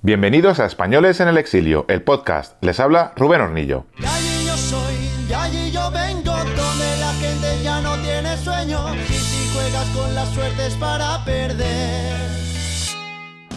Bienvenidos 0.00 0.60
a 0.60 0.66
Españoles 0.66 1.18
en 1.18 1.26
el 1.26 1.36
Exilio, 1.38 1.84
el 1.88 2.02
podcast. 2.02 2.54
Les 2.62 2.78
habla 2.78 3.12
Rubén 3.16 3.40
Hornillo. 3.40 3.86
De 3.98 4.06
allí 4.06 4.46
yo 4.46 4.56
soy, 4.56 4.94
de 5.26 5.34
allí 5.34 5.70
yo 5.72 5.90
vengo, 5.90 6.30
donde 6.30 6.96
la 7.00 7.12
gente 7.14 7.62
ya 7.64 7.80
no 7.80 7.96
tiene 7.96 8.36
sueño. 8.36 8.94
Y 8.94 9.12
si 9.12 9.52
juegas 9.52 9.88
con 9.88 10.14
la 10.14 10.24
suerte 10.26 10.68
es 10.68 10.74
para 10.74 11.24
perder. 11.24 12.16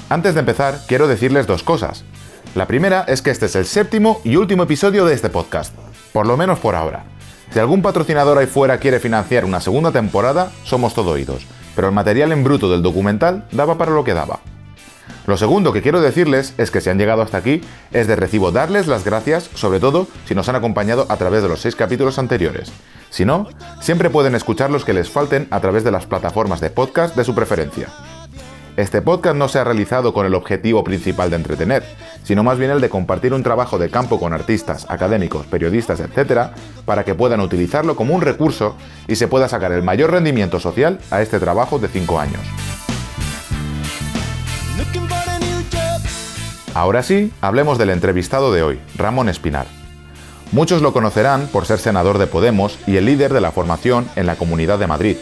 Antes 0.10 0.34
de 0.34 0.40
empezar, 0.40 0.80
quiero 0.88 1.08
decirles 1.08 1.46
dos 1.46 1.62
cosas. 1.62 2.06
La 2.56 2.66
primera 2.66 3.06
es 3.08 3.22
que 3.22 3.30
este 3.30 3.46
es 3.46 3.56
el 3.56 3.68
séptimo 3.68 4.20
y 4.24 4.36
último 4.38 4.64
episodio 4.64 5.06
de 5.06 5.14
este 5.14 5.30
podcast, 5.30 5.76
por 6.12 6.26
lo 6.26 6.38
menos 6.38 6.58
por 6.58 6.74
ahora. 6.74 7.04
Si 7.52 7.60
algún 7.60 7.84
patrocinador 7.84 8.40
ahí 8.40 8.48
fuera 8.48 8.80
quiere 8.80 9.00
financiar 9.00 9.46
una 9.46 9.62
segunda 9.62 9.92
temporada, 9.92 10.52
somos 10.64 10.96
todo 10.96 11.12
oídos, 11.12 11.46
pero 11.76 11.90
el 11.90 11.94
material 11.94 12.32
en 12.32 12.44
bruto 12.44 12.68
del 12.72 12.82
documental 12.82 13.48
daba 13.52 13.78
para 13.78 13.92
lo 13.92 14.04
que 14.04 14.16
daba. 14.16 14.40
Lo 15.28 15.38
segundo 15.38 15.72
que 15.72 15.82
quiero 15.82 16.02
decirles 16.02 16.54
es 16.58 16.72
que 16.72 16.82
si 16.82 16.90
han 16.90 16.98
llegado 16.98 17.22
hasta 17.22 17.38
aquí, 17.38 17.62
es 17.92 18.08
de 18.08 18.16
recibo 18.16 18.52
darles 18.52 18.88
las 18.88 19.04
gracias, 19.04 19.50
sobre 19.54 19.80
todo 19.80 20.08
si 20.26 20.34
nos 20.34 20.50
han 20.50 20.56
acompañado 20.56 21.06
a 21.10 21.18
través 21.18 21.44
de 21.44 21.50
los 21.50 21.62
seis 21.62 21.76
capítulos 21.76 22.18
anteriores. 22.18 22.72
Si 23.12 23.26
no, 23.26 23.48
siempre 23.82 24.10
pueden 24.10 24.36
escuchar 24.36 24.72
los 24.72 24.86
que 24.86 24.94
les 24.94 25.10
falten 25.10 25.48
a 25.52 25.60
través 25.60 25.84
de 25.84 25.92
las 25.92 26.06
plataformas 26.06 26.60
de 26.60 26.70
podcast 26.70 27.16
de 27.16 27.24
su 27.24 27.36
preferencia. 27.36 27.90
Este 28.78 29.02
podcast 29.02 29.36
no 29.36 29.50
se 29.50 29.60
ha 29.60 29.66
realizado 29.66 30.14
con 30.14 30.26
el 30.26 30.34
objetivo 30.34 30.84
principal 30.84 31.30
de 31.30 31.36
entretener, 31.36 31.84
sino 32.24 32.42
más 32.42 32.58
bien 32.58 32.72
el 32.72 32.80
de 32.80 32.90
compartir 32.90 33.34
un 33.34 33.44
trabajo 33.44 33.78
de 33.78 33.90
campo 33.90 34.18
con 34.18 34.32
artistas, 34.32 34.88
académicos, 34.90 35.46
periodistas, 35.46 36.00
etc., 36.00 36.52
para 36.86 37.04
que 37.04 37.14
puedan 37.14 37.42
utilizarlo 37.42 37.98
como 37.98 38.16
un 38.16 38.22
recurso 38.22 38.78
y 39.08 39.18
se 39.18 39.28
pueda 39.28 39.50
sacar 39.50 39.74
el 39.74 39.84
mayor 39.84 40.12
rendimiento 40.12 40.60
social 40.60 41.00
a 41.12 41.22
este 41.22 41.40
trabajo 41.40 41.80
de 41.80 41.90
5 41.90 42.20
años. 42.20 42.42
Ahora 46.74 47.04
sí, 47.04 47.34
hablemos 47.42 47.78
del 47.78 47.90
entrevistado 47.90 48.54
de 48.54 48.64
hoy, 48.64 48.80
Ramón 48.96 49.28
Espinar. 49.28 49.66
Muchos 50.54 50.82
lo 50.82 50.94
conocerán 50.94 51.48
por 51.48 51.66
ser 51.66 51.80
senador 51.80 52.18
de 52.18 52.28
Podemos 52.28 52.80
y 52.88 52.96
el 52.96 53.06
líder 53.06 53.34
de 53.34 53.42
la 53.42 53.52
formación 53.52 54.08
en 54.16 54.26
la 54.26 54.38
Comunidad 54.38 54.80
de 54.80 54.88
Madrid. 54.88 55.18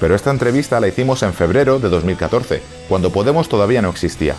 Pero 0.00 0.14
esta 0.14 0.30
entrevista 0.30 0.80
la 0.80 0.88
hicimos 0.88 1.22
en 1.22 1.32
febrero 1.32 1.78
de 1.78 1.88
2014, 1.88 2.60
cuando 2.90 3.10
Podemos 3.10 3.48
todavía 3.48 3.80
no 3.80 3.88
existía. 3.88 4.34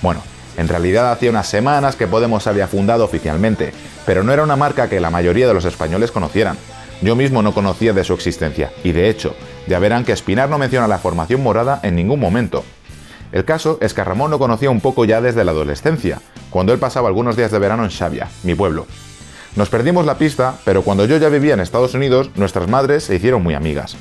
Bueno, 0.00 0.22
en 0.56 0.68
realidad 0.68 1.12
hacía 1.12 1.28
unas 1.28 1.46
semanas 1.46 1.94
que 1.94 2.06
Podemos 2.06 2.46
había 2.46 2.68
fundado 2.68 3.04
oficialmente, 3.04 3.74
pero 4.06 4.24
no 4.24 4.32
era 4.32 4.42
una 4.42 4.56
marca 4.56 4.88
que 4.88 5.00
la 5.00 5.10
mayoría 5.10 5.46
de 5.46 5.54
los 5.54 5.66
españoles 5.66 6.10
conocieran. 6.10 6.56
Yo 7.02 7.16
mismo 7.16 7.42
no 7.42 7.52
conocía 7.52 7.92
de 7.92 8.04
su 8.04 8.14
existencia, 8.14 8.72
y 8.82 8.92
de 8.92 9.10
hecho, 9.10 9.34
ya 9.66 9.78
verán 9.78 10.04
que 10.04 10.12
Espinar 10.12 10.48
no 10.48 10.56
menciona 10.56 10.88
la 10.88 10.98
formación 10.98 11.42
morada 11.42 11.80
en 11.82 11.96
ningún 11.96 12.18
momento. 12.18 12.64
El 13.32 13.44
caso 13.44 13.78
es 13.80 13.94
que 13.94 14.04
Ramón 14.04 14.30
lo 14.30 14.38
conocía 14.38 14.70
un 14.70 14.80
poco 14.80 15.04
ya 15.04 15.20
desde 15.20 15.44
la 15.44 15.50
adolescencia, 15.50 16.20
cuando 16.50 16.72
él 16.72 16.78
pasaba 16.78 17.08
algunos 17.08 17.36
días 17.36 17.50
de 17.50 17.58
verano 17.58 17.84
en 17.84 17.90
Xavia, 17.90 18.28
mi 18.42 18.54
pueblo. 18.54 18.86
Nos 19.56 19.68
perdimos 19.68 20.06
la 20.06 20.18
pista, 20.18 20.54
pero 20.64 20.82
cuando 20.82 21.04
yo 21.04 21.16
ya 21.16 21.28
vivía 21.28 21.54
en 21.54 21.60
Estados 21.60 21.94
Unidos, 21.94 22.30
nuestras 22.36 22.68
madres 22.68 23.04
se 23.04 23.16
hicieron 23.16 23.42
muy 23.42 23.54
amigas. 23.54 23.96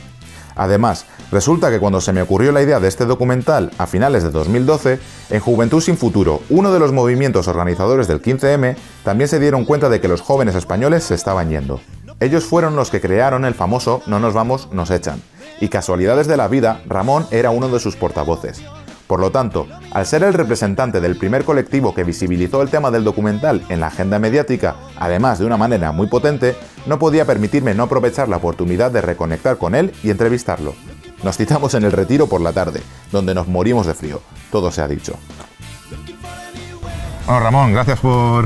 Además, 0.56 1.06
resulta 1.32 1.70
que 1.70 1.80
cuando 1.80 2.02
se 2.02 2.14
me 2.14 2.22
ocurrió 2.22 2.52
la 2.52 2.62
idea 2.62 2.80
de 2.80 2.88
este 2.88 3.06
documental 3.06 3.72
a 3.78 3.86
finales 3.86 4.24
de 4.24 4.32
2012, 4.32 5.00
en 5.30 5.40
Juventud 5.40 5.82
sin 5.82 5.98
Futuro, 5.98 6.42
uno 6.50 6.72
de 6.72 6.80
los 6.80 6.92
movimientos 6.92 7.48
organizadores 7.48 8.08
del 8.08 8.22
15M, 8.22 8.76
también 9.04 9.28
se 9.28 9.40
dieron 9.40 9.66
cuenta 9.66 9.90
de 9.90 10.02
que 10.02 10.08
los 10.08 10.22
jóvenes 10.22 10.56
españoles 10.56 11.04
se 11.04 11.16
estaban 11.16 11.50
yendo. 11.50 11.80
Ellos 12.20 12.46
fueron 12.46 12.76
los 12.76 12.90
que 12.90 13.02
crearon 13.02 13.46
el 13.46 13.54
famoso 13.54 14.02
No 14.08 14.20
nos 14.20 14.34
vamos, 14.34 14.70
nos 14.72 14.90
echan. 14.90 15.22
Y 15.62 15.70
casualidades 15.70 16.28
de 16.28 16.38
la 16.38 16.48
vida, 16.48 16.82
Ramón 16.88 17.28
era 17.30 17.52
uno 17.52 17.68
de 17.68 17.80
sus 17.80 17.96
portavoces. 17.96 18.62
Por 19.08 19.22
lo 19.22 19.32
tanto, 19.32 19.68
al 19.92 20.06
ser 20.06 20.24
el 20.24 20.34
representante 20.34 21.00
del 21.00 21.18
primer 21.18 21.46
colectivo 21.46 21.96
que 21.96 22.04
visibilizó 22.04 22.62
el 22.62 22.70
tema 22.70 22.92
del 22.92 23.06
documental 23.06 23.64
en 23.70 23.80
la 23.80 23.88
agenda 23.88 24.20
mediática, 24.20 24.76
además 25.00 25.40
de 25.40 25.46
una 25.46 25.56
manera 25.56 25.94
muy 25.94 26.08
potente, 26.08 26.58
no 26.86 27.00
podía 27.00 27.24
permitirme 27.26 27.74
no 27.74 27.84
aprovechar 27.84 28.28
la 28.28 28.36
oportunidad 28.38 28.92
de 28.92 29.02
reconectar 29.02 29.58
con 29.58 29.76
él 29.76 29.94
y 30.04 30.10
entrevistarlo. 30.10 30.74
Nos 31.24 31.38
citamos 31.38 31.74
en 31.74 31.86
el 31.86 31.94
retiro 31.94 32.28
por 32.28 32.42
la 32.42 32.52
tarde, 32.52 32.82
donde 33.12 33.34
nos 33.34 33.48
morimos 33.48 33.88
de 33.88 33.94
frío, 33.94 34.22
todo 34.52 34.72
se 34.72 34.82
ha 34.82 34.88
dicho. 34.90 35.14
Bueno, 37.26 37.40
Ramón, 37.42 37.74
gracias 37.74 38.00
por, 38.00 38.46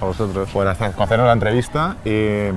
A 0.00 0.04
vosotros. 0.04 0.48
por 0.50 0.66
hacer- 0.66 0.92
concedernos 0.92 1.26
la 1.26 1.32
entrevista. 1.34 1.96
y 2.04 2.48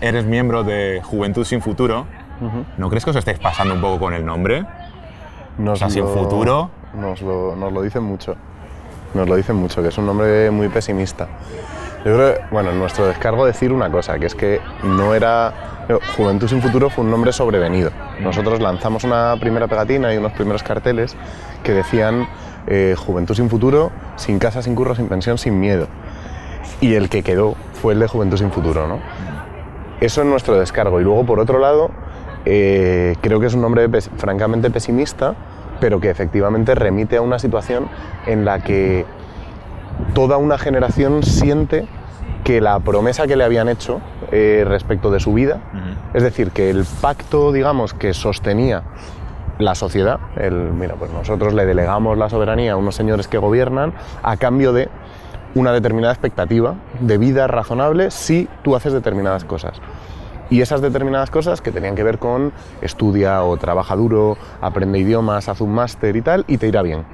eres 0.00 0.24
miembro 0.26 0.64
de 0.64 1.00
Juventud 1.04 1.44
sin 1.44 1.60
Futuro. 1.60 2.06
¿No 2.78 2.88
crees 2.88 3.04
que 3.04 3.10
os 3.10 3.16
estáis 3.16 3.38
pasando 3.38 3.74
un 3.74 3.80
poco 3.80 3.98
con 4.00 4.14
el 4.14 4.24
nombre? 4.24 4.64
Nos 5.58 5.74
O 5.74 5.76
sea, 5.76 5.90
sin 5.90 6.06
futuro. 6.06 6.70
Nos 6.94 7.22
lo, 7.22 7.56
nos 7.56 7.72
lo 7.72 7.82
dicen 7.82 8.02
mucho. 8.02 8.36
Nos 9.14 9.28
lo 9.28 9.36
dicen 9.36 9.56
mucho, 9.56 9.82
que 9.82 9.88
es 9.88 9.98
un 9.98 10.06
nombre 10.06 10.50
muy 10.50 10.68
pesimista. 10.68 11.28
Yo 12.04 12.14
creo, 12.14 12.34
bueno, 12.50 12.70
en 12.70 12.78
nuestro 12.78 13.06
descargo 13.06 13.46
decir 13.46 13.72
una 13.72 13.90
cosa, 13.90 14.18
que 14.18 14.26
es 14.26 14.34
que 14.34 14.60
no 14.82 15.14
era... 15.14 15.70
Juventud 16.16 16.48
sin 16.48 16.62
futuro 16.62 16.88
fue 16.88 17.04
un 17.04 17.10
nombre 17.10 17.30
sobrevenido. 17.32 17.90
Nosotros 18.20 18.58
lanzamos 18.60 19.04
una 19.04 19.36
primera 19.38 19.68
pegatina 19.68 20.14
y 20.14 20.16
unos 20.16 20.32
primeros 20.32 20.62
carteles 20.62 21.14
que 21.62 21.72
decían 21.72 22.26
eh, 22.66 22.94
Juventud 22.96 23.34
sin 23.34 23.50
futuro, 23.50 23.90
sin 24.16 24.38
casa, 24.38 24.62
sin 24.62 24.74
curro, 24.74 24.94
sin 24.94 25.08
pensión, 25.08 25.36
sin 25.36 25.60
miedo. 25.60 25.86
Y 26.80 26.94
el 26.94 27.10
que 27.10 27.22
quedó 27.22 27.54
fue 27.74 27.92
el 27.92 28.00
de 28.00 28.08
Juventud 28.08 28.38
sin 28.38 28.50
futuro, 28.50 28.88
¿no? 28.88 29.00
Eso 30.00 30.22
es 30.22 30.26
nuestro 30.26 30.56
descargo. 30.58 31.00
Y 31.00 31.04
luego, 31.04 31.24
por 31.26 31.38
otro 31.38 31.58
lado, 31.58 31.90
eh, 32.44 33.16
creo 33.20 33.40
que 33.40 33.46
es 33.46 33.54
un 33.54 33.62
nombre 33.62 33.88
pes- 33.88 34.10
francamente 34.16 34.70
pesimista, 34.70 35.34
pero 35.80 36.00
que 36.00 36.10
efectivamente 36.10 36.74
remite 36.74 37.16
a 37.16 37.22
una 37.22 37.38
situación 37.38 37.88
en 38.26 38.44
la 38.44 38.60
que 38.60 39.04
toda 40.14 40.36
una 40.36 40.58
generación 40.58 41.22
siente 41.22 41.86
que 42.42 42.60
la 42.60 42.78
promesa 42.80 43.26
que 43.26 43.36
le 43.36 43.44
habían 43.44 43.68
hecho 43.68 44.00
eh, 44.30 44.64
respecto 44.66 45.10
de 45.10 45.20
su 45.20 45.32
vida, 45.32 45.60
es 46.12 46.22
decir, 46.22 46.50
que 46.50 46.70
el 46.70 46.84
pacto, 47.00 47.52
digamos, 47.52 47.94
que 47.94 48.12
sostenía 48.12 48.82
la 49.58 49.74
sociedad, 49.74 50.18
el, 50.36 50.54
mira, 50.54 50.94
pues 50.96 51.10
nosotros 51.12 51.54
le 51.54 51.64
delegamos 51.64 52.18
la 52.18 52.28
soberanía 52.28 52.72
a 52.72 52.76
unos 52.76 52.94
señores 52.96 53.28
que 53.28 53.38
gobiernan 53.38 53.94
a 54.22 54.36
cambio 54.36 54.72
de 54.72 54.88
una 55.54 55.72
determinada 55.72 56.12
expectativa 56.12 56.74
de 57.00 57.16
vida 57.18 57.46
razonable 57.46 58.10
si 58.10 58.48
tú 58.62 58.74
haces 58.76 58.92
determinadas 58.92 59.44
cosas. 59.44 59.80
Y 60.50 60.60
esas 60.60 60.80
determinadas 60.80 61.30
cosas 61.30 61.60
que 61.60 61.70
tenían 61.70 61.94
que 61.94 62.02
ver 62.02 62.18
con 62.18 62.52
estudia 62.82 63.42
o 63.42 63.56
trabaja 63.56 63.96
duro, 63.96 64.36
aprende 64.60 64.98
idiomas, 64.98 65.48
haz 65.48 65.60
un 65.60 65.74
máster 65.74 66.16
y 66.16 66.22
tal, 66.22 66.44
y 66.46 66.58
te 66.58 66.68
irá 66.68 66.82
bien. 66.82 67.04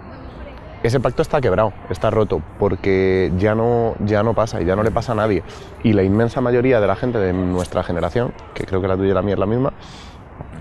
Ese 0.83 0.99
pacto 0.99 1.21
está 1.21 1.41
quebrado, 1.43 1.75
está 1.91 2.11
roto, 2.11 2.41
porque 2.59 3.31
ya 3.37 3.55
no, 3.55 3.95
ya 4.05 4.23
no 4.23 4.33
pasa 4.33 4.63
y 4.63 4.65
ya 4.65 4.77
no 4.77 4.83
le 4.83 4.91
pasa 4.91 5.13
a 5.13 5.15
nadie. 5.15 5.43
Y 5.83 5.93
la 5.93 6.03
inmensa 6.03 6.41
mayoría 6.41 6.81
de 6.81 6.87
la 6.87 6.97
gente 6.97 7.19
de 7.19 7.35
nuestra 7.35 7.83
generación, 7.83 8.33
que 8.55 8.65
creo 8.65 8.81
que 8.81 8.89
la 8.89 8.97
tuya 8.97 9.11
y 9.11 9.15
la 9.15 9.23
mía 9.23 9.35
es 9.35 9.41
la 9.41 9.47
misma, 9.47 9.73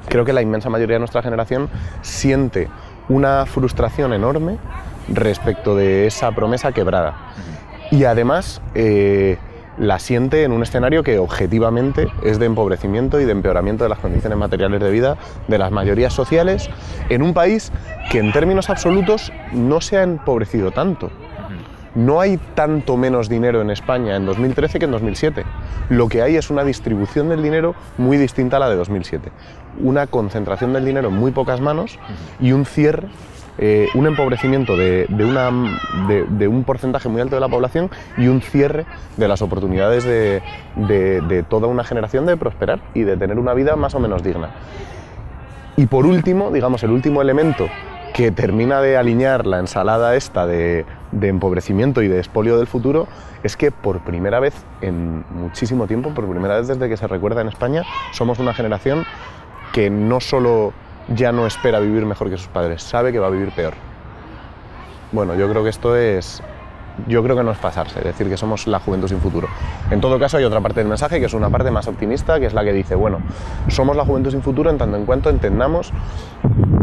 creo 0.09 0.25
que 0.25 0.33
la 0.33 0.41
inmensa 0.41 0.69
mayoría 0.69 0.95
de 0.95 0.99
nuestra 0.99 1.21
generación 1.21 1.69
siente 2.01 2.67
una 3.07 3.45
frustración 3.45 4.11
enorme 4.11 4.57
respecto 5.07 5.75
de 5.75 6.07
esa 6.07 6.31
promesa 6.31 6.73
quebrada. 6.73 7.15
Y 7.89 8.03
además 8.03 8.61
eh, 8.75 9.37
la 9.79 9.97
siente 9.97 10.43
en 10.43 10.51
un 10.51 10.61
escenario 10.61 11.03
que 11.03 11.19
objetivamente 11.19 12.09
es 12.23 12.37
de 12.37 12.45
empobrecimiento 12.45 13.19
y 13.19 13.25
de 13.25 13.31
empeoramiento 13.31 13.85
de 13.85 13.89
las 13.89 13.99
condiciones 13.99 14.37
materiales 14.37 14.81
de 14.81 14.91
vida 14.91 15.17
de 15.47 15.57
las 15.57 15.71
mayorías 15.71 16.13
sociales 16.13 16.69
en 17.07 17.23
un 17.23 17.33
país 17.33 17.71
que 18.11 18.19
en 18.19 18.31
términos 18.31 18.69
absolutos 18.69 19.31
no 19.53 19.81
se 19.81 19.97
ha 19.97 20.03
empobrecido 20.03 20.71
tanto. 20.71 21.09
No 21.95 22.21
hay 22.21 22.37
tanto 22.53 22.97
menos 22.97 23.29
dinero 23.29 23.61
en 23.61 23.71
España 23.71 24.15
en 24.15 24.25
2013 24.25 24.77
que 24.77 24.85
en 24.85 24.91
2007. 24.91 25.43
Lo 25.89 26.07
que 26.07 26.21
hay 26.21 26.35
es 26.35 26.51
una 26.51 26.63
distribución 26.63 27.29
del 27.29 27.41
dinero 27.41 27.73
muy 27.97 28.17
distinta 28.17 28.57
a 28.57 28.59
la 28.59 28.69
de 28.69 28.75
2007. 28.75 29.31
Una 29.79 30.05
concentración 30.05 30.71
del 30.71 30.85
dinero 30.85 31.07
en 31.07 31.15
muy 31.15 31.31
pocas 31.31 31.61
manos 31.61 31.97
y 32.39 32.51
un 32.51 32.65
cierre, 32.65 33.07
eh, 33.61 33.87
un 33.93 34.07
empobrecimiento 34.07 34.77
de, 34.77 35.05
un 36.49 36.63
porcentaje 36.63 37.09
muy 37.09 37.21
alto 37.21 37.35
de 37.35 37.41
la 37.41 37.49
población 37.49 37.89
y 38.17 38.27
un 38.27 38.41
cierre 38.41 38.85
de 39.17 39.27
las 39.27 39.41
oportunidades 39.41 40.03
de, 40.05 40.41
de- 40.75 41.21
de 41.21 41.43
toda 41.43 41.67
una 41.67 41.83
generación 41.83 42.25
de 42.25 42.37
prosperar 42.37 42.79
y 42.93 43.01
de 43.03 43.17
tener 43.17 43.37
una 43.37 43.53
vida 43.53 43.75
más 43.75 43.93
o 43.95 43.99
menos 43.99 44.23
digna. 44.23 44.49
Y 45.77 45.85
por 45.87 46.05
último, 46.05 46.51
digamos, 46.51 46.83
el 46.83 46.91
último 46.91 47.21
elemento 47.21 47.67
que 48.13 48.31
termina 48.31 48.81
de 48.81 48.97
alinear 48.97 49.45
la 49.45 49.59
ensalada 49.59 50.15
esta 50.15 50.47
de, 50.47 50.85
de 51.11 51.27
empobrecimiento 51.27 52.01
y 52.01 52.07
de 52.07 52.17
expolio 52.17 52.57
del 52.57 52.67
futuro 52.67 53.07
es 53.43 53.55
que 53.55 53.71
por 53.71 53.99
primera 53.99 54.39
vez 54.39 54.53
en 54.81 55.23
muchísimo 55.29 55.85
tiempo, 55.87 56.13
por 56.13 56.27
primera 56.29 56.57
vez 56.57 56.67
desde 56.67 56.89
que 56.89 56.97
se 56.97 57.07
recuerda 57.07 57.41
en 57.41 57.47
España, 57.47 57.83
somos 58.11 58.39
una 58.39 58.53
generación 58.53 59.05
que 59.71 59.89
no 59.89 60.19
solo 60.19 60.73
ya 61.15 61.31
no 61.31 61.47
espera 61.47 61.79
vivir 61.79 62.05
mejor 62.05 62.29
que 62.29 62.37
sus 62.37 62.47
padres, 62.47 62.83
sabe 62.83 63.11
que 63.11 63.19
va 63.19 63.27
a 63.27 63.31
vivir 63.31 63.51
peor. 63.51 63.73
Bueno, 65.11 65.35
yo 65.35 65.49
creo 65.49 65.63
que 65.63 65.69
esto 65.69 65.95
es 65.95 66.43
yo 67.07 67.23
creo 67.23 67.35
que 67.35 67.43
no 67.43 67.51
es 67.51 67.57
pasarse, 67.57 67.99
decir 68.01 68.29
que 68.29 68.37
somos 68.37 68.67
la 68.67 68.79
juventud 68.79 69.07
sin 69.07 69.19
futuro. 69.19 69.47
En 69.91 70.01
todo 70.01 70.19
caso 70.19 70.37
hay 70.37 70.43
otra 70.43 70.61
parte 70.61 70.79
del 70.79 70.87
mensaje 70.87 71.19
que 71.19 71.25
es 71.25 71.33
una 71.33 71.49
parte 71.49 71.71
más 71.71 71.87
optimista, 71.87 72.39
que 72.39 72.45
es 72.45 72.53
la 72.53 72.63
que 72.63 72.73
dice, 72.73 72.95
bueno, 72.95 73.19
somos 73.67 73.95
la 73.95 74.05
juventud 74.05 74.31
sin 74.31 74.41
futuro 74.41 74.69
en 74.69 74.77
tanto 74.77 74.97
en 74.97 75.05
cuanto 75.05 75.29
entendamos 75.29 75.91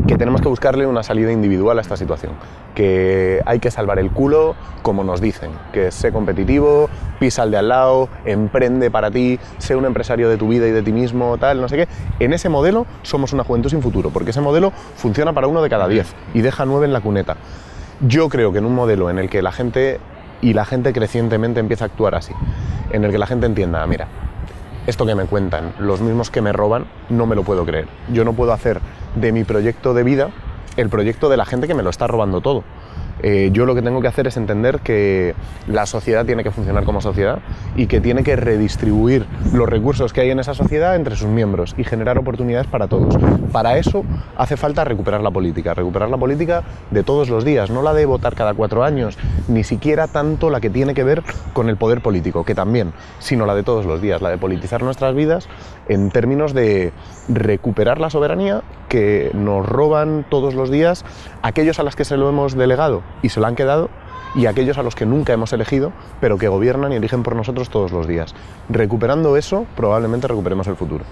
que 0.06 0.16
tenemos 0.16 0.40
que 0.40 0.48
buscarle 0.48 0.86
una 0.86 1.02
salida 1.02 1.32
individual 1.32 1.78
a 1.78 1.80
esta 1.80 1.96
situación, 1.96 2.32
que 2.74 3.40
hay 3.44 3.58
que 3.58 3.70
salvar 3.70 3.98
el 3.98 4.10
culo 4.10 4.54
como 4.82 5.02
nos 5.02 5.20
dicen, 5.20 5.50
que 5.72 5.90
sé 5.90 6.12
competitivo, 6.12 6.88
pisa 7.18 7.42
al 7.42 7.50
de 7.50 7.56
al 7.56 7.68
lado, 7.68 8.08
emprende 8.24 8.90
para 8.90 9.10
ti, 9.10 9.40
sé 9.58 9.74
un 9.74 9.84
empresario 9.84 10.28
de 10.28 10.36
tu 10.36 10.48
vida 10.48 10.68
y 10.68 10.70
de 10.70 10.82
ti 10.82 10.92
mismo, 10.92 11.38
tal, 11.38 11.60
no 11.60 11.68
sé 11.68 11.76
qué. 11.76 11.88
En 12.20 12.32
ese 12.32 12.48
modelo 12.48 12.86
somos 13.02 13.32
una 13.32 13.42
juventud 13.42 13.70
sin 13.70 13.82
futuro, 13.82 14.10
porque 14.10 14.30
ese 14.30 14.40
modelo 14.40 14.72
funciona 14.96 15.32
para 15.32 15.48
uno 15.48 15.60
de 15.60 15.68
cada 15.68 15.88
diez 15.88 16.14
y 16.34 16.40
deja 16.40 16.64
nueve 16.64 16.86
en 16.86 16.92
la 16.92 17.00
cuneta. 17.00 17.36
Yo 18.00 18.28
creo 18.28 18.52
que 18.52 18.58
en 18.58 18.66
un 18.66 18.74
modelo 18.74 19.08
en 19.08 19.18
el 19.18 19.30
que 19.30 19.40
la 19.40 19.52
gente 19.52 20.00
y 20.42 20.52
la 20.52 20.66
gente 20.66 20.92
crecientemente 20.92 21.60
empieza 21.60 21.84
a 21.84 21.88
actuar 21.88 22.14
así, 22.14 22.34
en 22.90 23.04
el 23.04 23.10
que 23.10 23.16
la 23.16 23.26
gente 23.26 23.46
entienda, 23.46 23.82
ah, 23.82 23.86
mira, 23.86 24.06
esto 24.86 25.06
que 25.06 25.14
me 25.14 25.24
cuentan, 25.24 25.72
los 25.78 26.02
mismos 26.02 26.30
que 26.30 26.42
me 26.42 26.52
roban, 26.52 26.84
no 27.08 27.26
me 27.26 27.34
lo 27.34 27.42
puedo 27.42 27.64
creer. 27.64 27.88
Yo 28.12 28.24
no 28.24 28.34
puedo 28.34 28.52
hacer 28.52 28.80
de 29.14 29.32
mi 29.32 29.44
proyecto 29.44 29.94
de 29.94 30.02
vida 30.02 30.28
el 30.76 30.90
proyecto 30.90 31.30
de 31.30 31.38
la 31.38 31.46
gente 31.46 31.66
que 31.66 31.74
me 31.74 31.82
lo 31.82 31.88
está 31.88 32.06
robando 32.06 32.42
todo. 32.42 32.64
Eh, 33.28 33.50
yo 33.52 33.66
lo 33.66 33.74
que 33.74 33.82
tengo 33.82 34.00
que 34.00 34.06
hacer 34.06 34.28
es 34.28 34.36
entender 34.36 34.78
que 34.78 35.34
la 35.66 35.84
sociedad 35.86 36.24
tiene 36.24 36.44
que 36.44 36.52
funcionar 36.52 36.84
como 36.84 37.00
sociedad 37.00 37.40
y 37.74 37.88
que 37.88 38.00
tiene 38.00 38.22
que 38.22 38.36
redistribuir 38.36 39.26
los 39.52 39.68
recursos 39.68 40.12
que 40.12 40.20
hay 40.20 40.30
en 40.30 40.38
esa 40.38 40.54
sociedad 40.54 40.94
entre 40.94 41.16
sus 41.16 41.26
miembros 41.26 41.74
y 41.76 41.82
generar 41.82 42.18
oportunidades 42.18 42.68
para 42.68 42.86
todos. 42.86 43.16
Para 43.50 43.78
eso 43.78 44.04
hace 44.36 44.56
falta 44.56 44.84
recuperar 44.84 45.22
la 45.22 45.32
política, 45.32 45.74
recuperar 45.74 46.08
la 46.08 46.18
política 46.18 46.62
de 46.92 47.02
todos 47.02 47.28
los 47.28 47.44
días, 47.44 47.68
no 47.68 47.82
la 47.82 47.94
de 47.94 48.06
votar 48.06 48.36
cada 48.36 48.54
cuatro 48.54 48.84
años, 48.84 49.18
ni 49.48 49.64
siquiera 49.64 50.06
tanto 50.06 50.48
la 50.48 50.60
que 50.60 50.70
tiene 50.70 50.94
que 50.94 51.02
ver 51.02 51.24
con 51.52 51.68
el 51.68 51.76
poder 51.76 52.02
político, 52.02 52.44
que 52.44 52.54
también, 52.54 52.92
sino 53.18 53.44
la 53.44 53.56
de 53.56 53.64
todos 53.64 53.86
los 53.86 54.00
días, 54.00 54.22
la 54.22 54.30
de 54.30 54.38
politizar 54.38 54.84
nuestras 54.84 55.16
vidas 55.16 55.48
en 55.88 56.12
términos 56.12 56.54
de 56.54 56.92
recuperar 57.28 57.98
la 57.98 58.08
soberanía 58.08 58.62
que 58.96 59.30
nos 59.34 59.66
roban 59.66 60.24
todos 60.30 60.54
los 60.54 60.70
días 60.70 61.04
aquellos 61.42 61.78
a 61.78 61.82
los 61.82 61.94
que 61.94 62.06
se 62.06 62.16
lo 62.16 62.30
hemos 62.30 62.54
delegado 62.56 63.02
y 63.20 63.28
se 63.28 63.40
lo 63.40 63.46
han 63.46 63.54
quedado 63.54 63.90
y 64.34 64.46
aquellos 64.46 64.78
a 64.78 64.82
los 64.82 64.94
que 64.94 65.04
nunca 65.04 65.34
hemos 65.34 65.52
elegido, 65.52 65.92
pero 66.18 66.38
que 66.38 66.48
gobiernan 66.48 66.94
y 66.94 66.96
eligen 66.96 67.22
por 67.22 67.36
nosotros 67.36 67.68
todos 67.68 67.92
los 67.92 68.06
días. 68.06 68.34
Recuperando 68.70 69.36
eso, 69.36 69.66
probablemente 69.76 70.28
recuperemos 70.28 70.66
el 70.66 70.76
futuro. 70.76 71.04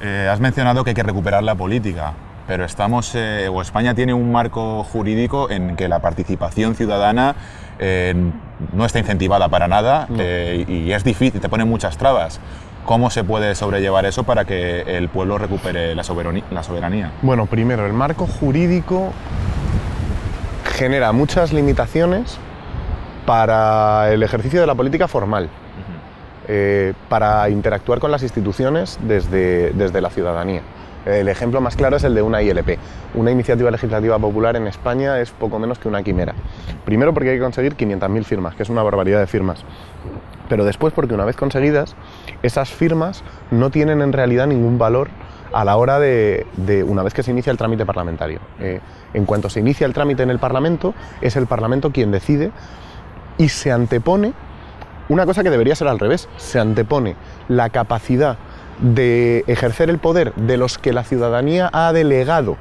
Eh, 0.00 0.28
has 0.28 0.40
mencionado 0.40 0.82
que 0.82 0.90
hay 0.90 0.94
que 0.94 1.04
recuperar 1.04 1.44
la 1.44 1.54
política, 1.54 2.14
pero 2.48 2.64
estamos, 2.64 3.14
eh, 3.14 3.48
o 3.48 3.62
España 3.62 3.94
tiene 3.94 4.12
un 4.12 4.32
marco 4.32 4.82
jurídico 4.82 5.52
en 5.52 5.76
que 5.76 5.86
la 5.86 6.00
participación 6.00 6.74
ciudadana 6.74 7.36
eh, 7.78 8.12
no 8.72 8.84
está 8.84 8.98
incentivada 8.98 9.48
para 9.48 9.68
nada 9.68 10.08
y 10.10 10.90
es 10.90 11.04
difícil, 11.04 11.40
te 11.40 11.48
ponen 11.48 11.68
muchas 11.68 11.96
trabas. 11.96 12.40
¿Cómo 12.84 13.10
se 13.10 13.22
puede 13.22 13.54
sobrellevar 13.54 14.06
eso 14.06 14.24
para 14.24 14.44
que 14.44 14.80
el 14.82 15.08
pueblo 15.08 15.38
recupere 15.38 15.94
la 15.94 16.02
soberanía? 16.02 17.12
Bueno, 17.22 17.46
primero, 17.46 17.86
el 17.86 17.92
marco 17.92 18.26
jurídico 18.26 19.12
genera 20.64 21.12
muchas 21.12 21.52
limitaciones 21.52 22.38
para 23.24 24.12
el 24.12 24.22
ejercicio 24.22 24.60
de 24.60 24.66
la 24.66 24.74
política 24.74 25.06
formal, 25.06 25.48
eh, 26.48 26.92
para 27.08 27.48
interactuar 27.50 28.00
con 28.00 28.10
las 28.10 28.24
instituciones 28.24 28.98
desde, 29.02 29.70
desde 29.72 30.00
la 30.00 30.10
ciudadanía. 30.10 30.62
El 31.06 31.28
ejemplo 31.28 31.60
más 31.60 31.76
claro 31.76 31.96
es 31.96 32.04
el 32.04 32.14
de 32.14 32.22
una 32.22 32.42
ILP. 32.42 32.78
Una 33.14 33.30
iniciativa 33.30 33.70
legislativa 33.70 34.18
popular 34.18 34.56
en 34.56 34.68
España 34.68 35.20
es 35.20 35.30
poco 35.30 35.58
menos 35.58 35.78
que 35.78 35.88
una 35.88 36.02
quimera. 36.02 36.34
Primero 36.84 37.12
porque 37.12 37.30
hay 37.30 37.36
que 37.36 37.42
conseguir 37.42 37.76
500.000 37.76 38.24
firmas, 38.24 38.54
que 38.54 38.62
es 38.62 38.68
una 38.68 38.82
barbaridad 38.82 39.18
de 39.18 39.26
firmas. 39.26 39.64
Pero 40.48 40.64
después 40.64 40.92
porque 40.92 41.14
una 41.14 41.24
vez 41.24 41.34
conseguidas, 41.34 41.96
esas 42.42 42.70
firmas 42.70 43.22
no 43.50 43.70
tienen 43.70 44.02
en 44.02 44.12
realidad 44.12 44.46
ningún 44.46 44.78
valor 44.78 45.08
a 45.52 45.64
la 45.64 45.76
hora 45.76 45.98
de, 45.98 46.46
una 46.86 47.02
vez 47.02 47.14
que 47.14 47.22
se 47.22 47.30
inicia 47.30 47.50
el 47.50 47.58
trámite 47.58 47.84
parlamentario. 47.84 48.40
Eh, 48.58 48.80
en 49.14 49.24
cuanto 49.26 49.50
se 49.50 49.60
inicia 49.60 49.86
el 49.86 49.92
trámite 49.92 50.22
en 50.22 50.30
el 50.30 50.38
Parlamento, 50.38 50.94
es 51.20 51.36
el 51.36 51.46
Parlamento 51.46 51.90
quien 51.92 52.10
decide 52.10 52.50
y 53.38 53.48
se 53.48 53.70
antepone 53.70 54.32
una 55.08 55.26
cosa 55.26 55.42
que 55.42 55.50
debería 55.50 55.74
ser 55.74 55.88
al 55.88 55.98
revés, 55.98 56.28
se 56.36 56.58
antepone 56.58 57.16
la 57.48 57.68
capacidad 57.68 58.38
de 58.80 59.44
ejercer 59.46 59.90
el 59.90 59.98
poder 59.98 60.34
de 60.34 60.56
los 60.56 60.78
que 60.78 60.92
la 60.92 61.04
ciudadanía 61.04 61.68
ha 61.72 61.92
delegado 61.92 62.56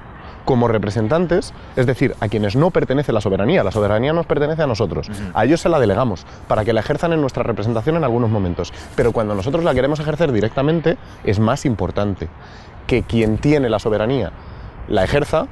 como 0.45 0.67
representantes, 0.67 1.53
es 1.75 1.85
decir, 1.85 2.15
a 2.19 2.27
quienes 2.27 2.55
no 2.55 2.71
pertenece 2.71 3.13
la 3.13 3.21
soberanía. 3.21 3.63
La 3.63 3.71
soberanía 3.71 4.13
nos 4.13 4.25
pertenece 4.25 4.63
a 4.63 4.67
nosotros. 4.67 5.09
A 5.33 5.45
ellos 5.45 5.61
se 5.61 5.69
la 5.69 5.79
delegamos 5.79 6.25
para 6.47 6.65
que 6.65 6.73
la 6.73 6.81
ejerzan 6.81 7.13
en 7.13 7.21
nuestra 7.21 7.43
representación 7.43 7.95
en 7.95 8.03
algunos 8.03 8.29
momentos. 8.29 8.73
Pero 8.95 9.11
cuando 9.11 9.35
nosotros 9.35 9.63
la 9.63 9.73
queremos 9.73 9.99
ejercer 9.99 10.31
directamente, 10.31 10.97
es 11.23 11.39
más 11.39 11.65
importante 11.65 12.27
que 12.87 13.03
quien 13.03 13.37
tiene 13.37 13.69
la 13.69 13.79
soberanía 13.79 14.31
la 14.87 15.03
ejerza 15.03 15.47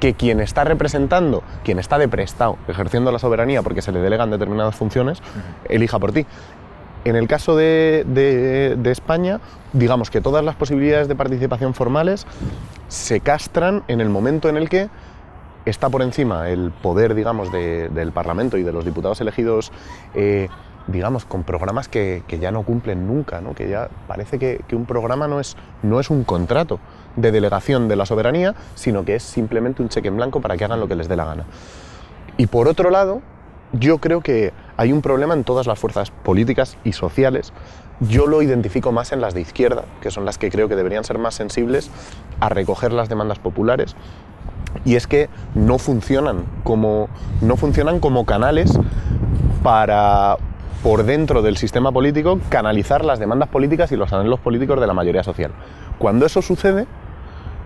que 0.00 0.14
quien 0.14 0.40
está 0.40 0.64
representando, 0.64 1.42
quien 1.64 1.78
está 1.78 1.98
de 1.98 2.08
prestado 2.08 2.58
ejerciendo 2.68 3.10
la 3.10 3.18
soberanía 3.18 3.62
porque 3.62 3.80
se 3.80 3.92
le 3.92 4.00
delegan 4.00 4.30
determinadas 4.30 4.74
funciones, 4.74 5.22
elija 5.68 5.98
por 5.98 6.12
ti. 6.12 6.26
En 7.04 7.16
el 7.16 7.26
caso 7.26 7.56
de, 7.56 8.78
España, 8.84 9.40
digamos 9.72 10.10
que 10.10 10.20
todas 10.20 10.44
las 10.44 10.54
posibilidades 10.54 11.08
de 11.08 11.16
participación 11.16 11.74
formales 11.74 12.26
se 12.88 13.20
castran 13.20 13.82
en 13.88 14.00
el 14.00 14.08
momento 14.08 14.48
en 14.48 14.56
el 14.56 14.68
que 14.68 14.88
está 15.64 15.88
por 15.88 16.02
encima 16.02 16.48
el 16.48 16.70
poder, 16.70 17.14
digamos, 17.14 17.50
del 17.50 18.12
Parlamento 18.12 18.56
y 18.56 18.62
de 18.62 18.72
los 18.72 18.84
diputados 18.84 19.20
elegidos, 19.20 19.72
eh, 20.14 20.48
digamos, 20.86 21.24
con 21.24 21.42
programas 21.42 21.88
que, 21.88 22.22
ya 22.40 22.52
no 22.52 22.62
cumplen 22.62 23.06
nunca, 23.08 23.40
¿no? 23.40 23.54
que 23.54 23.68
ya 23.68 23.88
parece 24.06 24.38
que, 24.38 24.62
un 24.72 24.86
programa 24.86 25.26
no 25.26 25.40
es, 25.40 25.56
no 25.82 25.98
es 25.98 26.08
un 26.08 26.22
contrato 26.22 26.78
de 27.16 27.32
delegación 27.32 27.88
de 27.88 27.96
la 27.96 28.06
soberanía, 28.06 28.54
sino 28.76 29.04
que 29.04 29.16
es 29.16 29.24
simplemente 29.24 29.82
un 29.82 29.88
cheque 29.88 30.06
en 30.06 30.16
blanco 30.16 30.40
para 30.40 30.56
que 30.56 30.64
hagan 30.64 30.78
lo 30.78 30.86
que 30.86 30.94
les 30.94 31.08
dé 31.08 31.16
la 31.16 31.24
gana. 31.24 31.44
Y 32.36 32.46
por 32.46 32.68
otro 32.68 32.90
lado, 32.90 33.22
yo 33.72 33.98
creo 33.98 34.20
que 34.20 34.52
hay 34.76 34.92
un 34.92 35.02
problema 35.02 35.34
en 35.34 35.44
todas 35.44 35.66
las 35.66 35.78
fuerzas 35.78 36.10
políticas 36.10 36.76
y 36.84 36.92
sociales. 36.92 37.52
Yo 38.00 38.26
lo 38.26 38.42
identifico 38.42 38.92
más 38.92 39.12
en 39.12 39.20
las 39.20 39.34
de 39.34 39.40
izquierda, 39.40 39.84
que 40.00 40.10
son 40.10 40.24
las 40.24 40.38
que 40.38 40.50
creo 40.50 40.68
que 40.68 40.76
deberían 40.76 41.04
ser 41.04 41.18
más 41.18 41.34
sensibles 41.34 41.90
a 42.40 42.48
recoger 42.48 42.92
las 42.92 43.08
demandas 43.08 43.38
populares. 43.38 43.96
Y 44.84 44.96
es 44.96 45.06
que 45.06 45.28
no 45.54 45.78
funcionan 45.78 46.44
como, 46.64 47.08
no 47.40 47.56
funcionan 47.56 48.00
como 48.00 48.24
canales 48.26 48.78
para, 49.62 50.36
por 50.82 51.04
dentro 51.04 51.42
del 51.42 51.56
sistema 51.56 51.92
político, 51.92 52.40
canalizar 52.48 53.04
las 53.04 53.18
demandas 53.18 53.48
políticas 53.48 53.92
y 53.92 53.96
los 53.96 54.12
anhelos 54.12 54.40
políticos 54.40 54.80
de 54.80 54.86
la 54.86 54.94
mayoría 54.94 55.22
social. 55.22 55.52
Cuando 55.98 56.26
eso 56.26 56.42
sucede, 56.42 56.86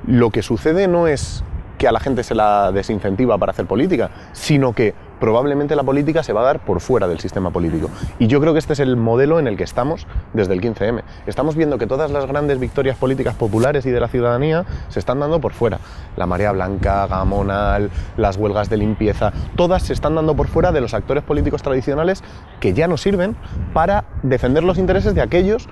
lo 0.06 0.30
que 0.30 0.42
sucede 0.42 0.88
no 0.88 1.06
es 1.06 1.42
que 1.78 1.88
a 1.88 1.92
la 1.92 2.00
gente 2.00 2.22
se 2.22 2.34
la 2.34 2.72
desincentiva 2.72 3.38
para 3.38 3.52
hacer 3.52 3.66
política, 3.66 4.10
sino 4.32 4.72
que 4.72 4.94
probablemente 5.20 5.76
la 5.76 5.82
política 5.82 6.22
se 6.22 6.32
va 6.32 6.42
a 6.42 6.44
dar 6.44 6.60
por 6.60 6.80
fuera 6.80 7.08
del 7.08 7.20
sistema 7.20 7.50
político. 7.50 7.90
Y 8.18 8.26
yo 8.26 8.40
creo 8.40 8.52
que 8.52 8.58
este 8.58 8.72
es 8.74 8.80
el 8.80 8.96
modelo 8.96 9.38
en 9.38 9.46
el 9.46 9.56
que 9.56 9.64
estamos 9.64 10.06
desde 10.32 10.54
el 10.54 10.60
15M. 10.60 11.02
Estamos 11.26 11.56
viendo 11.56 11.78
que 11.78 11.86
todas 11.86 12.10
las 12.10 12.26
grandes 12.26 12.58
victorias 12.58 12.96
políticas 12.96 13.34
populares 13.34 13.86
y 13.86 13.90
de 13.90 14.00
la 14.00 14.08
ciudadanía 14.08 14.64
se 14.88 14.98
están 14.98 15.20
dando 15.20 15.40
por 15.40 15.52
fuera. 15.52 15.78
La 16.16 16.26
marea 16.26 16.52
blanca, 16.52 17.06
Gamonal, 17.06 17.90
las 18.16 18.36
huelgas 18.36 18.68
de 18.70 18.76
limpieza, 18.76 19.32
todas 19.56 19.82
se 19.82 19.92
están 19.92 20.14
dando 20.14 20.34
por 20.34 20.48
fuera 20.48 20.72
de 20.72 20.80
los 20.80 20.94
actores 20.94 21.24
políticos 21.24 21.62
tradicionales 21.62 22.22
que 22.60 22.72
ya 22.72 22.88
no 22.88 22.96
sirven 22.96 23.36
para 23.72 24.04
defender 24.22 24.64
los 24.64 24.78
intereses 24.78 25.14
de 25.14 25.22
aquellos 25.22 25.68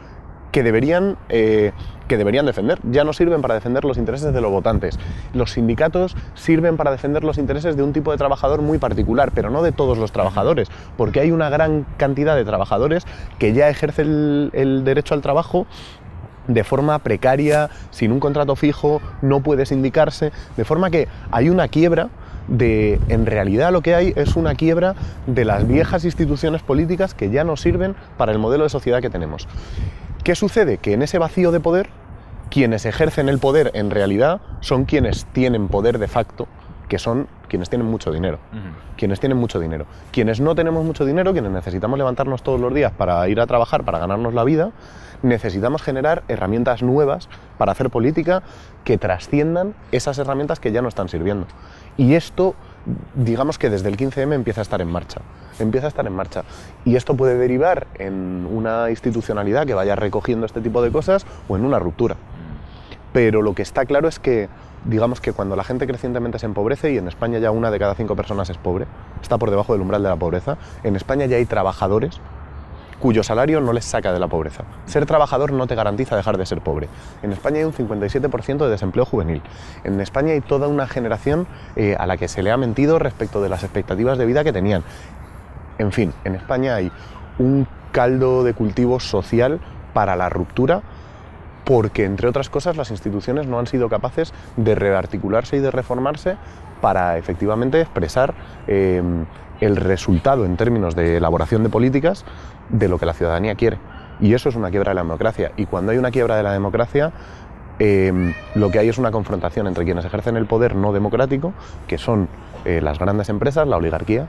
que 0.54 0.62
deberían, 0.62 1.16
eh, 1.30 1.72
que 2.06 2.16
deberían 2.16 2.46
defender. 2.46 2.78
Ya 2.88 3.02
no 3.02 3.12
sirven 3.12 3.42
para 3.42 3.54
defender 3.54 3.84
los 3.84 3.98
intereses 3.98 4.32
de 4.32 4.40
los 4.40 4.52
votantes. 4.52 5.00
Los 5.32 5.50
sindicatos 5.50 6.16
sirven 6.34 6.76
para 6.76 6.92
defender 6.92 7.24
los 7.24 7.38
intereses 7.38 7.76
de 7.76 7.82
un 7.82 7.92
tipo 7.92 8.12
de 8.12 8.18
trabajador 8.18 8.62
muy 8.62 8.78
particular, 8.78 9.32
pero 9.34 9.50
no 9.50 9.64
de 9.64 9.72
todos 9.72 9.98
los 9.98 10.12
trabajadores, 10.12 10.68
porque 10.96 11.18
hay 11.18 11.32
una 11.32 11.50
gran 11.50 11.84
cantidad 11.96 12.36
de 12.36 12.44
trabajadores 12.44 13.04
que 13.40 13.52
ya 13.52 13.68
ejercen 13.68 14.50
el, 14.52 14.84
derecho 14.84 15.14
al 15.14 15.22
trabajo 15.22 15.66
de 16.46 16.62
forma 16.62 17.00
precaria, 17.00 17.68
sin 17.90 18.12
un 18.12 18.20
contrato 18.20 18.54
fijo, 18.54 19.02
no 19.22 19.40
puede 19.40 19.66
sindicarse, 19.66 20.30
de 20.56 20.64
forma 20.64 20.88
que 20.90 21.08
hay 21.32 21.48
una 21.48 21.66
quiebra 21.66 22.10
de, 22.46 23.00
en 23.08 23.26
realidad 23.26 23.72
lo 23.72 23.80
que 23.80 23.96
hay 23.96 24.12
es 24.14 24.36
una 24.36 24.54
quiebra 24.54 24.94
de 25.26 25.44
las 25.44 25.66
viejas 25.66 26.04
instituciones 26.04 26.62
políticas 26.62 27.12
que 27.12 27.30
ya 27.30 27.42
no 27.42 27.56
sirven 27.56 27.96
para 28.16 28.30
el 28.30 28.38
modelo 28.38 28.62
de 28.62 28.70
sociedad 28.70 29.00
que 29.00 29.10
tenemos. 29.10 29.48
¿Qué 30.24 30.34
sucede? 30.34 30.78
Que 30.78 30.94
en 30.94 31.02
ese 31.02 31.18
vacío 31.18 31.52
de 31.52 31.60
poder, 31.60 31.90
quienes 32.50 32.86
ejercen 32.86 33.28
el 33.28 33.38
poder 33.38 33.70
en 33.74 33.90
realidad 33.90 34.40
son 34.60 34.86
quienes 34.86 35.26
tienen 35.26 35.68
poder 35.68 35.98
de 35.98 36.08
facto, 36.08 36.48
que 36.88 36.98
son 36.98 37.28
quienes 37.46 37.68
tienen 37.68 37.86
mucho 37.86 38.10
dinero. 38.10 38.38
Quienes 38.96 39.20
tienen 39.20 39.36
mucho 39.36 39.60
dinero. 39.60 39.84
Quienes 40.12 40.40
no 40.40 40.54
tenemos 40.54 40.82
mucho 40.82 41.04
dinero, 41.04 41.34
quienes 41.34 41.52
necesitamos 41.52 41.98
levantarnos 41.98 42.42
todos 42.42 42.58
los 42.58 42.72
días 42.72 42.90
para 42.90 43.28
ir 43.28 43.38
a 43.38 43.46
trabajar, 43.46 43.84
para 43.84 43.98
ganarnos 43.98 44.32
la 44.32 44.44
vida, 44.44 44.70
necesitamos 45.20 45.82
generar 45.82 46.22
herramientas 46.28 46.82
nuevas 46.82 47.28
para 47.58 47.72
hacer 47.72 47.90
política 47.90 48.42
que 48.84 48.96
trasciendan 48.96 49.74
esas 49.92 50.18
herramientas 50.18 50.58
que 50.58 50.72
ya 50.72 50.80
no 50.80 50.88
están 50.88 51.10
sirviendo. 51.10 51.46
Y 51.98 52.14
esto, 52.14 52.54
digamos 53.14 53.58
que 53.58 53.68
desde 53.68 53.90
el 53.90 53.98
15M 53.98 54.32
empieza 54.32 54.62
a 54.62 54.62
estar 54.62 54.80
en 54.80 54.88
marcha. 54.88 55.20
Empieza 55.58 55.86
a 55.86 55.88
estar 55.88 56.06
en 56.06 56.12
marcha. 56.12 56.44
Y 56.84 56.96
esto 56.96 57.16
puede 57.16 57.36
derivar 57.36 57.86
en 57.98 58.46
una 58.50 58.90
institucionalidad 58.90 59.66
que 59.66 59.74
vaya 59.74 59.96
recogiendo 59.96 60.46
este 60.46 60.60
tipo 60.60 60.82
de 60.82 60.90
cosas 60.90 61.26
o 61.48 61.56
en 61.56 61.64
una 61.64 61.78
ruptura. 61.78 62.16
Pero 63.12 63.42
lo 63.42 63.54
que 63.54 63.62
está 63.62 63.84
claro 63.86 64.08
es 64.08 64.18
que, 64.18 64.48
digamos 64.84 65.20
que 65.20 65.32
cuando 65.32 65.54
la 65.54 65.64
gente 65.64 65.86
crecientemente 65.86 66.38
se 66.38 66.46
empobrece, 66.46 66.92
y 66.92 66.98
en 66.98 67.06
España 67.06 67.38
ya 67.38 67.50
una 67.50 67.70
de 67.70 67.78
cada 67.78 67.94
cinco 67.94 68.16
personas 68.16 68.50
es 68.50 68.58
pobre, 68.58 68.86
está 69.22 69.38
por 69.38 69.50
debajo 69.50 69.72
del 69.72 69.82
umbral 69.82 70.02
de 70.02 70.08
la 70.08 70.16
pobreza, 70.16 70.58
en 70.82 70.96
España 70.96 71.26
ya 71.26 71.36
hay 71.36 71.44
trabajadores 71.44 72.20
cuyo 73.04 73.22
salario 73.22 73.60
no 73.60 73.74
les 73.74 73.84
saca 73.84 74.14
de 74.14 74.18
la 74.18 74.28
pobreza. 74.28 74.64
Ser 74.86 75.04
trabajador 75.04 75.52
no 75.52 75.66
te 75.66 75.74
garantiza 75.74 76.16
dejar 76.16 76.38
de 76.38 76.46
ser 76.46 76.62
pobre. 76.62 76.88
En 77.22 77.32
España 77.32 77.58
hay 77.58 77.64
un 77.64 77.74
57% 77.74 78.64
de 78.64 78.70
desempleo 78.70 79.04
juvenil. 79.04 79.42
En 79.84 80.00
España 80.00 80.32
hay 80.32 80.40
toda 80.40 80.68
una 80.68 80.86
generación 80.86 81.46
eh, 81.76 81.96
a 81.98 82.06
la 82.06 82.16
que 82.16 82.28
se 82.28 82.42
le 82.42 82.50
ha 82.50 82.56
mentido 82.56 82.98
respecto 82.98 83.42
de 83.42 83.50
las 83.50 83.62
expectativas 83.62 84.16
de 84.16 84.24
vida 84.24 84.42
que 84.42 84.54
tenían. 84.54 84.82
En 85.78 85.92
fin, 85.92 86.12
en 86.24 86.34
España 86.34 86.76
hay 86.76 86.90
un 87.38 87.66
caldo 87.92 88.44
de 88.44 88.54
cultivo 88.54 89.00
social 89.00 89.60
para 89.92 90.16
la 90.16 90.28
ruptura 90.28 90.82
porque, 91.64 92.04
entre 92.04 92.28
otras 92.28 92.50
cosas, 92.50 92.76
las 92.76 92.90
instituciones 92.90 93.46
no 93.46 93.58
han 93.58 93.66
sido 93.66 93.88
capaces 93.88 94.34
de 94.56 94.74
rearticularse 94.74 95.56
y 95.56 95.60
de 95.60 95.70
reformarse 95.70 96.36
para 96.80 97.16
efectivamente 97.16 97.80
expresar 97.80 98.34
eh, 98.66 99.02
el 99.60 99.76
resultado 99.76 100.44
en 100.44 100.56
términos 100.56 100.94
de 100.94 101.16
elaboración 101.16 101.62
de 101.62 101.70
políticas 101.70 102.24
de 102.68 102.88
lo 102.88 102.98
que 102.98 103.06
la 103.06 103.14
ciudadanía 103.14 103.54
quiere. 103.54 103.78
Y 104.20 104.34
eso 104.34 104.48
es 104.48 104.56
una 104.56 104.70
quiebra 104.70 104.90
de 104.90 104.96
la 104.96 105.02
democracia. 105.02 105.52
Y 105.56 105.66
cuando 105.66 105.92
hay 105.92 105.98
una 105.98 106.10
quiebra 106.10 106.36
de 106.36 106.42
la 106.42 106.52
democracia, 106.52 107.12
em, 107.78 108.34
lo 108.54 108.70
que 108.70 108.78
hay 108.78 108.88
es 108.88 108.98
una 108.98 109.10
confrontación 109.10 109.66
entre 109.66 109.84
quienes 109.84 110.04
ejercen 110.04 110.36
el 110.36 110.46
poder 110.46 110.76
no 110.76 110.92
democrático, 110.92 111.52
que 111.86 111.98
son 111.98 112.28
eh, 112.64 112.80
las 112.82 112.98
grandes 112.98 113.28
empresas, 113.28 113.66
la 113.66 113.76
oligarquía, 113.76 114.28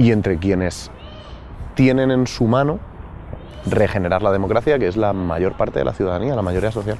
y 0.00 0.12
entre 0.12 0.38
quienes 0.38 0.90
tienen 1.74 2.10
en 2.10 2.26
su 2.26 2.44
mano 2.44 2.78
regenerar 3.66 4.22
la 4.22 4.32
democracia, 4.32 4.78
que 4.78 4.88
es 4.88 4.96
la 4.96 5.12
mayor 5.12 5.52
parte 5.52 5.78
de 5.78 5.84
la 5.84 5.92
ciudadanía, 5.92 6.34
la 6.34 6.40
mayoría 6.40 6.72
social. 6.72 6.96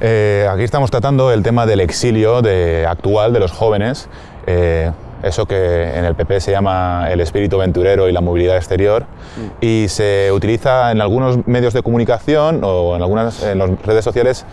Eh, 0.00 0.48
aquí 0.48 0.62
estamos 0.62 0.92
tratando 0.92 1.32
el 1.32 1.42
tema 1.42 1.66
del 1.66 1.80
exilio 1.80 2.42
de, 2.42 2.86
actual 2.88 3.32
de 3.32 3.40
los 3.40 3.50
jóvenes. 3.50 4.08
Eh, 4.46 4.92
eso 5.24 5.46
que 5.46 5.98
en 5.98 6.04
el 6.04 6.14
PP 6.14 6.40
se 6.40 6.52
llama 6.52 7.08
el 7.10 7.20
espíritu 7.20 7.56
aventurero 7.56 8.08
y 8.08 8.12
la 8.12 8.20
movilidad 8.20 8.56
exterior, 8.56 9.02
mm. 9.02 9.64
y 9.64 9.86
se 9.88 10.30
utiliza 10.32 10.92
en 10.92 11.00
algunos 11.00 11.44
medios 11.48 11.74
de 11.74 11.82
comunicación 11.82 12.60
o 12.62 12.94
en 12.94 13.02
algunas 13.02 13.42
en 13.42 13.58
las 13.58 13.82
redes 13.82 14.04
sociales 14.04 14.46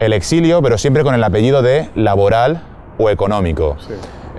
el 0.00 0.12
exilio, 0.12 0.62
pero 0.62 0.78
siempre 0.78 1.04
con 1.04 1.14
el 1.14 1.22
apellido 1.22 1.62
de 1.62 1.88
laboral 1.94 2.64
o 2.98 3.08
económico. 3.08 3.76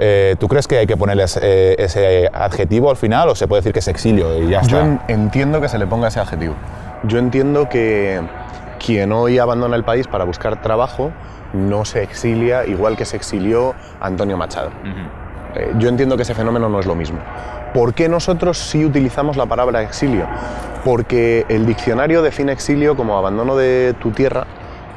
Eh, 0.01 0.35
¿Tú 0.39 0.47
crees 0.47 0.65
que 0.65 0.77
hay 0.77 0.87
que 0.87 0.95
ponerle 0.95 1.25
eh, 1.41 1.75
ese 1.77 2.29
adjetivo 2.31 2.89
al 2.89 2.95
final 2.95 3.27
o 3.27 3.35
se 3.35 3.47
puede 3.47 3.59
decir 3.59 3.73
que 3.73 3.79
es 3.79 3.87
exilio 3.89 4.41
y 4.41 4.49
ya 4.49 4.61
está? 4.61 4.83
Yo 4.85 4.99
entiendo 5.09 5.59
que 5.59 5.67
se 5.67 5.77
le 5.77 5.87
ponga 5.87 6.07
ese 6.07 6.21
adjetivo. 6.21 6.55
Yo 7.03 7.19
entiendo 7.19 7.67
que 7.67 8.21
quien 8.83 9.11
hoy 9.11 9.39
abandona 9.39 9.75
el 9.75 9.83
país 9.83 10.07
para 10.07 10.23
buscar 10.23 10.61
trabajo 10.61 11.11
no 11.51 11.83
se 11.83 12.01
exilia 12.01 12.65
igual 12.65 12.95
que 12.95 13.03
se 13.03 13.17
exilió 13.17 13.75
Antonio 13.99 14.37
Machado. 14.37 14.71
Eh, 15.55 15.73
yo 15.77 15.89
entiendo 15.89 16.15
que 16.15 16.23
ese 16.23 16.33
fenómeno 16.33 16.69
no 16.69 16.79
es 16.79 16.85
lo 16.85 16.95
mismo. 16.95 17.19
¿Por 17.73 17.93
qué 17.93 18.07
nosotros 18.07 18.57
sí 18.57 18.85
utilizamos 18.85 19.35
la 19.35 19.47
palabra 19.47 19.81
exilio? 19.81 20.27
Porque 20.85 21.45
el 21.49 21.65
diccionario 21.65 22.21
define 22.21 22.53
exilio 22.53 22.95
como 22.95 23.17
abandono 23.17 23.57
de 23.57 23.93
tu 23.99 24.11
tierra 24.11 24.47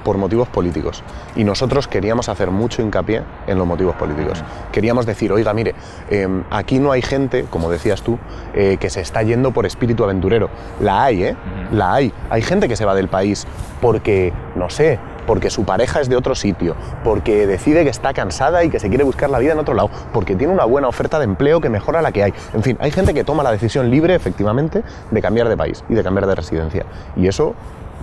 por 0.04 0.18
motivos 0.18 0.48
políticos. 0.48 1.02
Y 1.36 1.44
nosotros 1.44 1.88
queríamos 1.88 2.28
hacer 2.28 2.50
mucho 2.50 2.82
hincapié 2.82 3.22
en 3.46 3.58
los 3.58 3.66
motivos 3.66 3.94
políticos. 3.96 4.42
Queríamos 4.70 5.06
decir, 5.06 5.32
oiga, 5.32 5.52
mire, 5.54 5.74
em, 6.10 6.44
aquí 6.50 6.78
no 6.78 6.92
hay 6.92 7.02
gente, 7.02 7.46
como 7.50 7.70
decías 7.70 8.02
tú, 8.02 8.18
eh, 8.54 8.76
que 8.78 8.90
se 8.90 9.00
está 9.00 9.22
yendo 9.22 9.52
por 9.52 9.66
espíritu 9.66 10.04
aventurero. 10.04 10.48
La 10.80 11.04
hay, 11.04 11.24
¿eh? 11.24 11.36
La 11.72 11.94
hay. 11.94 12.12
Hay 12.30 12.42
gente 12.42 12.68
que 12.68 12.76
se 12.76 12.84
va 12.84 12.94
del 12.94 13.08
país 13.08 13.46
porque, 13.80 14.32
no 14.54 14.70
sé, 14.70 14.98
porque 15.26 15.50
su 15.50 15.64
pareja 15.64 16.00
es 16.00 16.08
de 16.08 16.16
otro 16.16 16.34
sitio, 16.34 16.74
porque 17.04 17.46
decide 17.46 17.84
que 17.84 17.90
está 17.90 18.12
cansada 18.12 18.64
y 18.64 18.70
que 18.70 18.78
se 18.78 18.88
quiere 18.88 19.04
buscar 19.04 19.30
la 19.30 19.38
vida 19.38 19.52
en 19.52 19.58
otro 19.58 19.74
lado, 19.74 19.90
porque 20.12 20.34
tiene 20.34 20.52
una 20.52 20.64
buena 20.64 20.88
oferta 20.88 21.18
de 21.18 21.24
empleo 21.24 21.60
que 21.60 21.68
mejora 21.68 22.02
la 22.02 22.12
que 22.12 22.24
hay. 22.24 22.34
En 22.54 22.62
fin, 22.62 22.76
hay 22.80 22.90
gente 22.90 23.14
que 23.14 23.24
toma 23.24 23.42
la 23.42 23.52
decisión 23.52 23.90
libre, 23.90 24.14
efectivamente, 24.14 24.82
de 25.10 25.22
cambiar 25.22 25.48
de 25.48 25.56
país 25.56 25.84
y 25.88 25.94
de 25.94 26.02
cambiar 26.02 26.26
de 26.26 26.34
residencia. 26.34 26.86
Y 27.16 27.26
eso, 27.26 27.54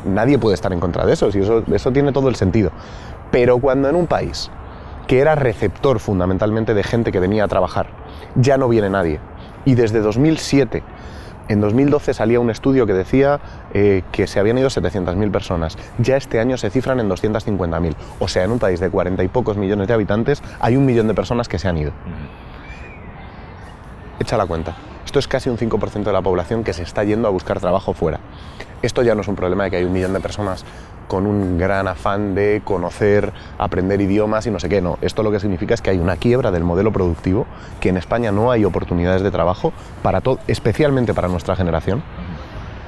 nadie 0.06 0.38
puede 0.38 0.56
estar 0.56 0.74
en 0.74 0.79
contra 0.79 1.06
de 1.06 1.13
eso, 1.13 1.29
y 1.34 1.39
eso, 1.39 1.63
eso 1.72 1.91
tiene 1.91 2.12
todo 2.12 2.29
el 2.29 2.36
sentido. 2.36 2.72
Pero 3.32 3.58
cuando 3.60 3.89
en 3.89 3.96
un 3.96 4.08
país 4.08 4.50
que 5.08 5.20
era 5.20 5.36
receptor 5.36 6.00
fundamentalmente 6.00 6.74
de 6.74 6.84
gente 6.84 7.12
que 7.12 7.20
venía 7.20 7.44
a 7.44 7.48
trabajar, 7.48 7.88
ya 8.36 8.58
no 8.58 8.70
viene 8.70 8.89
nadie, 8.89 9.20
y 9.65 9.75
desde 9.75 10.01
2007 10.01 10.84
en 11.50 11.62
2012 11.62 12.13
salía 12.13 12.39
un 12.39 12.51
estudio 12.51 12.86
que 12.86 12.94
decía 12.94 13.39
eh, 13.74 14.03
que 14.12 14.27
se 14.27 14.39
habían 14.39 14.60
ido 14.60 14.70
700.000 14.70 15.32
personas. 15.32 15.77
Ya 15.98 16.15
este 16.15 16.39
año 16.39 16.58
se 16.58 16.70
cifran 16.70 17.00
en 17.00 17.10
250.000. 17.10 17.96
O 18.20 18.27
sea, 18.27 18.44
en 18.44 18.51
un 18.51 18.60
país 18.60 18.79
de 18.79 18.91
40 18.91 19.24
y 19.24 19.27
pocos 19.29 19.58
millones 19.58 19.88
de 19.88 19.96
habitantes 19.96 20.44
hay 20.60 20.77
un 20.77 20.86
millón 20.86 21.08
de 21.08 21.15
personas 21.15 21.48
que 21.48 21.58
se 21.58 21.68
han 21.68 21.77
ido. 21.79 21.91
Echa 24.20 24.38
la 24.38 24.46
cuenta. 24.46 24.75
Esto 25.03 25.18
es 25.18 25.27
casi 25.27 25.50
un 25.50 25.58
5% 25.58 26.03
de 26.03 26.13
la 26.13 26.22
población 26.22 26.63
que 26.63 26.72
se 26.72 26.84
está 26.84 27.03
yendo 27.03 27.27
a 27.27 27.32
buscar 27.32 27.60
trabajo 27.60 27.94
fuera. 27.94 28.20
Esto 28.81 29.01
ya 29.03 29.15
no 29.15 29.21
es 29.21 29.27
un 29.27 29.36
problema 29.36 29.65
de 29.65 29.71
que 29.71 29.77
hay 29.77 29.83
un 29.83 29.93
millón 29.93 30.13
de 30.13 30.19
personas 30.19 30.65
con 31.09 31.25
un 31.25 31.57
gran 31.57 31.88
afán 31.88 32.36
de 32.36 32.62
conocer, 32.63 33.33
aprender 33.57 34.00
idiomas 34.00 34.45
y 34.45 34.51
no 34.51 34.59
sé 34.59 34.69
qué. 34.69 34.79
No, 34.79 34.98
esto 35.01 35.24
lo 35.24 35.31
que 35.31 35.39
significa 35.39 35.74
es 35.74 35.81
que 35.81 35.89
hay 35.89 35.98
una 35.98 36.15
quiebra 36.15 36.51
del 36.51 36.63
modelo 36.63 36.93
productivo, 36.93 37.48
que 37.81 37.89
en 37.89 37.98
España 37.98 38.31
no 38.31 38.51
hay 38.51 38.63
oportunidades 38.63 39.24
de 39.24 39.31
trabajo, 39.31 39.74
para 40.03 40.21
todo, 40.21 40.39
especialmente 40.48 41.13
para 41.13 41.27
nuestra 41.27 41.55
generación, 41.55 42.03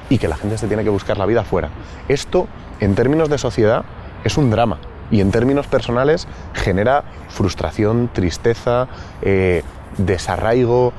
y 0.10 0.20
que 0.20 0.28
la 0.28 0.38
gente 0.38 0.58
se 0.58 0.68
tiene 0.68 0.84
que 0.84 0.90
buscar 0.90 1.18
la 1.18 1.26
vida 1.26 1.44
fuera. 1.44 1.70
Esto, 2.08 2.48
en 2.80 2.96
términos 2.96 3.28
de 3.30 3.38
sociedad, 3.38 3.84
es 4.24 4.38
un 4.38 4.52
drama. 4.52 4.78
Y 5.10 5.20
en 5.20 5.32
términos 5.32 5.68
personales 5.68 6.28
genera 6.54 7.04
frustración, 7.28 8.10
tristeza, 8.14 8.88
eh, 9.22 9.64
desarraigo, 9.98 10.94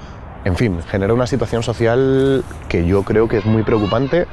en 0.45 0.57
fin, 0.57 0.81
genera 0.89 1.15
una 1.15 1.27
situación 1.27 1.63
social 1.63 2.45
que 2.69 2.85
yo 2.85 3.05
creo 3.05 3.29
que 3.29 3.39
es 3.39 3.47
muy 3.47 3.63
preocupante 3.63 4.27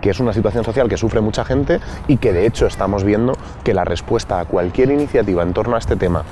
que 0.00 0.10
es 0.10 0.20
una 0.20 0.32
situación 0.32 0.64
social 0.64 0.88
que 0.88 0.96
sufre 0.96 1.20
mucha 1.20 1.44
gente 1.44 1.80
y 2.08 2.16
que 2.16 2.32
de 2.32 2.46
hecho 2.46 2.66
estamos 2.66 3.04
viendo 3.04 3.36
que 3.64 3.74
la 3.74 3.84
respuesta 3.84 4.40
a 4.40 4.44
cualquier 4.44 4.90
iniciativa 4.90 5.42
en 5.42 5.52
torno 5.52 5.76
a 5.76 5.78
este 5.78 5.96
tema 5.96 6.24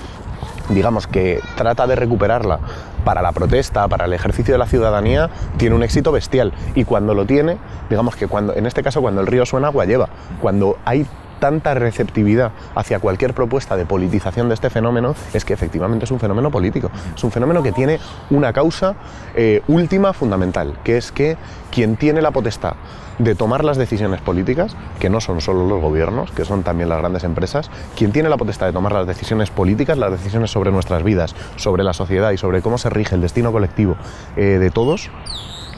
digamos 0.69 1.07
que 1.07 1.41
trata 1.57 1.87
de 1.87 1.97
recuperarla 1.97 2.59
para 3.05 3.23
la 3.23 3.33
protesta, 3.33 3.87
para 3.89 4.07
el 4.07 4.13
ejercicio 4.13 4.55
de 4.55 4.59
la 4.59 4.67
ciudadanía, 4.67 5.29
tiene 5.59 5.77
un 5.77 5.83
éxito 5.83 6.11
bestial. 6.11 6.53
Y 6.75 6.85
cuando 6.85 7.15
lo 7.15 7.27
tiene, 7.27 7.59
digamos 7.91 8.17
que 8.17 8.29
cuando, 8.29 8.55
en 8.55 8.67
este 8.67 8.83
caso, 8.83 9.03
cuando 9.03 9.21
el 9.21 9.27
río 9.27 9.45
suena, 9.45 9.69
agua 9.69 9.85
lleva. 9.85 10.09
Cuando 10.41 10.79
hay 10.85 11.07
tanta 11.45 11.75
receptividad 11.75 12.53
hacia 12.75 13.01
cualquier 13.01 13.35
propuesta 13.35 13.77
de 13.77 13.85
politización 13.85 14.49
de 14.49 14.55
este 14.55 14.71
fenómeno 14.71 15.15
es 15.35 15.45
que 15.45 15.53
efectivamente 15.53 16.07
es 16.07 16.11
un 16.11 16.19
fenómeno 16.19 16.51
político. 16.51 16.91
Es 17.15 17.23
un 17.23 17.31
fenómeno 17.31 17.63
que 17.63 17.71
tiene 17.71 18.01
una 18.31 18.55
causa 18.55 18.95
eh, 19.35 19.61
última 19.69 20.15
fundamental, 20.15 20.79
que 20.83 20.97
es 20.97 21.13
que 21.13 21.37
quien 21.71 21.97
tiene 21.97 22.23
la 22.23 22.31
potestad 22.31 22.77
de 23.19 23.35
tomar 23.35 23.63
las 23.63 23.77
decisiones 23.77 24.23
políticas, 24.23 24.75
que 24.99 25.11
no 25.11 25.21
son 25.21 25.43
solo 25.43 25.69
los 25.69 25.83
gobiernos, 25.83 26.31
que 26.31 26.47
son 26.47 26.63
también 26.63 26.89
las 26.89 27.01
grandes 27.01 27.25
empresas, 27.25 27.71
quien 27.95 28.11
tiene 28.11 28.31
la 28.31 28.39
potestad 28.39 28.65
de 28.65 28.73
tomar 28.73 28.93
las 28.93 29.07
decisiones 29.07 29.51
políticas, 29.51 29.99
las 29.99 30.13
decisiones 30.13 30.51
sobre 30.51 30.71
nuestras 30.71 31.03
vidas, 31.03 31.37
sobre 31.57 31.85
la 31.85 31.93
sociedad 31.93 32.31
y 32.31 32.39
sobre 32.39 32.63
cómo 32.63 32.79
se 32.79 32.89
rige 32.89 33.17
el 33.17 33.21
destino 33.21 33.53
colectivo 33.53 33.99
eh, 34.37 34.57
de 34.59 34.71
todos, 34.71 35.11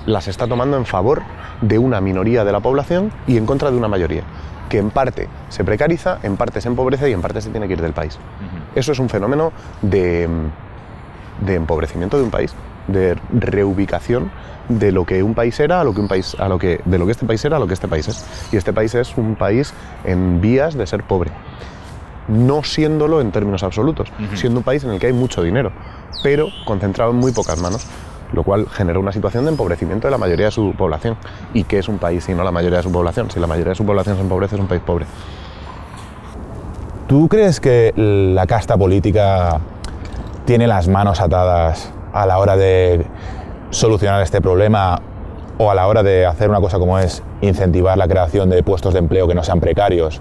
las 0.07 0.29
está 0.29 0.47
tomando 0.47 0.77
en 0.77 0.87
favor 0.87 1.23
de 1.61 1.77
una 1.81 2.01
minoría 2.01 2.45
de 2.45 2.53
la 2.53 2.61
población 2.61 3.11
y 3.27 3.37
en 3.37 3.47
contra 3.47 3.73
de 3.73 3.77
una 3.77 3.89
mayoría, 3.89 4.23
que 4.77 4.81
en 4.81 4.91
parte 4.91 5.27
se 5.49 5.65
precariza, 5.65 6.19
en 6.23 6.37
parte 6.37 6.61
se 6.61 6.69
empobrece 6.69 7.09
y 7.09 7.15
en 7.15 7.23
parte 7.23 7.41
se 7.41 7.49
tiene 7.49 7.67
que 7.67 7.73
ir 7.73 7.81
del 7.81 7.95
país. 7.95 8.19
Eso 8.75 8.93
es 8.93 8.99
un 8.99 9.09
fenómeno 9.09 9.51
de, 9.81 10.29
de 11.41 11.55
empobrecimiento 11.55 12.19
de 12.19 12.25
un 12.25 12.31
país, 12.31 12.55
de 12.87 13.17
reubicación 13.33 14.31
de 14.69 14.93
lo 14.93 15.07
que 15.07 15.23
un 15.23 15.35
país 15.35 15.59
era 15.61 15.81
a 15.81 15.85
lo 15.85 15.95
que 15.95 16.01
un 16.01 16.09
país 16.09 16.37
a 16.39 16.49
lo 16.49 16.59
que 16.59 16.83
de 16.85 16.99
lo 16.99 17.07
que 17.07 17.13
este 17.13 17.25
país 17.25 17.43
era 17.47 17.57
a 17.57 17.59
lo 17.59 17.67
que 17.67 17.73
este 17.73 17.89
país 17.89 18.07
es. 18.07 18.27
Y 18.53 18.59
este 18.59 18.75
país 18.75 18.95
es 18.95 19.17
un 19.17 19.35
país 19.35 19.73
en 20.05 20.43
vías 20.43 20.75
de 20.75 20.87
ser 20.87 21.03
pobre. 21.05 21.31
No 22.29 22.63
siéndolo 22.63 23.23
en 23.23 23.33
términos 23.33 23.63
absolutos 23.63 24.13
siendo 24.35 24.59
un 24.61 24.65
país 24.65 24.85
en 24.85 24.91
el 24.91 24.99
que 24.99 25.07
hay 25.07 25.15
mucho 25.15 25.43
dinero 25.43 25.73
pero 26.23 26.49
concentrado 26.67 27.13
en 27.13 27.17
muy 27.19 27.33
pocas 27.33 27.63
manos 27.63 27.87
lo 28.33 28.43
cual 28.43 28.67
genera 28.69 28.99
una 28.99 29.13
situación 29.13 29.45
de 29.45 29.51
empobrecimiento 29.51 30.07
de 30.07 30.11
la 30.11 30.19
mayoría 30.19 30.47
de 30.47 30.53
su 30.53 30.75
población 30.77 31.17
y 31.55 31.65
que 31.65 31.79
es 31.79 31.89
un 31.89 31.99
país 31.99 32.25
si 32.25 32.35
no 32.35 32.45
la 32.45 32.53
mayoría 32.53 32.79
de 32.79 32.83
su 32.83 32.93
población 32.93 33.31
si 33.31 33.41
la 33.41 33.47
mayoría 33.47 33.71
de 33.71 33.77
su 33.77 33.87
población 33.87 34.17
se 34.17 34.23
empobrece 34.23 34.57
es 34.57 34.61
un 34.61 34.69
país 34.69 34.83
pobre 34.85 35.07
¿Tú 37.07 37.29
crees 37.29 37.61
que 37.61 37.93
la 37.95 38.47
casta 38.47 38.77
política 38.77 39.61
tiene 40.45 40.67
las 40.67 40.89
manos 40.89 41.21
atadas 41.21 41.93
a 42.13 42.27
la 42.27 42.39
hora 42.39 42.57
de 42.57 43.07
solucionar 43.71 44.23
este 44.23 44.41
problema 44.41 45.01
o 45.57 45.71
a 45.71 45.77
la 45.77 45.87
hora 45.87 46.03
de 46.03 46.27
hacer 46.27 46.51
una 46.51 46.61
cosa 46.61 46.81
como 46.81 46.99
es 46.99 47.23
incentivar 47.43 47.97
la 47.97 48.09
creación 48.09 48.51
de 48.51 48.61
puestos 48.65 48.93
de 48.93 48.99
empleo 48.99 49.29
que 49.29 49.37
no 49.37 49.45
sean 49.45 49.61
precarios. 49.61 50.21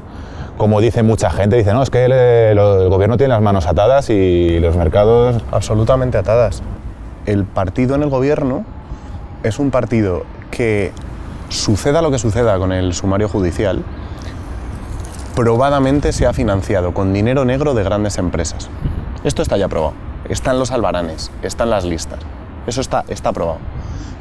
Como 0.58 0.80
dice 0.80 1.02
mucha 1.02 1.32
gente, 1.32 1.56
dice, 1.58 1.74
no, 1.74 1.82
es 1.82 1.90
que 1.90 2.06
el, 2.06 2.90
gobierno 2.90 3.18
tiene 3.18 3.34
las 3.34 3.42
manos 3.42 3.66
atadas 3.66 4.12
y 4.12 4.60
los 4.60 4.76
mercados... 4.76 5.44
Absolutamente 5.52 6.20
atadas. 6.20 6.62
El 7.26 7.46
partido 7.46 7.96
en 7.96 8.04
el 8.04 8.10
gobierno 8.10 8.66
es 9.44 9.60
un 9.60 9.72
partido 9.72 10.24
que 10.52 10.92
suceda 11.50 12.02
lo 12.02 12.12
que 12.12 12.20
suceda 12.20 12.58
con 12.58 12.72
el 12.72 12.94
sumario 12.94 13.30
judicial, 13.30 13.84
probadamente 15.36 16.14
se 16.14 16.26
ha 16.26 16.34
financiado 16.34 16.94
con 16.94 17.14
dinero 17.14 17.46
negro 17.46 17.74
de 17.74 17.84
grandes 17.84 18.18
empresas. 18.18 18.70
Esto 19.24 19.42
está 19.42 19.58
ya 19.58 19.68
probado. 19.68 19.94
Están 20.30 20.58
los 20.60 20.72
albaranes, 20.72 21.32
están 21.44 21.70
las 21.70 21.86
listas. 21.86 22.20
Eso 22.68 22.82
está, 22.82 23.04
está 23.08 23.32
probado. 23.32 23.60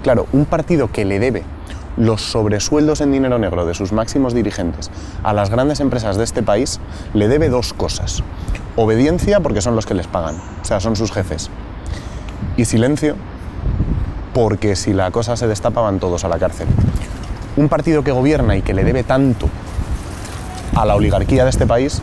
Claro, 0.02 0.26
un 0.32 0.44
partido 0.44 0.88
que 0.88 1.04
le 1.04 1.18
debe 1.18 1.44
los 1.96 2.20
sobresueldos 2.22 3.00
en 3.00 3.12
dinero 3.12 3.38
negro 3.38 3.64
de 3.64 3.74
sus 3.74 3.92
máximos 3.92 4.34
dirigentes 4.34 4.90
a 5.22 5.32
las 5.32 5.50
grandes 5.50 5.80
empresas 5.80 6.16
de 6.16 6.24
este 6.24 6.42
país, 6.42 6.80
le 7.14 7.28
debe 7.28 7.48
dos 7.48 7.72
cosas. 7.72 8.22
Obediencia, 8.76 9.40
porque 9.40 9.62
son 9.62 9.76
los 9.76 9.86
que 9.86 9.94
les 9.94 10.08
pagan, 10.08 10.36
o 10.60 10.64
sea, 10.64 10.80
son 10.80 10.96
sus 10.96 11.12
jefes. 11.12 11.50
Y 12.56 12.64
silencio, 12.64 13.16
porque 14.32 14.76
si 14.76 14.92
la 14.92 15.10
cosa 15.10 15.36
se 15.36 15.46
destapa 15.46 15.80
van 15.80 15.98
todos 15.98 16.24
a 16.24 16.28
la 16.28 16.38
cárcel. 16.38 16.68
Un 17.56 17.68
partido 17.68 18.02
que 18.04 18.12
gobierna 18.12 18.56
y 18.56 18.62
que 18.62 18.74
le 18.74 18.84
debe 18.84 19.02
tanto 19.02 19.48
a 20.76 20.84
la 20.84 20.94
oligarquía 20.94 21.44
de 21.44 21.50
este 21.50 21.66
país, 21.66 22.00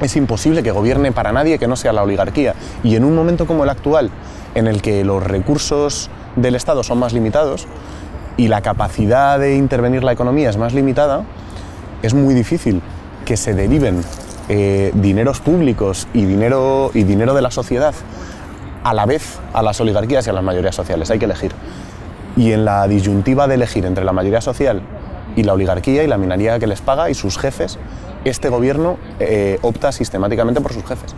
es 0.00 0.16
imposible 0.16 0.62
que 0.62 0.70
gobierne 0.70 1.12
para 1.12 1.32
nadie 1.32 1.58
que 1.58 1.66
no 1.66 1.76
sea 1.76 1.92
la 1.92 2.02
oligarquía. 2.02 2.54
Y 2.82 2.96
en 2.96 3.04
un 3.04 3.14
momento 3.14 3.46
como 3.46 3.64
el 3.64 3.70
actual, 3.70 4.10
en 4.54 4.66
el 4.66 4.82
que 4.82 5.04
los 5.04 5.22
recursos 5.22 6.10
del 6.36 6.54
Estado 6.54 6.82
son 6.82 6.98
más 6.98 7.12
limitados 7.12 7.66
y 8.36 8.48
la 8.48 8.62
capacidad 8.62 9.38
de 9.38 9.56
intervenir 9.56 10.02
la 10.02 10.12
economía 10.12 10.50
es 10.50 10.56
más 10.56 10.72
limitada, 10.72 11.24
es 12.02 12.14
muy 12.14 12.34
difícil 12.34 12.80
que 13.24 13.36
se 13.36 13.54
deriven 13.54 14.02
eh, 14.48 14.90
dineros 14.94 15.40
públicos 15.40 16.08
y 16.14 16.24
dinero, 16.24 16.90
y 16.94 17.04
dinero 17.04 17.34
de 17.34 17.42
la 17.42 17.50
sociedad 17.50 17.94
a 18.82 18.94
la 18.94 19.06
vez 19.06 19.38
a 19.52 19.62
las 19.62 19.80
oligarquías 19.80 20.26
y 20.26 20.30
a 20.30 20.32
las 20.32 20.42
mayorías 20.42 20.74
sociales. 20.74 21.10
Hay 21.10 21.18
que 21.18 21.24
elegir. 21.26 21.52
Y 22.36 22.52
en 22.52 22.64
la 22.64 22.86
disyuntiva 22.88 23.48
de 23.48 23.54
elegir 23.54 23.84
entre 23.84 24.04
la 24.04 24.12
mayoría 24.12 24.40
social 24.40 24.82
y 25.36 25.42
la 25.42 25.52
oligarquía 25.52 26.02
y 26.02 26.06
la 26.06 26.18
minoría 26.18 26.58
que 26.58 26.66
les 26.66 26.80
paga 26.80 27.10
y 27.10 27.14
sus 27.14 27.38
jefes, 27.38 27.78
este 28.24 28.48
gobierno 28.48 28.98
eh, 29.18 29.58
opta 29.62 29.92
sistemáticamente 29.92 30.60
por 30.60 30.72
sus 30.72 30.84
jefes. 30.84 31.14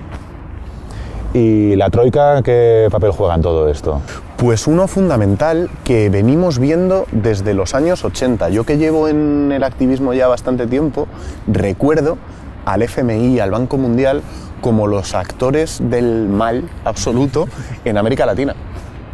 ¿Y 1.34 1.76
la 1.76 1.88
Troika 1.88 2.42
qué 2.42 2.88
papel 2.90 3.10
juega 3.10 3.34
en 3.34 3.42
todo 3.42 3.68
esto? 3.68 4.02
Pues 4.36 4.66
uno 4.66 4.86
fundamental 4.86 5.70
que 5.84 6.10
venimos 6.10 6.58
viendo 6.58 7.06
desde 7.10 7.54
los 7.54 7.74
años 7.74 8.04
80. 8.04 8.50
Yo 8.50 8.64
que 8.64 8.76
llevo 8.76 9.08
en 9.08 9.50
el 9.50 9.64
activismo 9.64 10.12
ya 10.12 10.28
bastante 10.28 10.66
tiempo, 10.66 11.08
recuerdo 11.46 12.18
al 12.66 12.82
FMI 12.82 13.40
al 13.40 13.50
Banco 13.50 13.78
Mundial 13.78 14.22
como 14.62 14.86
los 14.86 15.14
actores 15.14 15.78
del 15.82 16.28
mal 16.28 16.70
absoluto 16.86 17.46
en 17.84 17.98
América 17.98 18.24
Latina. 18.24 18.54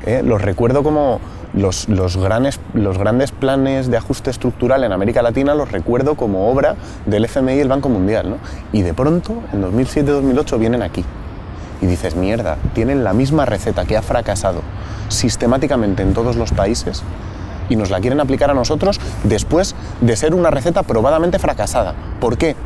¿eh? 0.06 0.22
Los 0.24 0.42
recuerdo 0.42 0.84
como 0.84 1.20
los, 1.54 1.88
los, 1.88 2.16
grandes, 2.16 2.60
los 2.74 2.98
grandes 2.98 3.32
planes 3.32 3.90
de 3.90 3.96
ajuste 3.96 4.30
estructural 4.30 4.84
en 4.84 4.92
América 4.92 5.22
Latina, 5.22 5.54
los 5.54 5.72
recuerdo 5.72 6.14
como 6.14 6.48
obra 6.48 6.76
del 7.06 7.24
FMI 7.24 7.54
y 7.54 7.60
el 7.60 7.68
Banco 7.68 7.88
Mundial. 7.88 8.30
¿no? 8.30 8.36
Y 8.72 8.82
de 8.82 8.94
pronto, 8.94 9.42
en 9.52 9.64
2007-2008, 9.64 10.58
vienen 10.58 10.82
aquí. 10.82 11.04
Y 11.80 11.86
dices, 11.86 12.14
mierda, 12.14 12.58
tienen 12.74 13.02
la 13.02 13.12
misma 13.12 13.44
receta 13.46 13.84
que 13.84 13.96
ha 13.96 14.02
fracasado 14.02 14.60
sistemáticamente 15.08 16.02
en 16.02 16.12
todos 16.12 16.36
los 16.36 16.52
países 16.52 17.02
y 17.68 17.76
nos 17.76 17.90
la 17.90 18.00
quieren 18.00 18.20
aplicar 18.20 18.50
a 18.50 18.54
nosotros 18.54 19.00
después 19.24 19.74
de 20.00 20.16
ser 20.16 20.34
una 20.34 20.50
receta 20.50 20.82
probadamente 20.82 21.38
fracasada. 21.38 21.94
¿Por 22.20 22.36
qué? 22.36 22.56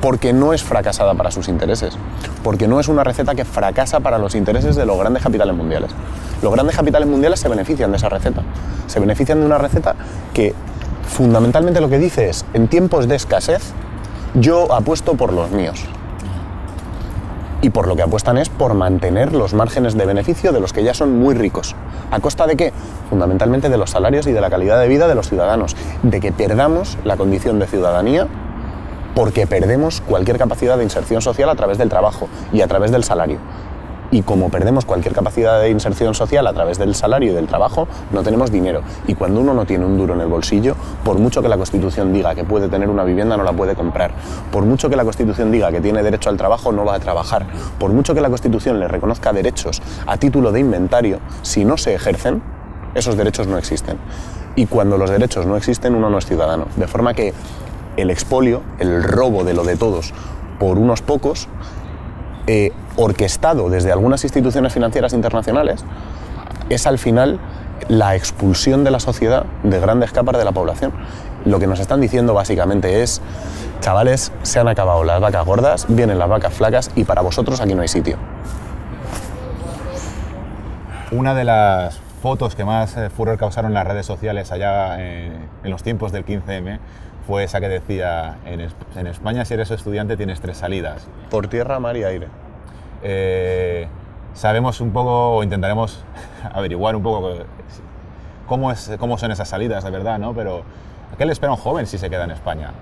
Porque 0.00 0.32
no 0.32 0.52
es 0.52 0.62
fracasada 0.62 1.14
para 1.14 1.30
sus 1.30 1.48
intereses, 1.48 1.96
porque 2.42 2.66
no 2.66 2.80
es 2.80 2.88
una 2.88 3.04
receta 3.04 3.34
que 3.34 3.44
fracasa 3.44 4.00
para 4.00 4.18
los 4.18 4.34
intereses 4.34 4.76
de 4.76 4.86
los 4.86 4.98
grandes 4.98 5.22
capitales 5.22 5.54
mundiales. 5.54 5.90
Los 6.42 6.52
grandes 6.52 6.76
capitales 6.76 7.08
mundiales 7.08 7.40
se 7.40 7.48
benefician 7.48 7.90
de 7.90 7.98
esa 7.98 8.08
receta, 8.08 8.42
se 8.86 9.00
benefician 9.00 9.40
de 9.40 9.46
una 9.46 9.58
receta 9.58 9.94
que 10.32 10.54
fundamentalmente 11.06 11.80
lo 11.80 11.88
que 11.88 11.98
dice 11.98 12.28
es, 12.30 12.46
en 12.54 12.68
tiempos 12.68 13.08
de 13.08 13.16
escasez, 13.16 13.72
yo 14.34 14.72
apuesto 14.72 15.14
por 15.14 15.32
los 15.32 15.50
míos. 15.50 15.84
Y 17.62 17.70
por 17.70 17.86
lo 17.86 17.94
que 17.94 18.02
apuestan 18.02 18.38
es 18.38 18.48
por 18.48 18.72
mantener 18.72 19.34
los 19.34 19.52
márgenes 19.52 19.94
de 19.94 20.06
beneficio 20.06 20.52
de 20.52 20.60
los 20.60 20.72
que 20.72 20.82
ya 20.82 20.94
son 20.94 21.18
muy 21.18 21.34
ricos. 21.34 21.76
¿A 22.10 22.18
costa 22.20 22.46
de 22.46 22.56
qué? 22.56 22.72
Fundamentalmente 23.10 23.68
de 23.68 23.76
los 23.76 23.90
salarios 23.90 24.26
y 24.26 24.32
de 24.32 24.40
la 24.40 24.48
calidad 24.48 24.80
de 24.80 24.88
vida 24.88 25.08
de 25.08 25.14
los 25.14 25.28
ciudadanos. 25.28 25.76
De 26.02 26.20
que 26.20 26.32
perdamos 26.32 26.96
la 27.04 27.18
condición 27.18 27.58
de 27.58 27.66
ciudadanía 27.66 28.28
porque 29.14 29.46
perdemos 29.46 30.00
cualquier 30.00 30.38
capacidad 30.38 30.78
de 30.78 30.84
inserción 30.84 31.22
social 31.22 31.48
a 31.50 31.54
través 31.54 31.78
del 31.78 31.88
trabajo 31.88 32.28
y 32.52 32.60
a 32.60 32.68
través 32.68 32.90
del 32.90 33.04
salario. 33.04 33.38
Y 34.12 34.22
como 34.22 34.48
perdemos 34.48 34.84
cualquier 34.84 35.14
capacidad 35.14 35.60
de 35.60 35.70
inserción 35.70 36.14
social 36.14 36.46
a 36.48 36.52
través 36.52 36.78
del 36.78 36.96
salario 36.96 37.30
y 37.30 37.34
del 37.34 37.46
trabajo, 37.46 37.86
no 38.10 38.24
tenemos 38.24 38.50
dinero. 38.50 38.82
Y 39.06 39.14
cuando 39.14 39.40
uno 39.40 39.54
no 39.54 39.66
tiene 39.66 39.84
un 39.84 39.96
duro 39.96 40.14
en 40.14 40.20
el 40.20 40.26
bolsillo, 40.26 40.74
por 41.04 41.18
mucho 41.18 41.42
que 41.42 41.48
la 41.48 41.56
Constitución 41.56 42.12
diga 42.12 42.34
que 42.34 42.42
puede 42.42 42.68
tener 42.68 42.88
una 42.88 43.04
vivienda, 43.04 43.36
no 43.36 43.44
la 43.44 43.52
puede 43.52 43.76
comprar. 43.76 44.10
Por 44.50 44.64
mucho 44.64 44.90
que 44.90 44.96
la 44.96 45.04
Constitución 45.04 45.52
diga 45.52 45.70
que 45.70 45.80
tiene 45.80 46.02
derecho 46.02 46.28
al 46.28 46.36
trabajo, 46.36 46.72
no 46.72 46.84
va 46.84 46.96
a 46.96 46.98
trabajar. 46.98 47.46
Por 47.78 47.92
mucho 47.92 48.12
que 48.12 48.20
la 48.20 48.28
Constitución 48.28 48.80
le 48.80 48.88
reconozca 48.88 49.32
derechos 49.32 49.80
a 50.06 50.16
título 50.16 50.50
de 50.50 50.58
inventario, 50.58 51.20
si 51.42 51.64
no 51.64 51.76
se 51.76 51.94
ejercen, 51.94 52.42
esos 52.96 53.16
derechos 53.16 53.46
no 53.46 53.58
existen. 53.58 53.96
Y 54.56 54.66
cuando 54.66 54.98
los 54.98 55.08
derechos 55.08 55.46
no 55.46 55.56
existen, 55.56 55.94
uno 55.94 56.10
no 56.10 56.18
es 56.18 56.26
ciudadano. 56.26 56.66
De 56.74 56.88
forma 56.88 57.14
que 57.14 57.32
el 58.00 58.10
expolio, 58.10 58.62
el 58.78 59.02
robo 59.02 59.44
de 59.44 59.54
lo 59.54 59.64
de 59.64 59.76
todos 59.76 60.12
por 60.58 60.78
unos 60.78 61.02
pocos, 61.02 61.48
eh, 62.46 62.72
orquestado 62.96 63.70
desde 63.70 63.92
algunas 63.92 64.24
instituciones 64.24 64.72
financieras 64.72 65.12
internacionales, 65.12 65.84
es 66.68 66.86
al 66.86 66.98
final 66.98 67.40
la 67.88 68.14
expulsión 68.14 68.84
de 68.84 68.90
la 68.90 69.00
sociedad 69.00 69.46
de 69.62 69.80
grandes 69.80 70.12
capas 70.12 70.36
de 70.36 70.44
la 70.44 70.52
población. 70.52 70.92
Lo 71.44 71.58
que 71.58 71.66
nos 71.66 71.80
están 71.80 72.00
diciendo 72.00 72.34
básicamente 72.34 73.02
es, 73.02 73.20
chavales, 73.80 74.32
se 74.42 74.60
han 74.60 74.68
acabado 74.68 75.04
las 75.04 75.20
vacas 75.20 75.44
gordas, 75.46 75.86
vienen 75.88 76.18
las 76.18 76.28
vacas 76.28 76.52
flacas 76.52 76.90
y 76.94 77.04
para 77.04 77.22
vosotros 77.22 77.60
aquí 77.60 77.74
no 77.74 77.82
hay 77.82 77.88
sitio. 77.88 78.16
Una 81.10 81.34
de 81.34 81.44
las 81.44 81.98
fotos 82.22 82.54
que 82.54 82.64
más 82.64 82.96
eh, 82.96 83.10
furor 83.10 83.38
causaron 83.38 83.72
las 83.74 83.86
redes 83.86 84.06
sociales 84.06 84.52
allá 84.52 85.00
eh, 85.00 85.32
en 85.64 85.70
los 85.70 85.82
tiempos 85.82 86.12
del 86.12 86.24
15M 86.24 86.78
fue 87.30 87.44
esa 87.44 87.60
que 87.60 87.68
decía, 87.68 88.38
en, 88.44 89.06
España 89.06 89.44
si 89.44 89.54
eres 89.54 89.70
estudiante 89.70 90.16
tienes 90.16 90.40
tres 90.40 90.56
salidas. 90.56 91.06
Por 91.30 91.46
tierra, 91.46 91.78
mar 91.78 91.96
y 91.96 92.02
aire. 92.02 92.26
Eh, 93.04 93.86
sabemos 94.34 94.80
un 94.80 94.90
poco, 94.90 95.36
o 95.36 95.42
intentaremos 95.44 96.02
averiguar 96.52 96.96
un 96.96 97.04
poco 97.04 97.34
cómo, 98.48 98.72
es, 98.72 98.90
cómo 98.98 99.16
son 99.16 99.30
esas 99.30 99.48
salidas, 99.48 99.84
de 99.84 99.90
verdad, 99.92 100.18
¿no? 100.18 100.34
Pero, 100.34 100.64
qué 101.18 101.24
le 101.24 101.30
espera 101.30 101.52
a 101.52 101.54
un 101.54 101.60
joven 101.60 101.86
si 101.86 101.98
se 101.98 102.10
queda 102.10 102.24
en 102.24 102.32
España? 102.32 102.72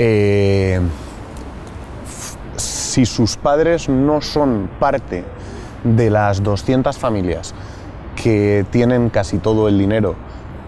Eh, 0.00 0.80
si 2.56 3.06
sus 3.06 3.36
padres 3.36 3.88
no 3.88 4.20
son 4.20 4.68
parte 4.80 5.22
de 5.84 6.10
las 6.10 6.42
200 6.42 6.98
familias 6.98 7.54
que 8.20 8.66
tienen 8.72 9.10
casi 9.10 9.38
todo 9.38 9.68
el 9.68 9.78
dinero 9.78 10.16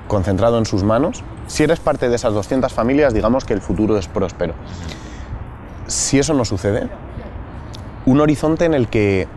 concentrado 0.07 0.59
en 0.59 0.67
sus 0.67 0.85
manos, 0.85 1.25
si 1.47 1.63
eres 1.63 1.81
parte 1.81 2.09
de 2.09 2.17
esas 2.17 2.35
200 2.35 2.73
familias, 2.73 3.15
digamos 3.15 3.45
que 3.45 3.55
el 3.55 3.61
futuro 3.61 3.99
es 3.99 4.09
próspero. 4.09 4.55
Si 5.87 6.19
eso 6.19 6.35
no 6.35 6.45
sucede, 6.45 6.89
un 8.07 8.21
horizonte 8.21 8.65
en 8.65 8.75
el 8.75 8.89
que 8.89 9.29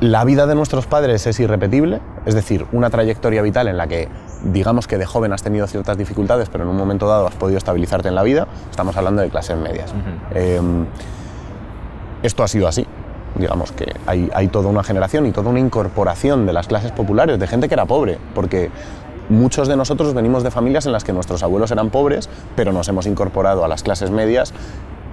la 0.00 0.24
vida 0.24 0.46
de 0.46 0.54
nuestros 0.54 0.86
padres 0.86 1.26
es 1.26 1.38
irrepetible, 1.38 2.00
es 2.26 2.34
decir, 2.34 2.66
una 2.72 2.90
trayectoria 2.90 3.40
vital 3.40 3.68
en 3.68 3.76
la 3.76 3.86
que 3.86 4.08
digamos 4.42 4.88
que 4.88 4.98
de 4.98 5.06
joven 5.06 5.32
has 5.32 5.42
tenido 5.42 5.66
ciertas 5.68 5.96
dificultades, 5.96 6.48
pero 6.48 6.64
en 6.64 6.70
un 6.70 6.76
momento 6.76 7.06
dado 7.06 7.26
has 7.26 7.34
podido 7.34 7.58
estabilizarte 7.58 8.08
en 8.08 8.16
la 8.16 8.24
vida, 8.24 8.48
estamos 8.70 8.96
hablando 8.96 9.22
de 9.22 9.30
clases 9.30 9.56
medias. 9.56 9.94
Em, 10.34 10.86
esto 12.22 12.42
ha 12.42 12.48
sido 12.48 12.66
así. 12.66 12.86
Digamos 13.36 13.72
que 13.72 13.94
hay, 14.06 14.28
hay 14.34 14.48
toda 14.48 14.68
una 14.68 14.82
generación 14.82 15.24
y 15.26 15.32
toda 15.32 15.50
una 15.50 15.60
incorporación 15.60 16.46
de 16.46 16.52
las 16.52 16.66
clases 16.66 16.92
populares, 16.92 17.38
de 17.38 17.46
gente 17.46 17.68
que 17.68 17.74
era 17.74 17.86
pobre, 17.86 18.18
porque 18.34 18.70
Muchos 19.28 19.68
de 19.68 19.76
nosotros 19.76 20.14
venimos 20.14 20.42
de 20.42 20.50
familias 20.50 20.86
en 20.86 20.92
las 20.92 21.04
que 21.04 21.12
nuestros 21.12 21.42
abuelos 21.42 21.70
eran 21.70 21.90
pobres, 21.90 22.28
pero 22.56 22.72
nos 22.72 22.88
hemos 22.88 23.06
incorporado 23.06 23.64
a 23.64 23.68
las 23.68 23.82
clases 23.82 24.10
medias 24.10 24.52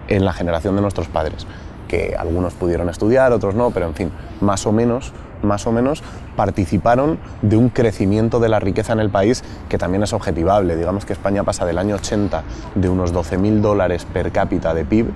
en 0.08 0.26
la 0.26 0.34
generación 0.34 0.76
de 0.76 0.82
nuestros 0.82 1.08
padres, 1.08 1.46
que 1.88 2.16
algunos 2.18 2.54
pudieron 2.54 2.90
estudiar, 2.90 3.32
otros 3.32 3.56
no, 3.56 3.72
pero 3.72 3.86
en 3.86 3.94
fin, 3.94 4.12
más 4.42 4.66
o 4.66 4.72
menos 4.72 5.14
más 5.42 5.68
o 5.68 5.72
menos 5.72 6.04
participaron 6.36 7.18
de 7.42 7.58
un 7.58 7.70
crecimiento 7.70 8.40
de 8.40 8.50
la 8.50 8.60
riqueza 8.60 8.94
en 8.94 9.00
el 9.00 9.10
país 9.10 9.44
que 9.68 9.78
también 9.78 10.04
es 10.04 10.14
objetivable. 10.14 10.76
Digamos 10.76 11.06
que 11.06 11.14
España 11.14 11.44
pasa 11.44 11.66
del 11.66 11.78
año 11.78 11.96
80 11.96 12.44
de 12.76 12.90
unos 12.90 13.14
12.000 13.14 13.62
dólares 13.62 14.06
per 14.06 14.32
cápita 14.32 14.74
de 14.74 14.86
PIB 14.86 15.08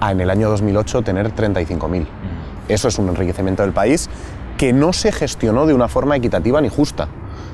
a 0.00 0.12
en 0.12 0.20
el 0.20 0.30
año 0.30 0.48
2008 0.50 1.02
tener 1.02 1.34
35.000. 1.34 2.06
Eso 2.68 2.88
es 2.88 2.98
un 2.98 3.08
enriquecimiento 3.08 3.62
del 3.62 3.72
país 3.72 4.08
que 4.56 4.72
no 4.72 4.92
se 4.92 5.12
gestionó 5.12 5.66
de 5.66 5.74
una 5.74 5.88
forma 5.88 6.16
equitativa 6.16 6.60
ni 6.60 6.68
justa. 6.68 7.08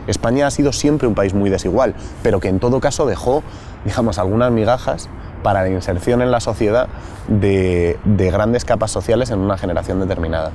España 0.07 0.47
ha 0.47 0.51
sido 0.51 0.73
siempre 0.73 1.09
un 1.09 1.15
país 1.15 1.35
muy 1.35 1.51
desigual, 1.51 1.95
pero 2.23 2.41
que 2.41 2.49
en 2.49 2.59
todo 2.61 2.81
caso 2.81 3.07
dejó, 3.07 3.43
digamos, 3.85 4.19
algunas 4.19 4.51
migajas 4.53 5.09
para 5.43 5.63
la 5.63 5.69
inserción 5.69 6.23
en 6.23 6.31
la 6.31 6.41
sociedad 6.41 6.89
de, 7.29 7.99
grandes 8.05 8.65
capas 8.65 8.91
sociales 8.91 9.31
en 9.31 9.39
una 9.39 9.57
generación 9.57 10.01
determinada. 10.01 10.51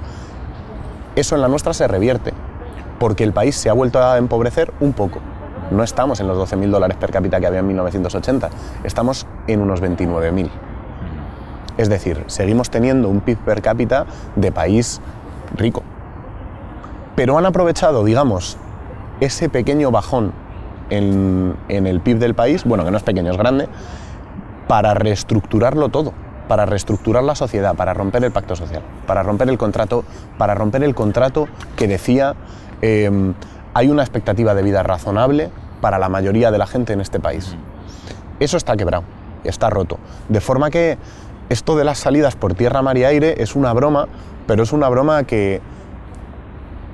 eso 1.15 1.35
en 1.35 1.41
la 1.41 1.47
nuestra 1.47 1.73
se 1.73 1.87
revierte, 1.87 2.33
porque 2.99 3.23
el 3.23 3.33
país 3.33 3.55
se 3.55 3.69
ha 3.69 3.73
vuelto 3.73 4.01
a 4.03 4.17
empobrecer 4.17 4.73
un 4.79 4.93
poco. 4.93 5.19
No 5.71 5.83
estamos 5.83 6.19
en 6.19 6.27
los 6.27 6.37
12.000 6.37 6.69
dólares 6.69 6.97
per 6.97 7.11
cápita 7.11 7.39
que 7.39 7.47
había 7.47 7.59
en 7.59 7.67
1980, 7.67 8.49
estamos 8.83 9.25
en 9.47 9.61
unos 9.61 9.81
29.000. 9.81 10.49
Es 11.77 11.89
decir, 11.89 12.23
seguimos 12.27 12.69
teniendo 12.69 13.07
un 13.07 13.21
PIB 13.21 13.37
per 13.37 13.61
cápita 13.61 14.05
de 14.35 14.51
país 14.51 14.99
rico. 15.55 15.83
Pero 17.15 17.37
han 17.37 17.45
aprovechado, 17.45 18.03
digamos, 18.03 18.57
ese 19.21 19.47
pequeño 19.47 19.91
bajón 19.91 20.33
en, 20.89 21.55
el 21.69 22.01
PIB 22.01 22.19
del 22.19 22.35
país, 22.35 22.65
bueno, 22.65 22.83
que 22.83 22.91
no 22.91 22.97
es 22.97 23.03
pequeño, 23.03 23.31
es 23.31 23.37
grande, 23.37 23.69
para 24.67 24.93
reestructurarlo 24.93 25.87
todo, 25.87 26.11
para 26.49 26.65
reestructurar 26.65 27.23
la 27.23 27.35
sociedad, 27.35 27.75
para 27.75 27.93
romper 27.93 28.25
el 28.25 28.31
pacto 28.31 28.57
social, 28.57 28.81
para 29.07 29.23
romper 29.23 29.47
el 29.49 29.57
contrato, 29.57 30.03
para 30.37 30.53
romper 30.53 30.83
el 30.83 30.93
contrato 30.93 31.47
que 31.77 31.87
decía 31.87 32.35
eh, 32.81 33.33
hay 33.73 33.89
una 33.89 34.01
expectativa 34.01 34.53
de 34.53 34.63
vida 34.63 34.83
razonable 34.83 35.49
para 35.79 35.97
la 35.97 36.09
mayoría 36.09 36.51
de 36.51 36.57
la 36.57 36.67
gente 36.67 36.93
en 36.93 36.99
este 36.99 37.19
país. 37.19 37.55
Eso 38.39 38.57
está 38.57 38.75
quebrado, 38.75 39.03
está 39.43 39.69
roto. 39.69 39.97
De 40.29 40.41
forma 40.41 40.69
que 40.69 40.97
esto 41.49 41.75
de 41.75 41.83
las 41.83 41.99
salidas 41.99 42.35
por 42.35 42.53
tierra, 42.53 42.81
mar 42.81 42.97
y 42.97 43.03
aire 43.03 43.35
es 43.41 43.55
una 43.55 43.71
broma, 43.73 44.07
pero 44.47 44.63
es 44.63 44.73
una 44.73 44.89
broma 44.89 45.23
que 45.23 45.61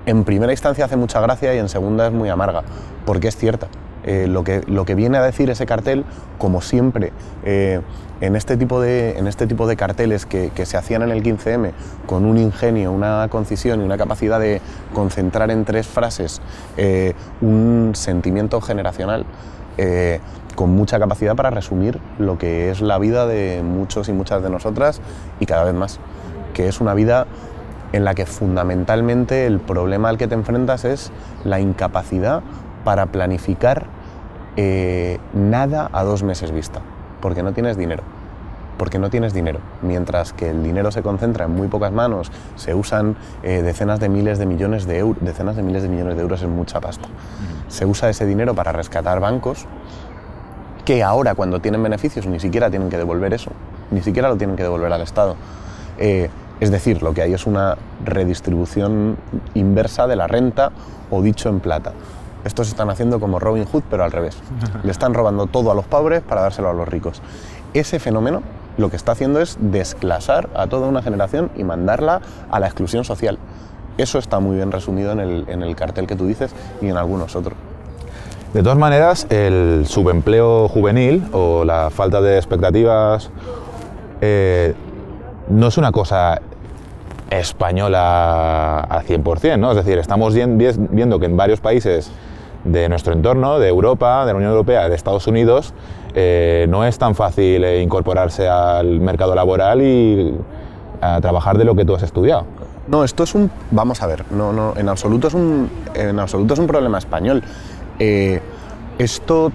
en 0.07 0.23
primera 0.23 0.51
instancia 0.53 0.85
hace 0.85 0.95
mucha 0.95 1.19
gracia 1.19 1.53
y 1.53 1.59
en 1.59 1.69
segunda 1.69 2.07
es 2.07 2.13
muy 2.13 2.29
amarga, 2.29 2.63
porque 3.05 3.27
es 3.27 3.35
cierta. 3.35 3.67
Eh, 4.05 4.25
lo, 4.25 4.45
que, 4.45 4.63
lo 4.67 4.85
que 4.85 4.95
viene 4.95 5.17
a 5.17 5.21
decir 5.21 5.49
ese 5.49 5.65
cartel, 5.65 6.05
como 6.37 6.61
siempre, 6.61 7.11
eh, 7.43 7.81
en, 8.21 8.37
este 8.37 8.55
tipo 8.55 8.79
de, 8.79 9.19
en 9.19 9.27
este 9.27 9.47
tipo 9.47 9.67
de 9.67 9.75
carteles 9.75 10.25
que, 10.25 10.49
se 10.65 10.77
hacían 10.77 11.01
en 11.01 11.09
el 11.09 11.21
15M, 11.21 11.73
con 12.05 12.23
un 12.23 12.37
ingenio, 12.37 12.93
una 12.93 13.27
concisión 13.29 13.81
y 13.81 13.83
una 13.83 13.97
capacidad 13.97 14.39
de 14.39 14.61
concentrar 14.93 15.51
en 15.51 15.65
tres 15.65 15.87
frases 15.87 16.41
eh, 16.77 17.13
un 17.41 17.91
sentimiento 17.93 18.61
generacional, 18.61 19.25
con 20.55 20.71
mucha 20.71 20.97
capacidad 20.97 21.35
para 21.35 21.51
resumir 21.51 21.99
lo 22.17 22.39
que 22.39 22.71
es 22.71 22.81
la 22.81 22.97
vida 22.97 23.27
de 23.27 23.61
muchos 23.61 24.09
y 24.09 24.13
muchas 24.13 24.41
de 24.41 24.49
nosotras 24.49 25.01
y 25.39 25.45
cada 25.45 25.65
vez 25.65 25.75
más, 25.75 25.99
que 26.55 26.67
es 26.67 26.81
una 26.81 26.95
vida 26.95 27.27
en 27.93 28.05
la 28.05 28.13
que 28.15 28.25
fundamentalmente 28.25 29.45
el 29.45 29.59
problema 29.59 30.09
al 30.09 30.17
que 30.17 30.27
te 30.27 30.35
enfrentas 30.35 30.85
es 30.85 31.11
la 31.43 31.59
incapacidad 31.59 32.41
para 32.83 33.07
planificar 33.07 33.85
eh, 34.55 35.19
nada 35.33 35.89
a 35.93 36.03
dos 36.03 36.23
meses 36.23 36.51
vista, 36.51 36.81
porque 37.21 37.43
no 37.43 37.53
tienes 37.53 37.77
dinero. 37.77 38.03
Porque 38.77 38.99
no 38.99 39.09
tienes 39.09 39.33
dinero. 39.33 39.59
Mientras 39.81 40.33
que 40.33 40.51
el 40.51 40.61
dinero 40.61 40.91
se 40.91 41.01
concentra 41.01 41.45
en 41.45 41.51
muy 41.51 41.67
pocas 41.67 41.91
manos, 41.91 42.31
se 42.55 42.75
usan 42.75 43.15
eh, 43.41 43.63
decenas 43.63 43.99
de 43.99 44.07
miles 44.07 44.37
de 44.37 44.45
millones 44.45 44.85
de 44.85 44.99
euros, 44.99 45.23
decenas 45.23 45.55
de 45.55 45.63
miles 45.63 45.81
de 45.81 45.89
millones 45.89 46.15
de 46.15 46.21
euros 46.21 46.43
en 46.43 46.51
mucha 46.51 46.79
pasta. 46.79 47.07
Se 47.69 47.85
usa 47.85 48.09
ese 48.09 48.25
dinero 48.27 48.53
para 48.53 48.71
rescatar 48.71 49.19
bancos 49.19 49.65
que 50.85 51.03
ahora 51.03 51.35
cuando 51.35 51.59
tienen 51.59 51.83
beneficios 51.83 52.27
ni 52.27 52.39
siquiera 52.39 52.69
tienen 52.69 52.89
que 52.89 52.97
devolver 52.97 53.33
eso, 53.33 53.51
ni 53.91 54.01
siquiera 54.01 54.29
lo 54.29 54.37
tienen 54.37 54.55
que 54.55 54.63
devolver 54.63 54.93
al 54.93 55.01
Estado. 55.01 55.35
Eh, 55.97 56.29
es 56.59 56.71
decir, 56.71 57.03
lo 57.03 57.13
que 57.13 57.21
hay 57.21 57.33
es 57.33 57.45
una 57.45 57.77
redistribución 58.03 59.17
inversa 59.53 60.07
de 60.07 60.15
la 60.15 60.27
renta 60.27 60.71
o 61.11 61.21
dicho 61.21 61.49
en 61.49 61.59
plata. 61.59 61.93
Estos 62.43 62.69
están 62.69 62.89
haciendo 62.89 63.19
como 63.19 63.39
Robin 63.39 63.65
Hood, 63.65 63.83
pero 63.89 64.03
al 64.03 64.11
revés. 64.11 64.37
Le 64.83 64.91
están 64.91 65.13
robando 65.13 65.47
todo 65.47 65.71
a 65.71 65.75
los 65.75 65.85
pobres 65.85 66.21
para 66.21 66.41
dárselo 66.41 66.69
a 66.69 66.73
los 66.73 66.87
ricos. 66.87 67.21
Ese 67.73 67.99
fenómeno 67.99 68.41
lo 68.77 68.89
que 68.89 68.95
está 68.95 69.11
haciendo 69.13 69.41
es 69.41 69.57
desclasar 69.59 70.49
a 70.55 70.67
toda 70.67 70.87
una 70.87 71.01
generación 71.01 71.51
y 71.55 71.63
mandarla 71.63 72.21
a 72.49 72.59
la 72.59 72.67
exclusión 72.67 73.03
social. 73.03 73.37
Eso 73.97 74.19
está 74.19 74.39
muy 74.39 74.55
bien 74.55 74.71
resumido 74.71 75.11
en 75.11 75.19
el, 75.19 75.45
en 75.47 75.63
el 75.63 75.75
cartel 75.75 76.05
que 76.05 76.15
tú 76.15 76.27
dices 76.27 76.53
y 76.81 76.87
en 76.87 76.97
algunos 76.97 77.35
otros. 77.35 77.55
De 78.53 78.63
todas 78.63 78.77
maneras, 78.77 79.27
el 79.29 79.85
subempleo 79.87 80.67
juvenil 80.67 81.27
o 81.33 81.65
la 81.65 81.89
falta 81.89 82.21
de 82.21 82.37
expectativas 82.37 83.29
eh, 84.21 84.73
no 85.49 85.67
es 85.67 85.77
una 85.77 85.91
cosa 85.91 86.41
española 87.29 88.79
al 88.81 89.05
100%, 89.05 89.59
¿no? 89.59 89.71
Es 89.71 89.77
decir, 89.77 89.97
estamos 89.97 90.33
viendo 90.33 91.19
que 91.19 91.25
en 91.25 91.37
varios 91.37 91.59
países 91.59 92.11
de 92.63 92.89
nuestro 92.89 93.13
entorno, 93.13 93.59
de 93.59 93.69
Europa, 93.69 94.25
de 94.25 94.33
la 94.33 94.37
Unión 94.37 94.51
Europea, 94.51 94.89
de 94.89 94.95
Estados 94.95 95.27
Unidos, 95.27 95.73
eh, 96.13 96.65
no 96.69 96.85
es 96.85 96.97
tan 96.97 97.15
fácil 97.15 97.63
eh, 97.63 97.81
incorporarse 97.81 98.47
al 98.47 98.99
mercado 98.99 99.35
laboral 99.35 99.81
y 99.81 100.35
a 101.01 101.21
trabajar 101.21 101.57
de 101.57 101.65
lo 101.65 101.75
que 101.75 101.85
tú 101.85 101.95
has 101.95 102.03
estudiado. 102.03 102.45
No, 102.87 103.03
esto 103.03 103.23
es 103.23 103.35
un. 103.35 103.51
Vamos 103.71 104.01
a 104.01 104.07
ver, 104.07 104.23
no, 104.31 104.53
no, 104.53 104.73
en 104.77 104.87
absoluto 104.89 105.27
es 105.27 105.33
un, 105.33 105.69
en 105.93 106.19
absoluto 106.19 106.53
es 106.53 106.59
un 106.59 106.67
problema 106.67 106.97
español. 106.97 107.43
Eh, 107.99 108.41
esto 108.97 109.51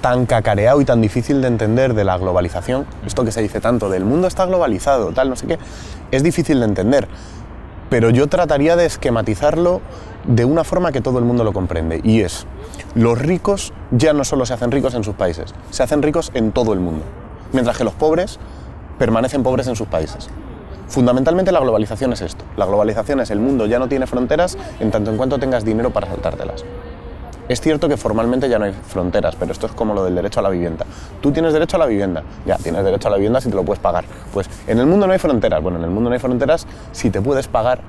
tan 0.00 0.26
cacareado 0.26 0.80
y 0.80 0.84
tan 0.84 1.00
difícil 1.00 1.40
de 1.40 1.48
entender 1.48 1.94
de 1.94 2.04
la 2.04 2.16
globalización, 2.18 2.86
esto 3.06 3.24
que 3.24 3.32
se 3.32 3.42
dice 3.42 3.60
tanto 3.60 3.88
del 3.90 4.04
mundo 4.04 4.28
está 4.28 4.46
globalizado, 4.46 5.12
tal, 5.12 5.30
no 5.30 5.36
sé 5.36 5.46
qué, 5.46 5.58
es 6.10 6.22
difícil 6.22 6.60
de 6.60 6.66
entender. 6.66 7.08
Pero 7.90 8.10
yo 8.10 8.26
trataría 8.26 8.76
de 8.76 8.86
esquematizarlo 8.86 9.80
de 10.26 10.44
una 10.44 10.64
forma 10.64 10.92
que 10.92 11.00
todo 11.00 11.18
el 11.18 11.24
mundo 11.24 11.42
lo 11.42 11.52
comprende. 11.52 12.00
Y 12.04 12.20
es, 12.20 12.46
los 12.94 13.18
ricos 13.18 13.72
ya 13.90 14.12
no 14.12 14.24
solo 14.24 14.44
se 14.46 14.54
hacen 14.54 14.70
ricos 14.70 14.94
en 14.94 15.04
sus 15.04 15.14
países, 15.14 15.54
se 15.70 15.82
hacen 15.82 16.02
ricos 16.02 16.30
en 16.34 16.52
todo 16.52 16.72
el 16.72 16.80
mundo. 16.80 17.04
Mientras 17.52 17.78
que 17.78 17.84
los 17.84 17.94
pobres 17.94 18.38
permanecen 18.98 19.42
pobres 19.42 19.66
en 19.68 19.76
sus 19.76 19.88
países. 19.88 20.28
Fundamentalmente 20.88 21.52
la 21.52 21.60
globalización 21.60 22.12
es 22.12 22.22
esto. 22.22 22.44
La 22.56 22.66
globalización 22.66 23.20
es 23.20 23.30
el 23.30 23.40
mundo 23.40 23.66
ya 23.66 23.78
no 23.78 23.88
tiene 23.88 24.06
fronteras 24.06 24.56
en 24.80 24.90
tanto 24.90 25.10
en 25.10 25.16
cuanto 25.16 25.38
tengas 25.38 25.64
dinero 25.64 25.90
para 25.90 26.08
saltártelas. 26.08 26.64
Es 27.48 27.60
cierto 27.60 27.88
que 27.88 27.96
formalmente 27.96 28.48
ya 28.48 28.58
no 28.58 28.66
hay 28.66 28.72
fronteras, 28.72 29.34
pero 29.36 29.52
esto 29.52 29.66
es 29.66 29.72
como 29.72 29.94
lo 29.94 30.04
del 30.04 30.14
derecho 30.14 30.40
a 30.40 30.42
la 30.42 30.50
vivienda. 30.50 30.84
Tú 31.20 31.32
tienes 31.32 31.52
derecho 31.52 31.76
a 31.76 31.80
la 31.80 31.86
vivienda, 31.86 32.22
ya 32.46 32.56
tienes 32.56 32.84
derecho 32.84 33.08
a 33.08 33.10
la 33.10 33.16
vivienda 33.16 33.40
si 33.40 33.48
te 33.48 33.56
lo 33.56 33.64
puedes 33.64 33.80
pagar. 33.80 34.04
Pues 34.32 34.48
en 34.66 34.78
el 34.78 34.86
mundo 34.86 35.06
no 35.06 35.12
hay 35.12 35.18
fronteras. 35.18 35.62
Bueno, 35.62 35.78
en 35.78 35.84
el 35.84 35.90
mundo 35.90 36.10
no 36.10 36.14
hay 36.14 36.20
fronteras 36.20 36.66
si 36.92 37.10
te 37.10 37.22
puedes 37.22 37.48
pagar 37.48 37.80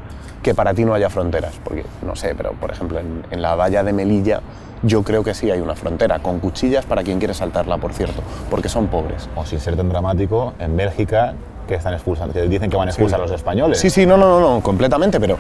que 0.42 0.56
para 0.56 0.74
ti 0.74 0.86
no 0.86 0.94
haya 0.94 1.10
fronteras. 1.10 1.60
Porque 1.64 1.86
no 2.06 2.16
sé, 2.16 2.36
pero 2.36 2.54
por 2.54 2.72
ejemplo 2.72 3.00
en, 3.00 3.26
en 3.32 3.42
la 3.42 3.56
valla 3.56 3.84
de 3.84 3.92
Melilla 3.92 4.42
yo 4.82 5.04
creo 5.04 5.24
que 5.24 5.34
sí 5.34 5.52
hay 5.52 5.60
una 5.60 5.76
frontera, 5.76 6.20
con 6.20 6.40
cuchillas 6.40 6.86
para 6.86 7.04
quien 7.04 7.20
quiere 7.20 7.34
saltarla, 7.34 7.78
por 7.78 7.94
cierto, 7.94 8.22
porque 8.50 8.70
son 8.70 8.88
pobres. 8.88 9.30
O 9.36 9.46
sin 9.46 9.60
ser 9.60 9.76
tan 9.76 9.90
dramático, 9.90 10.54
en 10.58 10.78
Bélgica, 10.78 11.34
que 11.68 11.76
están 11.76 11.94
expulsando, 11.94 12.34
que 12.34 12.44
dicen 12.44 12.70
que 12.70 12.78
van 12.78 12.88
a 12.88 12.92
expulsar 12.92 13.20
a 13.20 13.24
los 13.24 13.32
españoles. 13.32 13.78
Sí, 13.78 13.90
sí, 13.90 14.06
no, 14.06 14.18
no, 14.18 14.40
no, 14.40 14.56
no, 14.56 14.62
completamente, 14.62 15.20
pero 15.20 15.38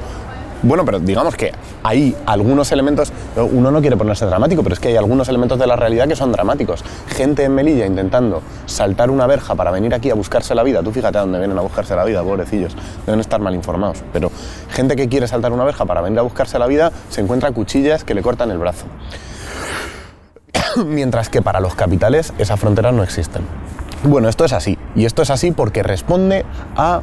bueno, 0.61 0.85
pero 0.85 0.99
digamos 0.99 1.35
que 1.35 1.51
hay 1.83 2.15
algunos 2.25 2.71
elementos, 2.71 3.11
uno 3.35 3.71
no 3.71 3.81
quiere 3.81 3.95
ponerse 3.97 4.25
dramático, 4.25 4.63
pero 4.63 4.73
es 4.73 4.79
que 4.79 4.89
hay 4.89 4.97
algunos 4.97 5.29
elementos 5.29 5.57
de 5.57 5.67
la 5.67 5.75
realidad 5.75 6.07
que 6.07 6.15
son 6.15 6.31
dramáticos. 6.31 6.83
Gente 7.07 7.43
en 7.43 7.55
Melilla 7.55 7.85
intentando 7.85 8.41
saltar 8.65 9.09
una 9.09 9.27
verja 9.27 9.55
para 9.55 9.71
venir 9.71 9.93
aquí 9.93 10.09
a 10.09 10.15
buscarse 10.15 10.53
la 10.55 10.63
vida, 10.63 10.83
tú 10.83 10.91
fíjate 10.91 11.17
a 11.17 11.21
dónde 11.21 11.39
vienen 11.39 11.57
a 11.57 11.61
buscarse 11.61 11.95
la 11.95 12.03
vida, 12.03 12.23
pobrecillos, 12.23 12.75
deben 13.05 13.19
estar 13.19 13.39
mal 13.39 13.55
informados, 13.55 14.03
pero 14.11 14.31
gente 14.69 14.95
que 14.95 15.07
quiere 15.07 15.27
saltar 15.27 15.53
una 15.53 15.63
verja 15.63 15.85
para 15.85 16.01
venir 16.01 16.19
a 16.19 16.23
buscarse 16.23 16.59
la 16.59 16.67
vida 16.67 16.91
se 17.09 17.21
encuentra 17.21 17.51
cuchillas 17.51 18.03
que 18.03 18.13
le 18.13 18.21
cortan 18.21 18.51
el 18.51 18.57
brazo. 18.57 18.85
Mientras 20.85 21.29
que 21.29 21.41
para 21.41 21.59
los 21.59 21.75
capitales 21.75 22.33
esas 22.37 22.59
fronteras 22.59 22.93
no 22.93 23.03
existen. 23.03 23.43
Bueno, 24.03 24.29
esto 24.29 24.45
es 24.45 24.53
así. 24.53 24.77
Y 24.95 25.05
esto 25.05 25.21
es 25.21 25.29
así 25.29 25.51
porque 25.51 25.83
responde 25.83 26.45
a 26.75 27.01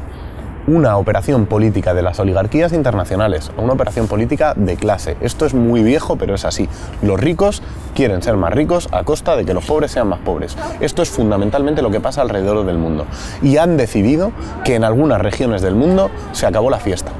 una 0.67 0.97
operación 0.97 1.45
política 1.45 1.93
de 1.93 2.01
las 2.01 2.19
oligarquías 2.19 2.73
internacionales, 2.73 3.51
una 3.57 3.71
operación 3.71 4.07
política 4.07 4.53
de 4.53 4.75
clase. 4.75 5.15
Esto 5.21 5.45
es 5.45 5.53
muy 5.53 5.81
viejo, 5.81 6.17
pero 6.17 6.35
es 6.35 6.43
así. 6.43 6.67
Los 7.01 7.19
ricos 7.19 7.63
quieren 7.95 8.21
ser 8.21 8.35
más 8.35 8.53
ricos 8.53 8.89
a 8.91 9.05
costa 9.05 9.37
de 9.37 9.45
que 9.45 9.53
los 9.53 9.65
pobres 9.65 9.91
sean 9.91 10.09
más 10.09 10.19
pobres. 10.19 10.57
Esto 10.81 11.01
es 11.01 11.09
fundamentalmente 11.09 11.81
lo 11.81 11.89
que 11.89 12.01
pasa 12.01 12.21
alrededor 12.21 12.65
del 12.65 12.77
mundo. 12.77 13.05
Y 13.41 13.55
han 13.57 13.77
decidido 13.77 14.33
que 14.65 14.75
en 14.75 14.83
algunas 14.83 15.21
regiones 15.21 15.61
del 15.61 15.75
mundo 15.75 16.11
se 16.33 16.45
acabó 16.45 16.69
la 16.69 16.79
fiesta 16.79 17.11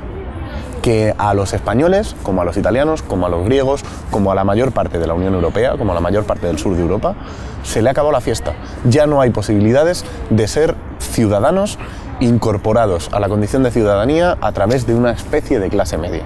que 0.81 1.13
a 1.17 1.33
los 1.33 1.53
españoles, 1.53 2.15
como 2.23 2.43
a 2.43 2.45
los 2.45 2.55
italianos, 2.55 3.01
como 3.01 3.25
a 3.25 3.29
los 3.29 3.43
griegos, 3.43 3.83
como 4.09 4.31
a 4.31 4.35
la 4.35 4.45
mayor 4.45 4.71
parte 4.71 4.99
de 4.99 5.07
la 5.07 5.15
Unión 5.15 5.33
Europea, 5.33 5.75
como 5.77 5.91
a 5.91 5.95
la 5.95 5.99
mayor 5.99 6.23
parte 6.23 6.47
del 6.47 6.59
sur 6.59 6.75
de 6.75 6.81
Europa, 6.81 7.15
se 7.63 7.81
le 7.81 7.89
acabó 7.89 8.09
la 8.11 8.21
fiesta. 8.21 8.53
Ya 8.85 9.05
no 9.05 9.19
hay 9.19 9.31
posibilidades 9.31 10.05
de 10.29 10.47
ser 10.47 10.75
ciudadanos 10.99 11.77
incorporados 12.19 13.09
a 13.11 13.19
la 13.19 13.29
condición 13.29 13.63
de 13.63 13.71
ciudadanía 13.71 14.37
a 14.41 14.51
través 14.51 14.87
de 14.87 14.95
una 14.95 15.11
especie 15.11 15.59
de 15.59 15.69
clase 15.69 15.97
media. 15.97 16.23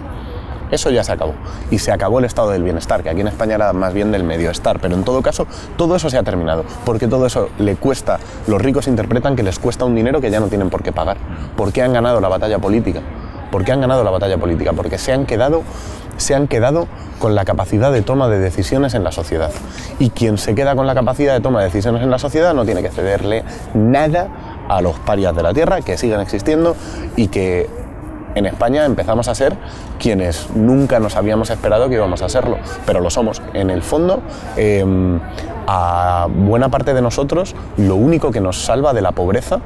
Eso 0.72 0.90
ya 0.90 1.04
se 1.04 1.12
acabó. 1.12 1.34
Y 1.70 1.80
se 1.80 1.92
acabó 1.92 2.20
el 2.20 2.26
estado 2.26 2.52
del 2.52 2.64
bienestar, 2.64 3.04
que 3.04 3.10
aquí 3.10 3.20
en 3.20 3.28
España 3.28 3.56
era 3.56 3.74
más 3.74 3.94
bien 3.94 4.12
del 4.12 4.24
medio 4.24 4.50
estar. 4.50 4.80
Pero 4.80 4.96
en 4.96 5.04
todo 5.04 5.22
caso, 5.22 5.46
todo 5.78 5.98
eso 5.98 6.10
se 6.10 6.18
ha 6.18 6.24
terminado. 6.24 6.64
Porque 6.86 7.10
todo 7.10 7.26
eso 7.26 7.50
le 7.60 7.76
cuesta, 7.76 8.20
los 8.48 8.62
ricos 8.62 8.88
interpretan 8.88 9.36
que 9.36 9.44
les 9.44 9.60
cuesta 9.60 9.84
un 9.84 9.96
dinero 9.96 10.22
que 10.22 10.32
ya 10.32 10.40
no 10.40 10.48
tienen 10.48 10.70
por 10.70 10.82
qué 10.82 10.94
pagar. 10.94 11.18
Porque 11.58 11.82
han 11.82 11.92
ganado 11.92 12.22
la 12.22 12.30
batalla 12.30 12.60
política. 12.60 13.02
¿Por 13.52 13.66
qué 13.66 13.74
han 13.74 13.82
ganado 13.82 14.06
la 14.06 14.12
batalla 14.12 14.38
política? 14.38 14.72
Porque 14.72 14.98
se 14.98 15.12
han 15.12 15.26
quedado 15.26 15.64
se 16.18 16.36
han 16.36 16.48
quedado 16.48 16.88
con 17.20 17.34
la 17.36 17.46
capacidad 17.46 17.92
de 17.92 18.04
toma 18.04 18.30
de 18.30 18.38
decisiones 18.38 18.94
en 18.94 19.04
la 19.04 19.12
sociedad. 19.12 19.52
Y 19.98 20.12
quien 20.12 20.38
se 20.38 20.54
queda 20.54 20.76
con 20.76 20.86
la 20.86 20.94
capacidad 20.94 21.34
de 21.34 21.42
toma 21.42 21.60
de 21.60 21.66
decisiones 21.66 22.04
en 22.04 22.12
la 22.12 22.20
sociedad 22.20 22.54
no 22.54 22.64
tiene 22.64 22.84
que 22.84 22.90
cederle 22.90 23.44
nada 23.74 24.28
a 24.72 24.82
los 24.82 24.98
parias 25.00 25.36
de 25.36 25.44
la 25.44 25.54
tierra 25.54 25.82
que 25.82 25.98
siguen 25.98 26.22
existiendo 26.22 26.76
y 27.16 27.28
que 27.28 27.70
en 28.36 28.46
España 28.46 28.86
empezamos 28.86 29.28
a 29.28 29.36
ser 29.36 29.58
quienes 30.00 30.50
nunca 30.56 31.00
nos 31.00 31.18
habíamos 31.18 31.50
esperado 31.50 31.90
que 31.90 31.96
íbamos 31.96 32.22
a 32.22 32.30
serlo, 32.30 32.58
pero 32.86 33.02
lo 33.02 33.10
somos. 33.10 33.42
En 33.54 33.70
el 33.70 33.82
fondo, 33.82 34.22
eh, 34.56 34.86
a 35.68 36.28
buena 36.34 36.70
parte 36.70 36.94
de 36.94 37.02
nosotros, 37.02 37.54
lo 37.76 37.96
único 37.96 38.32
que 38.32 38.40
nos 38.40 38.64
salva 38.64 38.94
de 38.94 39.02
la 39.02 39.12
pobreza 39.12 39.60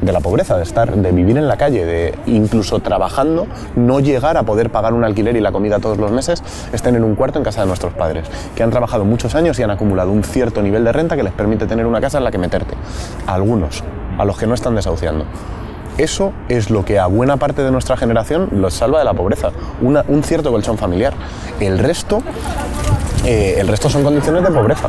de 0.00 0.12
la 0.12 0.20
pobreza, 0.20 0.56
de 0.56 0.62
estar, 0.62 0.94
de 0.94 1.12
vivir 1.12 1.36
en 1.36 1.46
la 1.48 1.56
calle, 1.56 1.84
de 1.84 2.14
incluso 2.26 2.80
trabajando, 2.80 3.46
no 3.76 4.00
llegar 4.00 4.36
a 4.36 4.42
poder 4.44 4.70
pagar 4.70 4.94
un 4.94 5.04
alquiler 5.04 5.36
y 5.36 5.40
la 5.40 5.52
comida 5.52 5.78
todos 5.78 5.98
los 5.98 6.10
meses, 6.10 6.42
es 6.72 6.82
tener 6.82 7.02
un 7.02 7.14
cuarto 7.14 7.38
en 7.38 7.44
casa 7.44 7.60
de 7.62 7.66
nuestros 7.66 7.92
padres, 7.94 8.26
que 8.54 8.62
han 8.62 8.70
trabajado 8.70 9.04
muchos 9.04 9.34
años 9.34 9.58
y 9.58 9.62
han 9.62 9.70
acumulado 9.70 10.10
un 10.10 10.24
cierto 10.24 10.62
nivel 10.62 10.84
de 10.84 10.92
renta 10.92 11.16
que 11.16 11.22
les 11.22 11.32
permite 11.32 11.66
tener 11.66 11.86
una 11.86 12.00
casa 12.00 12.18
en 12.18 12.24
la 12.24 12.30
que 12.30 12.38
meterte. 12.38 12.74
A 13.26 13.34
algunos, 13.34 13.84
a 14.18 14.24
los 14.24 14.38
que 14.38 14.46
no 14.46 14.54
están 14.54 14.74
desahuciando. 14.74 15.24
Eso 15.98 16.32
es 16.48 16.70
lo 16.70 16.84
que 16.84 16.98
a 16.98 17.06
buena 17.06 17.36
parte 17.36 17.62
de 17.62 17.70
nuestra 17.70 17.96
generación 17.96 18.48
los 18.52 18.72
salva 18.72 19.00
de 19.00 19.04
la 19.04 19.12
pobreza, 19.12 19.50
una- 19.82 20.04
un 20.08 20.22
cierto 20.22 20.50
colchón 20.50 20.78
familiar. 20.78 21.12
El 21.58 21.78
resto, 21.78 22.22
eh, 23.26 23.56
el 23.58 23.68
resto 23.68 23.90
son 23.90 24.02
condiciones 24.02 24.42
de 24.42 24.50
pobreza. 24.50 24.88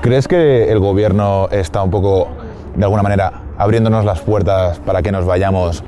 ¿Crees 0.00 0.26
que 0.26 0.72
el 0.72 0.80
gobierno 0.80 1.48
está 1.52 1.82
un 1.84 1.90
poco, 1.90 2.26
de 2.74 2.82
alguna 2.84 3.02
manera, 3.04 3.41
abriéndonos 3.58 4.04
las 4.04 4.20
puertas 4.20 4.78
para 4.80 5.02
que 5.02 5.12
nos 5.12 5.24
vayamos, 5.24 5.84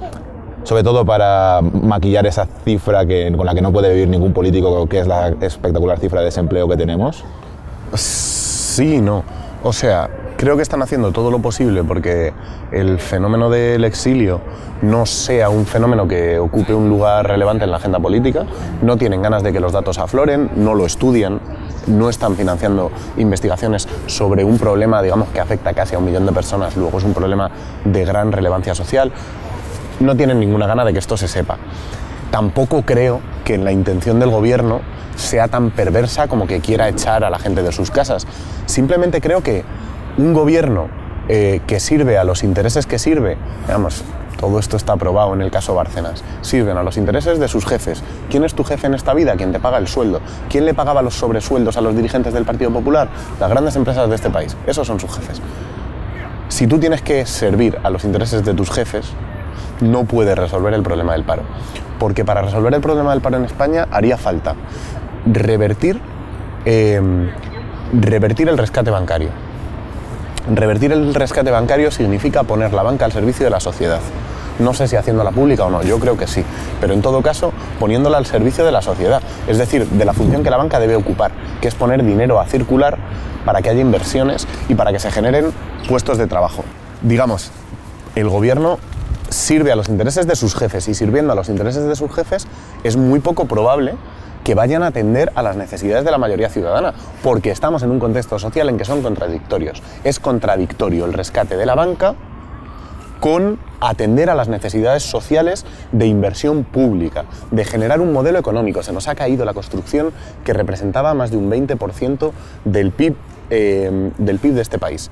sobre 0.62 0.82
todo 0.82 1.04
para 1.04 1.60
maquillar 1.62 2.26
esa 2.26 2.46
cifra 2.64 3.06
que, 3.06 3.32
con 3.36 3.46
la 3.46 3.54
que 3.54 3.62
no 3.62 3.72
puede 3.72 3.92
vivir 3.92 4.08
ningún 4.08 4.32
político, 4.32 4.86
que 4.86 5.00
es 5.00 5.06
la 5.06 5.28
espectacular 5.40 5.98
cifra 5.98 6.20
de 6.20 6.26
desempleo 6.26 6.68
que 6.68 6.76
tenemos? 6.76 7.24
Sí 7.94 9.00
no. 9.00 9.24
O 9.62 9.72
sea, 9.72 10.10
creo 10.36 10.56
que 10.56 10.62
están 10.62 10.82
haciendo 10.82 11.12
todo 11.12 11.30
lo 11.30 11.38
posible 11.38 11.84
porque 11.84 12.32
el 12.70 12.98
fenómeno 12.98 13.48
del 13.48 13.84
exilio 13.84 14.40
no 14.82 15.06
sea 15.06 15.48
un 15.48 15.64
fenómeno 15.64 16.06
que 16.06 16.38
ocupe 16.38 16.74
un 16.74 16.88
lugar 16.88 17.26
relevante 17.26 17.64
en 17.64 17.70
la 17.70 17.78
agenda 17.78 17.98
política. 17.98 18.44
No 18.82 18.96
tienen 18.96 19.22
ganas 19.22 19.42
de 19.42 19.52
que 19.52 19.60
los 19.60 19.72
datos 19.72 19.98
afloren, 19.98 20.50
no 20.56 20.74
lo 20.74 20.84
estudian, 20.84 21.40
no 21.86 22.08
están 22.08 22.36
financiando 22.36 22.90
investigaciones 23.16 23.88
sobre 24.06 24.44
un 24.44 24.58
problema, 24.58 25.02
digamos, 25.02 25.28
que 25.28 25.40
afecta 25.40 25.72
casi 25.74 25.94
a 25.94 25.98
un 25.98 26.04
millón 26.04 26.26
de 26.26 26.32
personas. 26.32 26.76
Luego 26.76 26.98
es 26.98 27.04
un 27.04 27.14
problema 27.14 27.50
de 27.84 28.04
gran 28.04 28.32
relevancia 28.32 28.74
social. 28.74 29.12
No 30.00 30.16
tienen 30.16 30.40
ninguna 30.40 30.66
gana 30.66 30.84
de 30.84 30.92
que 30.92 30.98
esto 30.98 31.16
se 31.16 31.28
sepa 31.28 31.58
tampoco 32.34 32.82
creo 32.82 33.20
que 33.44 33.56
la 33.58 33.70
intención 33.70 34.18
del 34.18 34.28
gobierno 34.28 34.80
sea 35.14 35.46
tan 35.46 35.70
perversa 35.70 36.26
como 36.26 36.48
que 36.48 36.58
quiera 36.58 36.88
echar 36.88 37.22
a 37.22 37.30
la 37.30 37.38
gente 37.38 37.62
de 37.62 37.70
sus 37.70 37.92
casas. 37.92 38.26
Simplemente 38.66 39.20
creo 39.20 39.40
que 39.40 39.62
un 40.18 40.34
gobierno 40.34 40.88
eh, 41.28 41.60
que 41.68 41.78
sirve 41.78 42.18
a 42.18 42.24
los 42.24 42.42
intereses 42.42 42.86
que 42.86 42.98
sirve, 42.98 43.36
digamos, 43.68 44.02
todo 44.38 44.58
esto 44.58 44.76
está 44.76 44.94
aprobado 44.94 45.34
en 45.34 45.42
el 45.42 45.50
caso 45.50 45.74
Bárcenas, 45.74 46.22
sirven 46.42 46.76
a 46.76 46.82
los 46.82 46.96
intereses 46.96 47.38
de 47.38 47.48
sus 47.48 47.66
jefes. 47.66 48.02
¿Quién 48.30 48.44
es 48.44 48.54
tu 48.54 48.64
jefe 48.64 48.86
en 48.86 48.94
esta 48.94 49.14
vida? 49.14 49.34
¿Quién 49.36 49.52
te 49.52 49.60
paga 49.60 49.78
el 49.78 49.88
sueldo? 49.88 50.20
¿Quién 50.48 50.64
le 50.64 50.74
pagaba 50.74 51.02
los 51.02 51.14
sobresueldos 51.14 51.76
a 51.76 51.80
los 51.80 51.96
dirigentes 51.96 52.32
del 52.32 52.44
Partido 52.44 52.70
Popular? 52.70 53.08
Las 53.40 53.50
grandes 53.50 53.76
empresas 53.76 54.08
de 54.08 54.14
este 54.14 54.30
país. 54.30 54.56
Esos 54.66 54.86
son 54.86 55.00
sus 55.00 55.12
jefes. 55.14 55.40
Si 56.48 56.66
tú 56.66 56.78
tienes 56.78 57.02
que 57.02 57.26
servir 57.26 57.78
a 57.82 57.90
los 57.90 58.04
intereses 58.04 58.44
de 58.44 58.54
tus 58.54 58.70
jefes, 58.70 59.06
no 59.80 60.04
puedes 60.04 60.36
resolver 60.36 60.74
el 60.74 60.82
problema 60.82 61.12
del 61.12 61.24
paro. 61.24 61.42
Porque 61.98 62.24
para 62.24 62.42
resolver 62.42 62.74
el 62.74 62.80
problema 62.80 63.12
del 63.12 63.20
paro 63.20 63.36
en 63.36 63.44
España 63.44 63.88
haría 63.90 64.16
falta 64.16 64.54
revertir, 65.26 66.00
eh, 66.64 67.00
revertir 67.92 68.48
el 68.48 68.58
rescate 68.58 68.90
bancario. 68.90 69.30
Revertir 70.52 70.92
el 70.92 71.14
rescate 71.14 71.50
bancario 71.50 71.90
significa 71.90 72.42
poner 72.42 72.74
la 72.74 72.82
banca 72.82 73.06
al 73.06 73.12
servicio 73.12 73.44
de 73.44 73.50
la 73.50 73.60
sociedad. 73.60 74.00
No 74.58 74.74
sé 74.74 74.86
si 74.86 74.94
haciéndola 74.94 75.30
pública 75.30 75.64
o 75.64 75.70
no, 75.70 75.82
yo 75.82 75.98
creo 75.98 76.18
que 76.18 76.26
sí, 76.26 76.44
pero 76.82 76.92
en 76.92 77.00
todo 77.00 77.22
caso 77.22 77.52
poniéndola 77.80 78.18
al 78.18 78.26
servicio 78.26 78.64
de 78.64 78.70
la 78.70 78.82
sociedad, 78.82 79.22
es 79.48 79.56
decir, 79.56 79.86
de 79.86 80.04
la 80.04 80.12
función 80.12 80.44
que 80.44 80.50
la 80.50 80.58
banca 80.58 80.78
debe 80.78 80.96
ocupar, 80.96 81.32
que 81.62 81.68
es 81.68 81.74
poner 81.74 82.04
dinero 82.04 82.38
a 82.38 82.46
circular 82.46 82.98
para 83.46 83.62
que 83.62 83.70
haya 83.70 83.80
inversiones 83.80 84.46
y 84.68 84.74
para 84.74 84.92
que 84.92 84.98
se 84.98 85.10
generen 85.10 85.46
puestos 85.88 86.18
de 86.18 86.26
trabajo. 86.26 86.62
Digamos, 87.00 87.50
el 88.14 88.28
gobierno 88.28 88.78
sirve 89.30 89.72
a 89.72 89.76
los 89.76 89.88
intereses 89.88 90.26
de 90.26 90.36
sus 90.36 90.54
jefes 90.54 90.88
y 90.88 90.94
sirviendo 90.94 91.32
a 91.32 91.36
los 91.36 91.48
intereses 91.48 91.86
de 91.86 91.96
sus 91.96 92.14
jefes 92.14 92.46
es 92.84 92.96
muy 92.96 93.18
poco 93.18 93.46
probable 93.46 93.94
que 94.44 94.54
vayan 94.54 94.82
a 94.82 94.88
atender 94.88 95.32
a 95.34 95.42
las 95.42 95.56
necesidades 95.56 96.04
de 96.04 96.10
la 96.10 96.18
mayoría 96.18 96.50
ciudadana, 96.50 96.92
porque 97.22 97.50
estamos 97.50 97.82
en 97.82 97.90
un 97.90 97.98
contexto 97.98 98.38
social 98.38 98.68
en 98.68 98.76
que 98.76 98.84
son 98.84 99.02
contradictorios. 99.02 99.82
Es 100.04 100.20
contradictorio 100.20 101.06
el 101.06 101.14
rescate 101.14 101.56
de 101.56 101.66
la 101.66 101.74
banca 101.74 102.14
con 103.20 103.58
atender 103.80 104.28
a 104.28 104.34
las 104.34 104.48
necesidades 104.48 105.02
sociales 105.02 105.64
de 105.92 106.06
inversión 106.06 106.62
pública, 106.62 107.24
de 107.50 107.64
generar 107.64 108.02
un 108.02 108.12
modelo 108.12 108.38
económico. 108.38 108.82
Se 108.82 108.92
nos 108.92 109.08
ha 109.08 109.14
caído 109.14 109.46
la 109.46 109.54
construcción 109.54 110.12
que 110.44 110.52
representaba 110.52 111.14
más 111.14 111.30
de 111.30 111.38
un 111.38 111.50
20% 111.50 112.32
del 112.66 112.90
PIB, 112.90 113.16
eh, 113.48 114.10
del 114.18 114.38
PIB 114.38 114.52
de 114.52 114.62
este 114.62 114.78
país. 114.78 115.10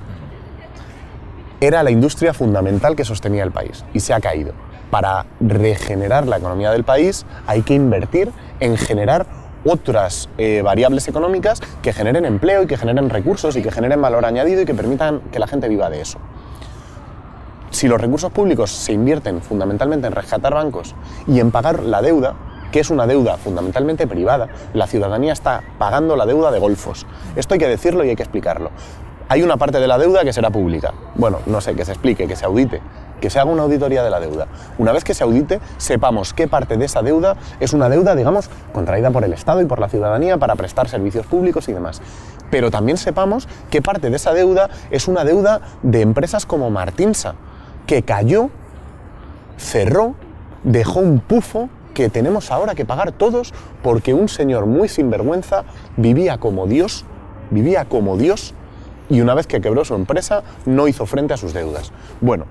Era 1.59 1.81
la 1.81 1.89
industria 1.89 2.35
fundamental 2.35 2.95
que 2.95 3.03
sostenía 3.03 3.43
el 3.43 3.51
país 3.51 3.83
y 3.93 3.99
se 3.99 4.13
ha 4.13 4.19
caído. 4.19 4.53
Para 4.91 5.25
regenerar 5.39 6.27
la 6.27 6.37
economía 6.37 6.69
del 6.69 6.83
país 6.83 7.25
hay 7.47 7.63
que 7.63 7.73
invertir 7.73 8.31
en 8.63 8.77
generar 8.77 9.25
otras 9.65 10.29
eh, 10.37 10.61
variables 10.61 11.07
económicas 11.07 11.61
que 11.81 11.93
generen 11.93 12.25
empleo 12.25 12.63
y 12.63 12.67
que 12.67 12.77
generen 12.77 13.09
recursos 13.09 13.55
y 13.55 13.61
que 13.61 13.71
generen 13.71 14.01
valor 14.01 14.25
añadido 14.25 14.61
y 14.61 14.65
que 14.65 14.73
permitan 14.73 15.21
que 15.31 15.39
la 15.39 15.47
gente 15.47 15.69
viva 15.69 15.89
de 15.89 16.01
eso 16.01 16.19
si 17.73 17.87
los 17.87 17.99
recursos 17.99 18.31
públicos 18.31 18.71
se 18.71 18.93
invierten 18.93 19.41
fundamentalmente 19.41 20.07
en 20.07 20.13
rescatar 20.13 20.53
bancos 20.53 20.93
y 21.27 21.39
en 21.39 21.49
pagar 21.49 21.81
la 21.81 22.01
deuda, 22.01 22.35
que 22.71 22.79
es 22.79 22.89
una 22.91 23.07
deuda 23.07 23.37
fundamentalmente 23.37 24.05
privada, 24.05 24.47
la 24.73 24.85
ciudadanía 24.85 25.33
está 25.33 25.63
pagando 25.79 26.15
la 26.15 26.27
deuda 26.27 26.51
de 26.51 26.59
golfos. 26.59 27.05
Esto 27.35 27.55
hay 27.55 27.59
que 27.59 27.67
decirlo 27.67 28.05
y 28.05 28.09
hay 28.09 28.15
que 28.15 28.23
explicarlo. 28.23 28.69
Hay 29.29 29.41
una 29.41 29.57
parte 29.57 29.79
de 29.79 29.87
la 29.87 29.97
deuda 29.97 30.23
que 30.23 30.33
será 30.33 30.49
pública. 30.49 30.93
Bueno, 31.15 31.39
no 31.45 31.61
sé, 31.61 31.75
que 31.75 31.85
se 31.85 31.91
explique, 31.91 32.27
que 32.27 32.35
se 32.35 32.45
audite, 32.45 32.81
que 33.21 33.29
se 33.29 33.39
haga 33.39 33.49
una 33.49 33.63
auditoría 33.63 34.03
de 34.03 34.09
la 34.09 34.19
deuda. 34.19 34.47
Una 34.77 34.91
vez 34.91 35.03
que 35.03 35.13
se 35.13 35.23
audite, 35.23 35.61
sepamos 35.77 36.33
qué 36.33 36.47
parte 36.47 36.77
de 36.77 36.85
esa 36.85 37.01
deuda 37.01 37.37
es 37.59 37.73
una 37.73 37.87
deuda, 37.87 38.15
digamos, 38.15 38.49
contraída 38.73 39.11
por 39.11 39.23
el 39.23 39.33
Estado 39.33 39.61
y 39.61 39.65
por 39.65 39.79
la 39.79 39.87
ciudadanía 39.87 40.37
para 40.37 40.55
prestar 40.55 40.89
servicios 40.89 41.25
públicos 41.25 41.69
y 41.69 41.73
demás. 41.73 42.01
Pero 42.51 42.69
también 42.69 42.97
sepamos 42.97 43.47
qué 43.69 43.81
parte 43.81 44.09
de 44.09 44.17
esa 44.17 44.33
deuda 44.33 44.69
es 44.91 45.07
una 45.07 45.23
deuda 45.23 45.61
de 45.83 46.01
empresas 46.01 46.45
como 46.45 46.69
Martinsa, 46.69 47.35
que 47.87 48.03
cayó, 48.03 48.49
cerró, 49.57 50.15
dejó 50.63 50.99
un 50.99 51.19
pufo 51.19 51.69
que 51.93 52.09
tenemos 52.09 52.51
ahora 52.51 52.75
que 52.75 52.85
pagar 52.85 53.11
todos 53.11 53.53
porque 53.81 54.13
un 54.13 54.27
señor 54.27 54.65
muy 54.65 54.89
sinvergüenza 54.89 55.63
vivía 55.95 56.39
como 56.39 56.67
Dios, 56.67 57.05
vivía 57.51 57.85
como 57.85 58.17
Dios 58.17 58.53
y 59.13 59.21
una 59.21 59.35
vez 59.35 59.45
que 59.45 59.61
quebró 59.61 59.85
su 59.85 59.93
empresa 59.93 60.41
no 60.65 60.87
hizo 60.87 61.05
frente 61.05 61.35
a 61.35 61.37
sus 61.37 61.53
deudas. 61.53 61.91
Bueno, 62.19 62.45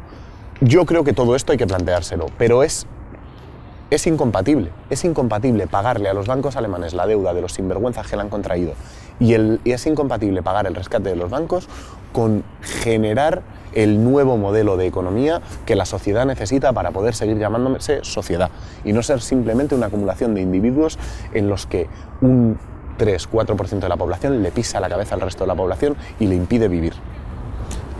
yo 0.60 0.86
creo 0.86 1.02
que 1.02 1.12
todo 1.12 1.34
esto 1.34 1.50
hay 1.50 1.58
que 1.58 1.66
planteárselo, 1.66 2.26
pero 2.38 2.62
es 2.62 2.86
es 3.90 4.06
incompatible, 4.06 4.70
es 4.88 5.04
incompatible 5.04 5.66
pagarle 5.66 6.08
a 6.08 6.14
los 6.14 6.26
bancos 6.26 6.56
alemanes 6.56 6.94
la 6.94 7.06
deuda 7.06 7.34
de 7.34 7.42
los 7.42 7.52
sinvergüenzas 7.52 8.06
que 8.06 8.16
la 8.16 8.22
han 8.22 8.30
contraído 8.30 8.72
y, 9.20 9.34
el, 9.34 9.60
y 9.64 9.72
es 9.72 9.86
incompatible 9.86 10.42
pagar 10.42 10.66
el 10.66 10.74
rescate 10.74 11.10
de 11.10 11.16
los 11.16 11.28
bancos 11.28 11.68
con 12.12 12.42
generar 12.62 13.42
el 13.74 14.02
nuevo 14.02 14.38
modelo 14.38 14.78
de 14.78 14.86
economía 14.86 15.42
que 15.66 15.76
la 15.76 15.84
sociedad 15.84 16.24
necesita 16.24 16.72
para 16.72 16.90
poder 16.90 17.14
seguir 17.14 17.38
llamándose 17.38 18.02
sociedad 18.02 18.50
y 18.82 18.94
no 18.94 19.02
ser 19.02 19.20
simplemente 19.20 19.74
una 19.74 19.86
acumulación 19.86 20.34
de 20.34 20.40
individuos 20.40 20.98
en 21.34 21.50
los 21.50 21.66
que 21.66 21.88
un 22.22 22.56
3-4% 23.02 23.80
de 23.80 23.88
la 23.88 23.96
población 23.96 24.42
le 24.42 24.50
pisa 24.50 24.80
la 24.80 24.88
cabeza 24.88 25.14
al 25.14 25.20
resto 25.20 25.44
de 25.44 25.48
la 25.48 25.54
población 25.54 25.96
y 26.20 26.26
le 26.26 26.34
impide 26.34 26.68
vivir. 26.68 26.94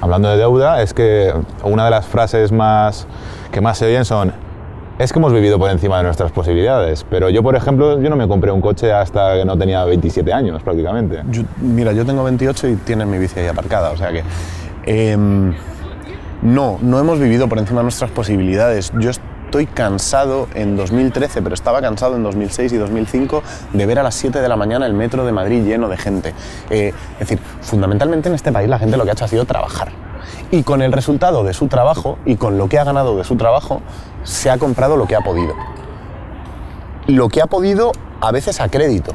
Hablando 0.00 0.28
de 0.28 0.36
deuda, 0.36 0.82
es 0.82 0.94
que 0.94 1.32
una 1.64 1.84
de 1.84 1.90
las 1.90 2.06
frases 2.06 2.52
más 2.52 3.06
que 3.50 3.60
más 3.60 3.78
se 3.78 3.86
oyen 3.86 4.04
son 4.04 4.32
es 4.98 5.12
que 5.12 5.18
hemos 5.18 5.32
vivido 5.32 5.58
por 5.58 5.70
encima 5.70 5.96
de 5.96 6.04
nuestras 6.04 6.30
posibilidades, 6.32 7.04
pero 7.08 7.28
yo, 7.30 7.42
por 7.42 7.56
ejemplo, 7.56 8.00
yo 8.00 8.10
no 8.10 8.16
me 8.16 8.28
compré 8.28 8.52
un 8.52 8.60
coche 8.60 8.92
hasta 8.92 9.36
que 9.36 9.44
no 9.44 9.56
tenía 9.56 9.84
27 9.84 10.32
años 10.32 10.62
prácticamente. 10.62 11.22
Mira, 11.60 11.92
yo 11.92 12.04
tengo 12.04 12.22
28 12.22 12.68
y 12.68 12.76
tienes 12.76 13.06
mi 13.06 13.18
bici 13.18 13.40
ahí 13.40 13.46
aparcada, 13.46 13.90
o 13.90 13.96
sea 13.96 14.12
que... 14.12 14.22
em, 14.86 15.54
no, 16.42 16.78
no 16.82 16.98
hemos 16.98 17.20
vivido 17.20 17.48
por 17.48 17.58
encima 17.58 17.80
de 17.80 17.84
nuestras 17.84 18.10
posibilidades. 18.10 18.92
Yo 18.98 19.10
estoy 19.52 19.66
cansado 19.66 20.48
en 20.54 20.76
2013, 20.78 21.42
pero 21.42 21.54
estaba 21.54 21.82
cansado 21.82 22.16
en 22.16 22.22
2006 22.22 22.72
y 22.72 22.78
2005 22.78 23.42
de 23.74 23.84
ver 23.84 23.98
a 23.98 24.02
las 24.02 24.14
7 24.14 24.40
de 24.40 24.48
la 24.48 24.56
mañana 24.56 24.86
el 24.86 24.94
metro 24.94 25.26
de 25.26 25.32
Madrid 25.32 25.62
lleno 25.62 25.90
de 25.90 25.98
gente. 25.98 26.32
Eh, 26.70 26.94
es 27.20 27.28
decir, 27.28 27.38
fundamentalmente 27.60 28.30
en 28.30 28.34
este 28.34 28.50
país 28.50 28.66
la 28.70 28.78
gente 28.78 28.96
lo 28.96 29.04
que 29.04 29.10
ha 29.10 29.12
hecho 29.12 29.26
ha 29.26 29.28
sido 29.28 29.44
trabajar. 29.44 29.92
Y 30.50 30.62
con 30.62 30.80
el 30.80 30.90
resultado 30.90 31.44
de 31.44 31.52
su 31.52 31.68
trabajo 31.68 32.16
y 32.24 32.36
con 32.36 32.56
lo 32.56 32.70
que 32.70 32.78
ha 32.78 32.84
ganado 32.84 33.14
de 33.18 33.24
su 33.24 33.36
trabajo, 33.36 33.82
se 34.24 34.48
ha 34.48 34.56
comprado 34.56 34.96
lo 34.96 35.06
que 35.06 35.16
ha 35.16 35.20
podido 35.20 35.52
lo 37.08 37.28
que 37.28 37.42
ha 37.42 37.46
podido 37.46 37.92
a 38.22 38.32
veces 38.32 38.58
a 38.58 38.70
crédito. 38.70 39.12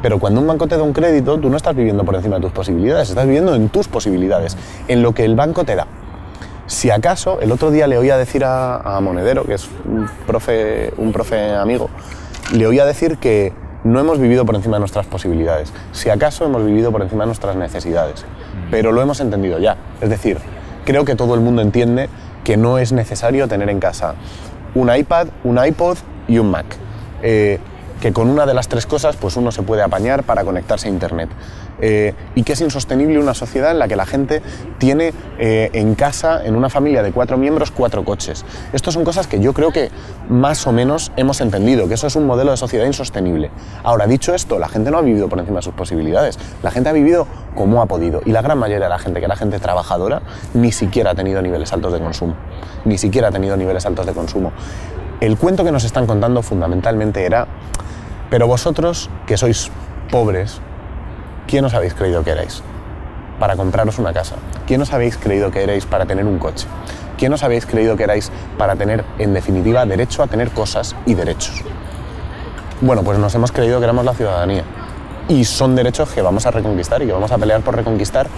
Pero 0.00 0.20
cuando 0.20 0.40
un 0.40 0.46
banco 0.46 0.68
te 0.68 0.76
da 0.76 0.84
un 0.84 0.92
crédito, 0.92 1.40
tú 1.40 1.50
no 1.50 1.56
estás 1.56 1.74
viviendo 1.74 2.04
por 2.04 2.14
encima 2.14 2.36
de 2.36 2.42
tus 2.42 2.52
posibilidades, 2.52 3.08
estás 3.08 3.24
viviendo 3.24 3.56
en 3.56 3.68
tus 3.68 3.88
posibilidades, 3.88 4.56
en 4.86 5.02
lo 5.02 5.12
que 5.12 5.24
el 5.24 5.34
banco 5.34 5.64
te 5.64 5.74
da. 5.74 5.88
Si 6.66 6.90
acaso, 6.90 7.40
el 7.40 7.52
otro 7.52 7.70
día 7.70 7.86
le 7.86 7.98
oía 7.98 8.16
decir 8.16 8.44
a, 8.44 8.76
a 8.76 9.00
Monedero, 9.00 9.44
que 9.44 9.54
es 9.54 9.68
un 9.84 10.08
profe, 10.26 10.92
un 10.96 11.12
profe 11.12 11.54
amigo, 11.54 11.90
le 12.52 12.66
oía 12.66 12.84
decir 12.84 13.18
que 13.18 13.52
no 13.84 13.98
hemos 13.98 14.20
vivido 14.20 14.46
por 14.46 14.54
encima 14.54 14.76
de 14.76 14.80
nuestras 14.80 15.06
posibilidades. 15.06 15.72
Si 15.92 16.08
acaso 16.08 16.44
hemos 16.44 16.64
vivido 16.64 16.92
por 16.92 17.02
encima 17.02 17.24
de 17.24 17.26
nuestras 17.26 17.56
necesidades. 17.56 18.24
Pero 18.70 18.92
lo 18.92 19.02
hemos 19.02 19.20
entendido 19.20 19.58
ya. 19.58 19.76
Es 20.00 20.08
decir, 20.08 20.38
creo 20.84 21.04
que 21.04 21.14
todo 21.14 21.34
el 21.34 21.40
mundo 21.40 21.62
entiende 21.62 22.08
que 22.44 22.56
no 22.56 22.78
es 22.78 22.92
necesario 22.92 23.48
tener 23.48 23.68
en 23.68 23.80
casa 23.80 24.14
un 24.74 24.94
iPad, 24.94 25.28
un 25.44 25.64
iPod 25.64 25.98
y 26.28 26.38
un 26.38 26.50
Mac. 26.50 26.66
Eh, 27.22 27.58
que 28.02 28.12
con 28.12 28.28
una 28.28 28.46
de 28.46 28.52
las 28.52 28.66
tres 28.66 28.84
cosas 28.84 29.16
pues 29.16 29.36
uno 29.36 29.52
se 29.52 29.62
puede 29.62 29.80
apañar 29.80 30.24
para 30.24 30.42
conectarse 30.42 30.88
a 30.88 30.90
Internet. 30.90 31.28
Eh, 31.80 32.14
y 32.34 32.42
que 32.42 32.54
es 32.54 32.60
insostenible 32.60 33.20
una 33.20 33.32
sociedad 33.32 33.70
en 33.70 33.78
la 33.78 33.86
que 33.86 33.94
la 33.94 34.06
gente 34.06 34.42
tiene 34.78 35.14
eh, 35.38 35.70
en 35.72 35.94
casa, 35.94 36.44
en 36.44 36.56
una 36.56 36.68
familia 36.68 37.04
de 37.04 37.12
cuatro 37.12 37.38
miembros, 37.38 37.70
cuatro 37.70 38.04
coches. 38.04 38.44
Estas 38.72 38.94
son 38.94 39.04
cosas 39.04 39.28
que 39.28 39.38
yo 39.38 39.54
creo 39.54 39.70
que 39.70 39.90
más 40.28 40.66
o 40.66 40.72
menos 40.72 41.12
hemos 41.16 41.40
entendido, 41.40 41.86
que 41.86 41.94
eso 41.94 42.08
es 42.08 42.16
un 42.16 42.26
modelo 42.26 42.50
de 42.50 42.56
sociedad 42.56 42.86
insostenible. 42.86 43.52
Ahora, 43.84 44.08
dicho 44.08 44.34
esto, 44.34 44.58
la 44.58 44.68
gente 44.68 44.90
no 44.90 44.98
ha 44.98 45.02
vivido 45.02 45.28
por 45.28 45.38
encima 45.38 45.58
de 45.58 45.62
sus 45.62 45.74
posibilidades, 45.74 46.40
la 46.60 46.72
gente 46.72 46.88
ha 46.88 46.92
vivido 46.92 47.28
como 47.54 47.82
ha 47.82 47.86
podido. 47.86 48.20
Y 48.24 48.32
la 48.32 48.42
gran 48.42 48.58
mayoría 48.58 48.86
de 48.86 48.90
la 48.90 48.98
gente, 48.98 49.20
que 49.20 49.26
era 49.26 49.36
gente 49.36 49.60
trabajadora, 49.60 50.22
ni 50.54 50.72
siquiera 50.72 51.12
ha 51.12 51.14
tenido 51.14 51.40
niveles 51.40 51.72
altos 51.72 51.92
de 51.92 52.00
consumo. 52.00 52.34
Ni 52.84 52.98
siquiera 52.98 53.28
ha 53.28 53.30
tenido 53.30 53.56
niveles 53.56 53.86
altos 53.86 54.06
de 54.06 54.12
consumo. 54.12 54.52
El 55.22 55.36
cuento 55.36 55.62
que 55.62 55.70
nos 55.70 55.84
están 55.84 56.04
contando 56.08 56.42
fundamentalmente 56.42 57.24
era 57.24 57.46
pero 58.32 58.46
vosotros, 58.46 59.10
que 59.26 59.36
sois 59.36 59.70
pobres, 60.10 60.58
¿quién 61.46 61.66
os 61.66 61.74
habéis 61.74 61.92
creído 61.92 62.24
que 62.24 62.30
erais? 62.30 62.62
Para 63.38 63.56
compraros 63.56 63.98
una 63.98 64.14
casa. 64.14 64.36
¿Quién 64.66 64.80
os 64.80 64.90
habéis 64.94 65.18
creído 65.18 65.50
que 65.50 65.62
erais 65.62 65.84
para 65.84 66.06
tener 66.06 66.24
un 66.24 66.38
coche? 66.38 66.66
¿Quién 67.18 67.34
os 67.34 67.42
habéis 67.42 67.66
creído 67.66 67.94
que 67.94 68.04
erais 68.04 68.32
para 68.56 68.74
tener, 68.74 69.04
en 69.18 69.34
definitiva, 69.34 69.84
derecho 69.84 70.22
a 70.22 70.28
tener 70.28 70.50
cosas 70.50 70.96
y 71.04 71.12
derechos? 71.12 71.62
Bueno, 72.80 73.02
pues 73.02 73.18
nos 73.18 73.34
hemos 73.34 73.52
creído 73.52 73.80
que 73.80 73.84
éramos 73.84 74.06
la 74.06 74.14
ciudadanía. 74.14 74.64
Y 75.28 75.44
son 75.44 75.76
derechos 75.76 76.08
que 76.08 76.22
vamos 76.22 76.46
a 76.46 76.52
reconquistar 76.52 77.02
y 77.02 77.06
que 77.08 77.12
vamos 77.12 77.32
a 77.32 77.36
pelear 77.36 77.60
por 77.60 77.76
reconquistar. 77.76 78.28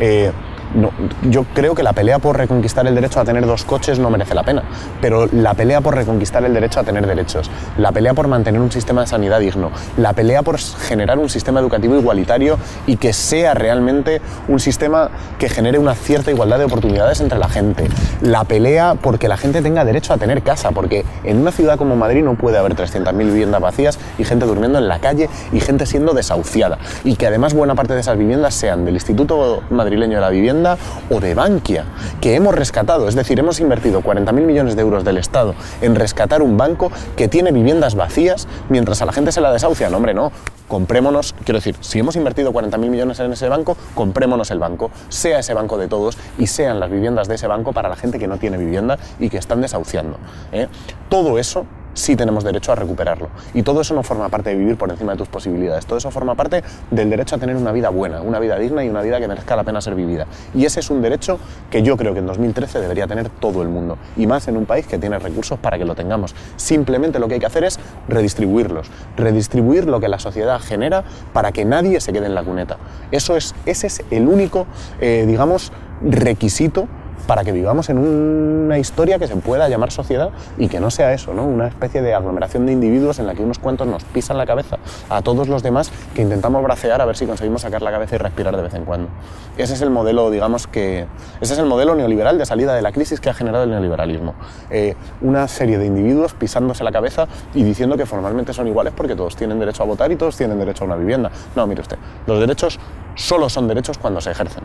Eh, 0.00 0.32
no, 0.74 0.90
yo 1.30 1.44
creo 1.54 1.74
que 1.74 1.82
la 1.82 1.92
pelea 1.92 2.18
por 2.18 2.36
reconquistar 2.36 2.86
el 2.86 2.94
derecho 2.94 3.20
a 3.20 3.24
tener 3.24 3.46
dos 3.46 3.64
coches 3.64 3.98
no 3.98 4.10
merece 4.10 4.34
la 4.34 4.42
pena, 4.42 4.62
pero 5.00 5.26
la 5.32 5.54
pelea 5.54 5.80
por 5.80 5.94
reconquistar 5.94 6.44
el 6.44 6.54
derecho 6.54 6.80
a 6.80 6.84
tener 6.84 7.06
derechos, 7.06 7.50
la 7.78 7.92
pelea 7.92 8.14
por 8.14 8.28
mantener 8.28 8.60
un 8.60 8.72
sistema 8.72 9.02
de 9.02 9.06
sanidad 9.06 9.40
digno, 9.40 9.70
la 9.96 10.12
pelea 10.12 10.42
por 10.42 10.58
generar 10.58 11.18
un 11.18 11.28
sistema 11.28 11.60
educativo 11.60 11.96
igualitario 11.96 12.58
y 12.86 12.96
que 12.96 13.12
sea 13.12 13.54
realmente 13.54 14.20
un 14.48 14.58
sistema 14.58 15.10
que 15.38 15.48
genere 15.48 15.78
una 15.78 15.94
cierta 15.94 16.30
igualdad 16.30 16.58
de 16.58 16.64
oportunidades 16.64 17.20
entre 17.20 17.38
la 17.38 17.48
gente, 17.48 17.88
la 18.20 18.44
pelea 18.44 18.96
porque 19.00 19.28
la 19.28 19.36
gente 19.36 19.62
tenga 19.62 19.84
derecho 19.84 20.12
a 20.12 20.16
tener 20.16 20.42
casa, 20.42 20.72
porque 20.72 21.04
en 21.22 21.38
una 21.38 21.52
ciudad 21.52 21.78
como 21.78 21.96
Madrid 21.96 22.24
no 22.24 22.34
puede 22.34 22.58
haber 22.58 22.74
300.000 22.74 23.16
viviendas 23.16 23.60
vacías 23.60 23.98
y 24.18 24.24
gente 24.24 24.46
durmiendo 24.46 24.78
en 24.78 24.88
la 24.88 24.98
calle 24.98 25.28
y 25.52 25.60
gente 25.60 25.86
siendo 25.86 26.14
desahuciada, 26.14 26.78
y 27.04 27.16
que 27.16 27.26
además 27.26 27.54
buena 27.54 27.74
parte 27.74 27.94
de 27.94 28.00
esas 28.00 28.18
viviendas 28.18 28.54
sean 28.54 28.84
del 28.84 28.94
Instituto 28.94 29.62
Madrileño 29.70 30.16
de 30.16 30.20
la 30.20 30.30
Vivienda, 30.30 30.63
o 31.10 31.20
de 31.20 31.34
Bankia, 31.34 31.84
que 32.20 32.34
hemos 32.34 32.54
rescatado, 32.54 33.08
es 33.08 33.14
decir, 33.14 33.38
hemos 33.38 33.60
invertido 33.60 34.02
40.000 34.02 34.32
millones 34.32 34.76
de 34.76 34.82
euros 34.82 35.04
del 35.04 35.18
Estado 35.18 35.54
en 35.82 35.94
rescatar 35.94 36.42
un 36.42 36.56
banco 36.56 36.90
que 37.16 37.28
tiene 37.28 37.52
viviendas 37.52 37.94
vacías 37.94 38.48
mientras 38.68 39.02
a 39.02 39.06
la 39.06 39.12
gente 39.12 39.32
se 39.32 39.40
la 39.40 39.52
desahucia. 39.52 39.90
No, 39.90 39.98
hombre, 39.98 40.14
no. 40.14 40.32
Comprémonos, 40.68 41.34
quiero 41.44 41.58
decir, 41.58 41.76
si 41.80 41.98
hemos 41.98 42.16
invertido 42.16 42.52
40.000 42.52 42.78
millones 42.88 43.20
en 43.20 43.32
ese 43.32 43.48
banco, 43.48 43.76
comprémonos 43.94 44.50
el 44.50 44.58
banco, 44.58 44.90
sea 45.10 45.40
ese 45.40 45.52
banco 45.52 45.76
de 45.76 45.88
todos 45.88 46.16
y 46.38 46.46
sean 46.46 46.80
las 46.80 46.90
viviendas 46.90 47.28
de 47.28 47.34
ese 47.34 47.46
banco 47.46 47.74
para 47.74 47.90
la 47.90 47.96
gente 47.96 48.18
que 48.18 48.26
no 48.26 48.38
tiene 48.38 48.56
vivienda 48.56 48.98
y 49.20 49.28
que 49.28 49.36
están 49.36 49.60
desahuciando. 49.60 50.16
¿eh? 50.52 50.68
Todo 51.10 51.38
eso 51.38 51.66
sí 51.94 52.16
tenemos 52.16 52.44
derecho 52.44 52.72
a 52.72 52.74
recuperarlo. 52.74 53.28
Y 53.54 53.62
todo 53.62 53.80
eso 53.80 53.94
no 53.94 54.02
forma 54.02 54.28
parte 54.28 54.50
de 54.50 54.56
vivir 54.56 54.76
por 54.76 54.90
encima 54.90 55.12
de 55.12 55.18
tus 55.18 55.28
posibilidades, 55.28 55.86
todo 55.86 55.98
eso 55.98 56.10
forma 56.10 56.34
parte 56.34 56.62
del 56.90 57.10
derecho 57.10 57.36
a 57.36 57.38
tener 57.38 57.56
una 57.56 57.72
vida 57.72 57.88
buena, 57.88 58.20
una 58.20 58.38
vida 58.38 58.58
digna 58.58 58.84
y 58.84 58.88
una 58.88 59.00
vida 59.02 59.18
que 59.20 59.28
merezca 59.28 59.56
la 59.56 59.64
pena 59.64 59.80
ser 59.80 59.94
vivida. 59.94 60.26
Y 60.54 60.64
ese 60.64 60.80
es 60.80 60.90
un 60.90 61.00
derecho 61.00 61.38
que 61.70 61.82
yo 61.82 61.96
creo 61.96 62.12
que 62.12 62.20
en 62.20 62.26
2013 62.26 62.80
debería 62.80 63.06
tener 63.06 63.28
todo 63.28 63.62
el 63.62 63.68
mundo, 63.68 63.96
y 64.16 64.26
más 64.26 64.48
en 64.48 64.56
un 64.56 64.66
país 64.66 64.86
que 64.86 64.98
tiene 64.98 65.18
recursos 65.18 65.58
para 65.58 65.78
que 65.78 65.84
lo 65.84 65.94
tengamos. 65.94 66.34
Simplemente 66.56 67.18
lo 67.18 67.28
que 67.28 67.34
hay 67.34 67.40
que 67.40 67.46
hacer 67.46 67.64
es 67.64 67.78
redistribuirlos, 68.08 68.90
redistribuir 69.16 69.86
lo 69.86 70.00
que 70.00 70.08
la 70.08 70.18
sociedad 70.18 70.60
genera 70.60 71.04
para 71.32 71.52
que 71.52 71.64
nadie 71.64 72.00
se 72.00 72.12
quede 72.12 72.26
en 72.26 72.34
la 72.34 72.42
cuneta. 72.42 72.76
Eso 73.10 73.36
es, 73.36 73.54
ese 73.66 73.86
es 73.86 74.02
el 74.10 74.28
único, 74.28 74.66
eh, 75.00 75.24
digamos, 75.26 75.72
requisito 76.02 76.88
para 77.24 77.44
que 77.44 77.52
vivamos 77.52 77.88
en 77.90 77.98
una 77.98 78.78
historia 78.78 79.18
que 79.18 79.26
se 79.26 79.36
pueda 79.36 79.68
llamar 79.68 79.90
sociedad 79.90 80.30
y 80.58 80.68
que 80.68 80.80
no 80.80 80.90
sea 80.90 81.12
eso, 81.12 81.34
¿no? 81.34 81.44
una 81.44 81.68
especie 81.68 82.02
de 82.02 82.14
aglomeración 82.14 82.66
de 82.66 82.72
individuos 82.72 83.18
en 83.18 83.26
la 83.26 83.34
que 83.34 83.42
unos 83.42 83.58
cuantos 83.58 83.86
nos 83.86 84.04
pisan 84.04 84.38
la 84.38 84.46
cabeza 84.46 84.78
a 85.08 85.22
todos 85.22 85.48
los 85.48 85.62
demás 85.62 85.90
que 86.14 86.22
intentamos 86.22 86.62
bracear 86.62 87.00
a 87.00 87.04
ver 87.04 87.16
si 87.16 87.26
conseguimos 87.26 87.62
sacar 87.62 87.82
la 87.82 87.90
cabeza 87.90 88.16
y 88.16 88.18
respirar 88.18 88.56
de 88.56 88.62
vez 88.62 88.74
en 88.74 88.84
cuando. 88.84 89.08
Ese 89.56 89.74
es 89.74 89.80
el 89.80 89.90
modelo, 89.90 90.30
digamos 90.30 90.66
que, 90.66 91.06
ese 91.40 91.54
es 91.54 91.58
el 91.58 91.66
modelo 91.66 91.94
neoliberal 91.94 92.38
de 92.38 92.46
salida 92.46 92.74
de 92.74 92.82
la 92.82 92.92
crisis 92.92 93.20
que 93.20 93.30
ha 93.30 93.34
generado 93.34 93.64
el 93.64 93.70
neoliberalismo. 93.70 94.34
Eh, 94.70 94.94
una 95.20 95.48
serie 95.48 95.78
de 95.78 95.86
individuos 95.86 96.34
pisándose 96.34 96.84
la 96.84 96.92
cabeza 96.92 97.26
y 97.54 97.62
diciendo 97.62 97.96
que 97.96 98.06
formalmente 98.06 98.52
son 98.52 98.68
iguales 98.68 98.92
porque 98.96 99.14
todos 99.14 99.36
tienen 99.36 99.58
derecho 99.58 99.82
a 99.82 99.86
votar 99.86 100.10
y 100.12 100.16
todos 100.16 100.36
tienen 100.36 100.58
derecho 100.58 100.84
a 100.84 100.86
una 100.86 100.96
vivienda. 100.96 101.30
No, 101.56 101.66
mire 101.66 101.80
usted, 101.80 101.98
los 102.26 102.40
derechos 102.40 102.78
solo 103.14 103.48
son 103.48 103.68
derechos 103.68 103.98
cuando 103.98 104.20
se 104.20 104.30
ejercen. 104.30 104.64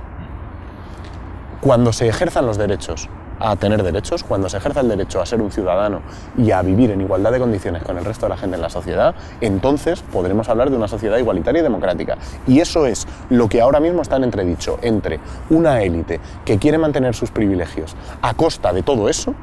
Cuando 1.62 1.92
se 1.92 2.08
ejerzan 2.08 2.46
los 2.46 2.58
derechos 2.58 3.10
a 3.40 3.56
tener 3.56 3.84
derechos, 3.84 4.24
cuando 4.24 4.50
se 4.50 4.58
ejerza 4.58 4.82
el 4.82 4.90
derecho 4.90 5.22
a 5.22 5.26
ser 5.26 5.42
un 5.42 5.52
ciudadano 5.52 6.02
y 6.38 6.52
a 6.52 6.62
vivir 6.62 6.92
en 6.92 7.02
igualdad 7.02 7.32
de 7.32 7.40
condiciones 7.40 7.84
con 7.84 7.98
el 7.98 8.06
resto 8.06 8.26
de 8.26 8.30
la 8.30 8.38
gente 8.38 8.56
en 8.56 8.62
la 8.62 8.70
sociedad, 8.70 9.16
entonces 9.42 10.02
podremos 10.02 10.50
hablar 10.50 10.70
de 10.70 10.78
una 10.78 10.88
sociedad 10.88 11.18
igualitaria 11.18 11.60
y 11.60 11.64
democrática. 11.64 12.18
Y 12.48 12.60
eso 12.60 12.86
es 12.86 13.08
lo 13.30 13.48
que 13.50 13.62
ahora 13.62 13.80
mismo 13.80 14.02
está 14.02 14.18
en 14.18 14.26
entredicho 14.26 14.78
entre 14.82 15.20
una 15.50 15.82
élite 15.82 16.20
que 16.46 16.60
quiere 16.60 16.78
mantener 16.78 17.16
sus 17.16 17.32
privilegios 17.32 17.96
a 18.22 18.34
costa 18.34 18.74
de 18.74 18.84
todo 18.84 19.10
eso 19.10 19.34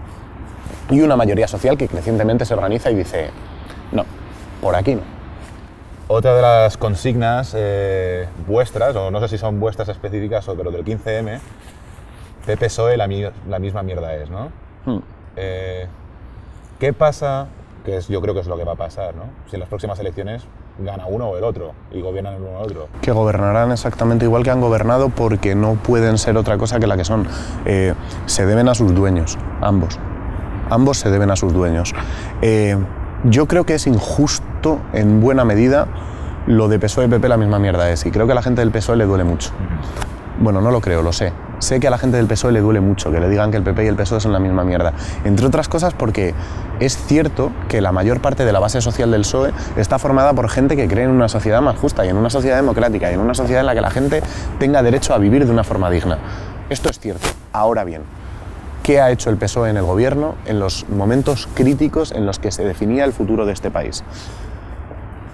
y 0.91 1.01
una 1.01 1.17
mayoría 1.17 1.49
social 1.49 1.77
que 1.77 1.89
crecientemente 1.89 2.45
se 2.45 2.55
organiza 2.55 2.91
y 2.91 2.95
dice, 2.95 3.31
no, 3.93 4.05
por 4.61 4.77
aquí 4.77 4.95
no. 4.95 5.03
Otra 6.09 6.37
de 6.37 6.43
las 6.43 6.77
consignas 6.77 7.53
eh, 7.57 8.29
vuestras, 8.47 8.95
o 8.95 9.11
no 9.11 9.21
sé 9.21 9.27
si 9.27 9.39
son 9.39 9.59
vuestras 9.59 9.89
específicas, 9.89 10.47
pero 10.57 10.71
del 10.71 10.85
15M, 10.85 11.41
PP-PSOE 12.47 12.97
la, 12.97 13.09
la, 13.49 13.59
misma 13.59 13.83
mierda 13.83 14.15
es, 14.15 14.31
¿no? 14.31 14.51
Hmm. 14.85 15.01
Eh, 15.37 15.87
¿Qué 16.79 16.93
pasa? 16.93 17.49
Que 17.85 17.97
es, 17.97 18.09
yo 18.09 18.21
creo 18.21 18.35
que 18.35 18.41
es 18.41 18.47
lo 18.47 18.57
que 18.57 18.65
va 18.65 18.73
a 18.73 18.77
pasar, 18.77 19.15
¿no? 19.15 19.25
Si 19.49 19.57
en 19.57 19.61
las 19.61 19.69
próximas 19.69 19.99
elecciones 19.99 20.47
gana 20.79 21.07
uno 21.07 21.29
o 21.29 21.39
el 21.39 21.45
otro 21.45 21.73
y 21.91 22.01
gobiernan 22.03 22.35
el 22.35 22.43
uno 22.43 22.59
o 22.59 22.65
el 22.65 22.73
otro. 22.73 22.89
Que 23.01 23.13
gobernarán 23.13 23.73
exactamente 23.73 24.25
igual 24.25 24.43
que 24.43 24.51
han 24.51 24.61
gobernado 24.61 25.09
porque 25.09 25.55
no 25.55 25.75
pueden 25.75 26.19
ser 26.19 26.37
otra 26.37 26.59
cosa 26.59 26.79
que 26.79 26.87
la 26.87 26.97
que 26.97 27.05
son. 27.05 27.27
Eh, 27.65 27.95
se 28.27 28.47
deben 28.47 28.69
a 28.69 28.75
sus 28.75 28.95
dueños, 28.95 29.39
ambos. 29.61 29.99
Ambos 30.69 30.99
se 30.99 31.11
deben 31.11 31.31
a 31.31 31.37
sus 31.37 31.53
dueños. 31.53 31.95
Eh, 32.43 32.77
yo 33.25 33.47
creo 33.47 33.65
que 33.65 33.75
es 33.75 33.87
injusto 33.87 34.81
en 34.93 35.21
buena 35.21 35.45
medida 35.45 35.87
lo 36.47 36.69
de 36.69 36.79
PSOE 36.79 37.07
y 37.07 37.09
PP 37.09 37.29
la 37.29 37.37
misma 37.37 37.59
mierda 37.59 37.91
es 37.91 38.07
y 38.07 38.11
creo 38.11 38.27
que 38.27 38.33
a 38.33 38.35
la 38.37 38.43
gente 38.43 38.61
del 38.61 38.71
PSOE 38.71 38.97
le 38.97 39.05
duele 39.05 39.25
mucho. 39.25 39.51
Bueno, 40.39 40.61
no 40.61 40.71
lo 40.71 40.81
creo, 40.81 41.03
lo 41.03 41.13
sé. 41.13 41.33
Sé 41.59 41.81
que 41.81 41.89
a 41.89 41.91
la 41.91 41.99
gente 41.99 42.19
del 42.19 42.27
PSOE 42.27 42.53
le 42.53 42.61
duele 42.61 42.81
mucho 42.81 43.11
que 43.11 43.19
le 43.19 43.29
digan 43.29 43.51
que 43.51 43.57
el 43.57 43.63
PP 43.63 43.85
y 43.85 43.89
el 43.89 43.97
PSOE 43.97 44.21
son 44.21 44.33
la 44.33 44.39
misma 44.39 44.63
mierda. 44.63 44.93
Entre 45.25 45.47
otras 45.47 45.69
cosas 45.69 45.95
porque 45.95 46.35
es 46.81 46.97
cierto 46.97 47.51
que 47.69 47.81
la 47.81 47.93
mayor 47.93 48.21
parte 48.21 48.45
de 48.45 48.53
la 48.53 48.59
base 48.59 48.81
social 48.81 49.11
del 49.11 49.23
PSOE 49.23 49.53
está 49.77 49.99
formada 49.99 50.35
por 50.35 50.51
gente 50.51 50.77
que 50.77 50.87
cree 50.87 51.05
en 51.05 51.11
una 51.11 51.29
sociedad 51.29 51.63
más 51.63 51.79
justa 51.79 52.05
y 52.05 52.11
en 52.11 52.17
una 52.17 52.29
sociedad 52.29 52.57
democrática 52.57 53.11
y 53.11 53.15
en 53.15 53.21
una 53.21 53.35
sociedad 53.35 53.61
en 53.61 53.67
la 53.67 53.75
que 53.75 53.81
la 53.81 53.91
gente 53.91 54.23
tenga 54.59 54.83
derecho 54.83 55.15
a 55.15 55.19
vivir 55.19 55.47
de 55.47 55.51
una 55.51 55.65
forma 55.65 55.91
digna. 55.91 56.19
Esto 56.69 56.91
es 56.91 56.99
cierto. 56.99 57.27
Ahora 57.53 57.85
bien, 57.85 58.03
¿qué 58.83 59.01
ha 59.01 59.11
hecho 59.11 59.31
el 59.31 59.39
PSOE 59.39 59.71
en 59.71 59.79
el 59.79 59.85
gobierno 59.85 60.35
en 60.45 60.61
los 60.61 60.87
momentos 60.91 61.49
críticos 61.55 62.13
en 62.13 62.27
los 62.27 62.39
que 62.39 62.51
se 62.51 62.65
definía 62.65 63.05
el 63.05 63.15
futuro 63.15 63.47
de 63.47 63.53
este 63.53 63.71
país? 63.71 64.05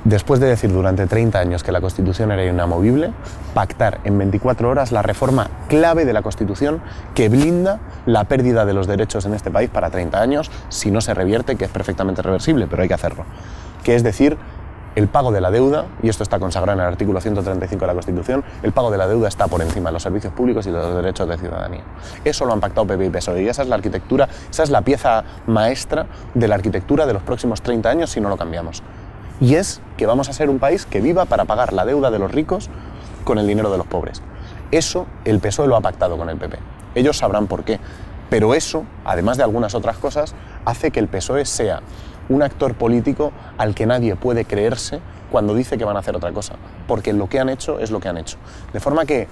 Después 0.04 0.40
de 0.40 0.48
decir 0.48 0.72
durante 0.72 1.06
30 1.06 1.38
años 1.38 1.62
que 1.62 1.72
la 1.72 1.80
Constitución 1.80 2.32
era 2.32 2.44
inamovible, 2.44 3.12
pactar 3.54 4.00
en 4.04 4.18
24 4.18 4.68
horas 4.68 4.92
la 4.92 5.02
reforma 5.02 5.48
clave 5.68 6.04
de 6.04 6.12
la 6.12 6.22
Constitución 6.22 6.80
que 7.14 7.28
blinda 7.28 7.80
la 8.06 8.24
pérdida 8.24 8.64
de 8.64 8.74
los 8.74 8.86
derechos 8.86 9.24
en 9.27 9.35
este 9.35 9.50
país 9.50 9.70
para 9.70 9.90
30 9.90 10.20
años 10.20 10.50
si 10.68 10.90
no 10.90 11.00
se 11.00 11.14
revierte, 11.14 11.56
que 11.56 11.64
es 11.64 11.70
perfectamente 11.70 12.22
reversible, 12.22 12.66
pero 12.66 12.83
hay 12.83 12.88
que 12.88 12.94
hacerlo. 12.94 13.24
Que 13.85 13.94
es 13.94 14.02
decir, 14.02 14.37
el 14.94 15.08
pago 15.08 15.33
de 15.33 15.40
la 15.40 15.50
deuda, 15.50 15.87
y 16.02 16.08
esto 16.08 16.22
está 16.22 16.38
consagrado 16.38 16.79
en 16.79 16.85
el 16.85 16.92
artículo 16.92 17.20
135 17.20 17.81
de 17.81 17.87
la 17.87 17.94
Constitución, 17.94 18.44
el 18.62 18.72
pago 18.72 18.90
de 18.90 18.98
la 18.98 19.08
deuda 19.08 19.29
está 19.29 19.46
por 19.46 19.62
encima 19.62 19.88
de 19.88 19.94
los 19.94 20.02
servicios 20.02 20.33
públicos 20.35 20.66
y 20.66 20.70
de 20.70 20.77
los 20.77 20.94
derechos 20.94 21.29
de 21.29 21.38
ciudadanía. 21.38 21.83
Eso 22.24 22.44
lo 22.44 22.52
han 22.52 22.60
pactado 22.60 22.87
PP 22.87 23.06
y 23.06 23.10
PSOE 23.10 23.42
y 23.42 23.48
esa 23.48 23.62
es 23.62 23.68
la 23.68 23.77
arquitectura, 23.77 24.29
esa 24.50 24.62
es 24.62 24.70
la 24.70 24.83
pieza 24.83 25.24
maestra 25.46 26.06
de 26.35 26.48
la 26.48 26.56
arquitectura 26.56 27.06
de 27.06 27.14
los 27.14 27.22
próximos 27.22 27.62
30 27.62 27.88
años 27.88 28.10
si 28.10 28.20
no 28.20 28.29
lo 28.29 28.37
cambiamos 28.37 28.83
y 29.42 29.56
es 29.56 29.80
que 29.96 30.06
vamos 30.06 30.28
a 30.28 30.32
ser 30.32 30.48
un 30.48 30.60
país 30.60 30.86
que 30.86 31.00
viva 31.00 31.24
para 31.24 31.46
pagar 31.46 31.72
la 31.72 31.84
deuda 31.84 32.12
de 32.12 32.20
los 32.20 32.30
ricos 32.30 32.70
con 33.24 33.38
el 33.38 33.46
dinero 33.48 33.72
de 33.72 33.78
los 33.78 33.88
pobres. 33.88 34.22
Eso 34.70 35.06
el 35.24 35.40
PSOE 35.40 35.66
lo 35.66 35.74
ha 35.74 35.80
pactado 35.80 36.16
con 36.16 36.30
el 36.30 36.36
PP. 36.36 36.58
Ellos 36.94 37.18
sabrán 37.18 37.48
por 37.48 37.64
qué. 37.64 37.80
Pero 38.30 38.54
eso, 38.54 38.84
además 39.04 39.38
de 39.38 39.42
algunas 39.42 39.74
otras 39.74 39.98
cosas, 39.98 40.36
hace 40.64 40.92
que 40.92 41.00
el 41.00 41.08
PSOE 41.08 41.44
sea 41.44 41.80
un 42.28 42.44
actor 42.44 42.74
político 42.74 43.32
al 43.58 43.74
que 43.74 43.84
nadie 43.84 44.14
puede 44.14 44.44
creerse 44.44 45.00
cuando 45.32 45.56
dice 45.56 45.76
que 45.76 45.84
van 45.84 45.96
a 45.96 46.00
hacer 46.00 46.14
otra 46.14 46.30
cosa, 46.30 46.54
porque 46.86 47.12
lo 47.12 47.28
que 47.28 47.40
han 47.40 47.48
hecho 47.48 47.80
es 47.80 47.90
lo 47.90 47.98
que 47.98 48.08
han 48.08 48.18
hecho. 48.18 48.36
De 48.72 48.78
forma 48.78 49.06
que 49.06 49.26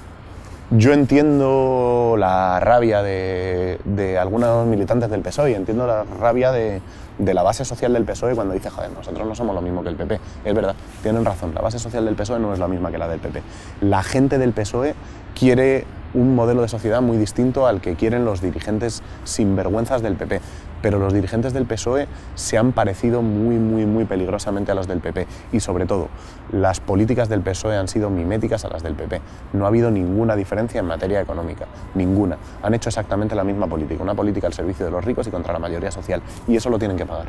yo 0.71 0.93
entiendo 0.93 2.17
la 2.19 2.59
rabia 2.59 3.03
de, 3.03 3.79
de 3.85 4.19
algunos 4.19 4.67
militantes 4.67 5.09
del 5.09 5.21
PSOE, 5.21 5.55
entiendo 5.55 5.87
la 5.87 6.03
rabia 6.03 6.51
de, 6.51 6.83
de 7.21 7.35
la 7.35 7.43
base 7.43 7.65
social 7.65 7.93
del 7.93 8.05
PSOE 8.05 8.35
cuando 8.35 8.55
dice, 8.55 8.71
joder, 8.71 8.91
nosotros 8.91 9.27
no 9.27 9.35
somos 9.35 9.55
lo 9.55 9.61
mismo 9.61 9.83
que 9.83 9.91
el 9.91 9.97
PP. 9.97 10.21
Es 10.45 10.55
verdad, 10.55 10.75
tienen 11.03 11.25
razón, 11.25 11.55
la 11.55 11.61
base 11.61 11.79
social 11.79 12.05
del 12.05 12.15
PSOE 12.15 12.39
no 12.39 12.53
es 12.53 12.59
la 12.59 12.69
misma 12.69 12.91
que 12.91 12.99
la 12.99 13.09
del 13.09 13.21
PP. 13.21 13.43
La 13.83 14.03
gente 14.03 14.39
del 14.39 14.53
PSOE 14.53 14.95
quiere 15.39 15.85
un 16.15 16.35
modelo 16.35 16.63
de 16.63 16.69
sociedad 16.69 17.01
muy 17.03 17.17
distinto 17.17 17.67
al 17.67 17.81
que 17.81 17.95
quieren 17.95 18.25
los 18.25 18.41
dirigentes 18.41 19.03
sinvergüenzas 19.25 20.03
del 20.03 20.17
PP. 20.17 20.41
Pero 20.83 20.99
los 20.99 21.13
dirigentes 21.13 21.53
del 21.53 21.67
PSOE 21.67 22.09
se 22.35 22.59
han 22.59 22.73
parecido 22.73 23.23
muy, 23.23 23.57
muy, 23.57 23.87
muy 23.87 24.05
peligrosamente 24.05 24.73
a 24.73 24.75
los 24.75 24.87
del 24.87 25.01
PP. 25.01 25.27
Y 25.53 25.61
sobre 25.61 25.87
todo, 25.87 26.09
las 26.53 26.81
políticas 26.81 27.29
del 27.29 27.41
PSOE 27.41 27.77
han 27.77 27.89
sido 27.89 28.11
miméticas 28.11 28.65
a 28.65 28.69
las 28.69 28.83
del 28.83 28.95
PP. 28.95 29.21
No 29.53 29.65
ha 29.65 29.69
habido 29.69 29.91
ninguna 29.91 30.37
diferencia 30.37 30.81
en 30.81 30.87
materia 30.87 31.21
económica. 31.21 31.67
Ninguna. 31.95 32.37
Han 32.63 32.75
hecho 32.75 32.89
exactamente 32.89 33.35
la 33.35 33.45
misma 33.45 33.67
política. 33.67 34.03
Una 34.03 34.15
política 34.15 34.47
al 34.47 34.53
servicio 34.53 34.85
de 34.85 34.91
los 34.91 35.05
ricos 35.05 35.27
y 35.27 35.31
contra 35.31 35.53
la 35.53 35.59
mayoría 35.59 35.91
social. 35.91 36.23
Y 36.49 36.57
eso 36.57 36.71
lo 36.71 36.79
tienen 36.79 36.97
que 36.97 37.07
pagar. 37.07 37.27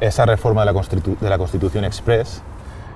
Esa 0.00 0.26
reforma 0.26 0.64
de 0.64 0.72
la, 0.72 0.82
de 1.20 1.30
la 1.30 1.38
Constitución 1.38 1.84
Express 1.84 2.42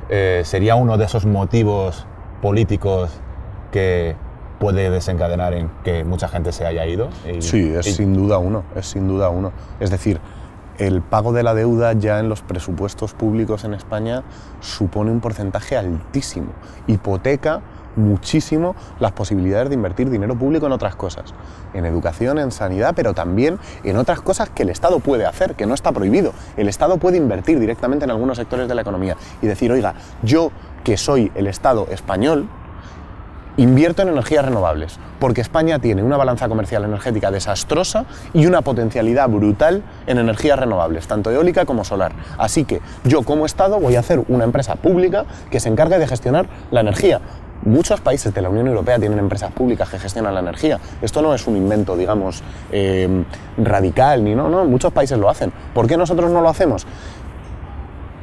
eh, 0.09 0.43
sería 0.45 0.77
uno 0.77 0.97
de 0.97 1.05
esos 1.05 1.27
motivos 1.27 2.07
políticos 2.41 3.11
que 3.73 4.17
puede 4.59 4.91
desencadenar 4.91 5.53
en 5.55 5.71
que 5.85 6.05
mucha 6.05 6.29
gente 6.29 6.53
se 6.53 6.67
haya 6.67 6.87
ido. 6.87 7.09
Y- 7.31 7.43
Sí, 7.43 7.73
es 7.75 7.87
y- 7.87 7.93
sin 7.93 8.15
duda 8.15 8.39
uno, 8.39 8.65
es 8.75 8.87
sin 8.87 9.07
duda 9.09 9.29
uno. 9.29 9.53
Es 9.81 9.91
decir, 9.91 10.21
el 10.79 11.01
pago 11.03 11.33
de 11.33 11.43
la 11.43 11.55
deuda 11.55 11.93
ya 11.95 12.19
en 12.21 12.29
los 12.29 12.43
presupuestos 12.43 13.15
públicos 13.15 13.65
en 13.65 13.75
España 13.75 14.23
supone 14.61 15.11
un 15.11 15.21
porcentaje 15.21 15.77
altísimo, 15.77 16.49
hipoteca 16.87 17.61
muchísimo 17.97 18.77
las 19.01 19.13
posibilidades 19.13 19.71
de 19.71 19.75
invertir 19.75 20.11
dinero 20.11 20.35
público 20.37 20.67
en 20.67 20.73
otras 20.73 20.97
cosas, 20.97 21.33
en 21.73 21.87
educación, 21.87 22.39
en 22.39 22.51
sanidad, 22.51 22.93
pero 22.95 23.15
también 23.15 23.59
en 23.85 23.97
otras 23.97 24.21
cosas 24.21 24.51
que 24.51 24.65
el 24.65 24.69
Estado 24.71 25.01
puede 25.01 25.25
hacer, 25.25 25.55
que 25.55 25.65
no 25.65 25.73
está 25.73 25.93
prohibido. 25.93 26.33
El 26.59 26.69
Estado 26.69 26.99
puede 26.99 27.17
invertir 27.17 27.59
directamente 27.59 28.05
en 28.05 28.11
algunos 28.11 28.37
sectores 28.37 28.69
de 28.69 28.75
la 28.75 28.83
economía 28.83 29.17
y 29.41 29.47
decir, 29.47 29.73
oiga, 29.73 29.95
yo 30.23 30.51
que 30.85 30.99
soy 30.99 31.33
el 31.35 31.47
Estado 31.47 31.87
español, 31.91 32.49
invierto 33.57 34.03
en 34.03 34.09
energías 34.09 34.45
renovables, 34.45 34.99
porque 35.19 35.41
España 35.41 35.79
tiene 35.79 36.03
una 36.03 36.17
balanza 36.17 36.49
comercial 36.49 36.85
energética 36.85 37.31
desastrosa 37.31 38.05
y 38.35 38.47
una 38.47 38.63
potencialidad 38.63 39.29
brutal 39.29 39.83
en 40.07 40.19
energías 40.19 40.59
renovables, 40.59 41.07
tanto 41.07 41.31
eólica 41.31 41.65
como 41.65 41.85
solar. 41.85 42.13
Así 42.39 42.65
que 42.65 42.81
yo 43.05 43.23
como 43.23 43.47
Estado 43.47 43.81
voy 43.81 43.97
a 43.97 44.01
hacer 44.01 44.23
una 44.29 44.45
empresa 44.45 44.77
pública 44.77 45.25
que 45.51 45.61
se 45.61 45.69
encargue 45.69 45.99
de 45.99 46.07
gestionar 46.07 46.47
la 46.71 46.81
energía. 46.81 47.21
Muchos 47.63 48.01
países 48.01 48.33
de 48.35 48.43
la 48.43 48.51
Unión 48.51 48.69
Europea 48.69 48.99
tienen 48.99 49.19
empresas 49.19 49.51
públicas 49.51 49.89
que 49.89 49.99
gestionan 49.99 50.35
la 50.35 50.41
energía. 50.41 50.79
Esto 51.01 51.23
no 51.23 51.35
es 51.35 51.47
un 51.47 51.57
invento, 51.57 51.97
digamos, 51.97 52.43
eh, 52.71 53.25
radical, 53.57 54.23
ni 54.23 54.35
no, 54.35 54.49
no, 54.49 54.67
muchos 54.67 54.93
países 54.93 55.19
lo 55.19 55.29
hacen. 55.29 55.53
¿Por 55.75 55.87
qué 55.87 55.97
nosotros 55.97 56.31
no 56.31 56.43
lo 56.43 56.49
hacemos? 56.51 56.87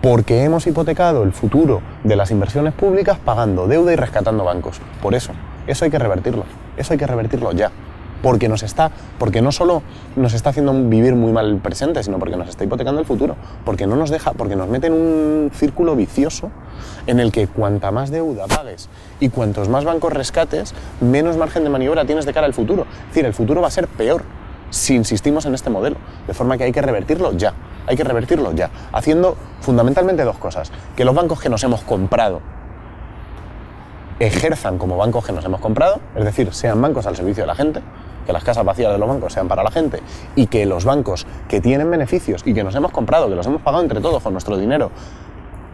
Porque 0.04 0.44
hemos 0.44 0.68
hipotecado 0.68 1.24
el 1.24 1.32
futuro 1.32 1.82
de 2.04 2.18
las 2.18 2.30
inversiones 2.30 2.74
públicas 2.74 3.18
pagando 3.24 3.70
deuda 3.70 3.94
y 3.94 3.96
rescatando 3.96 4.44
bancos. 4.44 4.82
Por 5.02 5.16
eso, 5.16 5.32
eso 5.66 5.86
hay 5.86 5.92
que 5.92 5.98
revertirlo, 5.98 6.44
eso 6.76 6.92
hay 6.92 7.00
que 7.00 7.08
revertirlo 7.08 7.54
ya. 7.54 7.72
Porque 8.22 8.50
nos 8.50 8.64
está, 8.64 8.92
porque 9.18 9.42
no 9.42 9.54
solo 9.54 9.82
nos 10.18 10.34
está 10.34 10.50
haciendo 10.50 10.74
vivir 10.74 11.16
muy 11.16 11.32
mal 11.32 11.50
el 11.50 11.58
presente, 11.60 12.04
sino 12.04 12.20
porque 12.20 12.36
nos 12.36 12.50
está 12.50 12.66
hipotecando 12.66 13.00
el 13.00 13.06
futuro, 13.06 13.38
porque 13.64 13.88
no 13.88 13.96
nos 13.96 14.10
deja, 14.10 14.34
porque 14.34 14.58
nos 14.58 14.68
mete 14.68 14.88
en 14.88 14.94
un 14.94 15.52
círculo 15.54 15.96
vicioso 15.96 16.52
en 17.08 17.22
el 17.22 17.32
que 17.32 17.48
cuanta 17.48 17.92
más 17.92 18.12
deuda 18.12 18.46
pagues 18.48 18.90
y 19.22 19.30
cuantos 19.30 19.70
más 19.70 19.86
bancos 19.86 20.12
rescates, 20.12 20.74
menos 21.00 21.38
margen 21.38 21.64
de 21.64 21.70
maniobra 21.70 22.04
tienes 22.04 22.26
de 22.26 22.34
cara 22.34 22.46
al 22.46 22.54
futuro. 22.54 22.88
Es 23.04 23.08
decir, 23.08 23.26
el 23.26 23.34
futuro 23.34 23.62
va 23.62 23.70
a 23.70 23.72
ser 23.72 23.88
peor 23.88 24.24
si 24.74 24.96
insistimos 24.96 25.46
en 25.46 25.54
este 25.54 25.70
modelo. 25.70 25.98
De 26.28 26.34
forma 26.34 26.58
que 26.58 26.64
hay 26.64 26.72
que 26.72 26.82
revertirlo 26.82 27.32
ya. 27.34 27.54
Hay 27.86 27.96
que 27.96 28.04
revertirlo 28.04 28.52
ya. 28.54 28.70
Haciendo 28.92 29.38
fundamentalmente 29.62 30.24
dos 30.24 30.38
cosas. 30.38 30.72
Que 30.96 31.06
los 31.06 31.14
bancos 31.14 31.40
que 31.40 31.50
nos 31.50 31.64
hemos 31.64 31.82
comprado 31.82 32.42
ejerzan 34.20 34.78
como 34.78 34.98
bancos 34.98 35.26
que 35.26 35.32
nos 35.32 35.44
hemos 35.44 35.60
comprado, 35.60 36.00
es 36.16 36.24
decir, 36.24 36.54
sean 36.54 36.82
bancos 36.82 37.06
al 37.08 37.16
servicio 37.16 37.44
de 37.44 37.48
la 37.48 37.56
gente, 37.56 37.82
que 38.26 38.32
las 38.32 38.44
casas 38.44 38.64
vacías 38.64 38.92
de 38.92 38.98
los 38.98 39.08
bancos 39.08 39.34
sean 39.34 39.48
para 39.48 39.64
la 39.64 39.72
gente 39.72 40.02
y 40.36 40.48
que 40.48 40.66
los 40.66 40.86
bancos 40.86 41.26
que 41.50 41.60
tienen 41.60 41.90
beneficios 41.90 42.42
y 42.46 42.54
que 42.54 42.64
nos 42.64 42.74
hemos 42.76 42.92
comprado, 42.92 43.28
que 43.28 43.36
los 43.36 43.46
hemos 43.48 43.62
pagado 43.62 43.84
entre 43.84 44.00
todos 44.02 44.24
con 44.24 44.34
nuestro 44.34 44.58
dinero, 44.58 44.92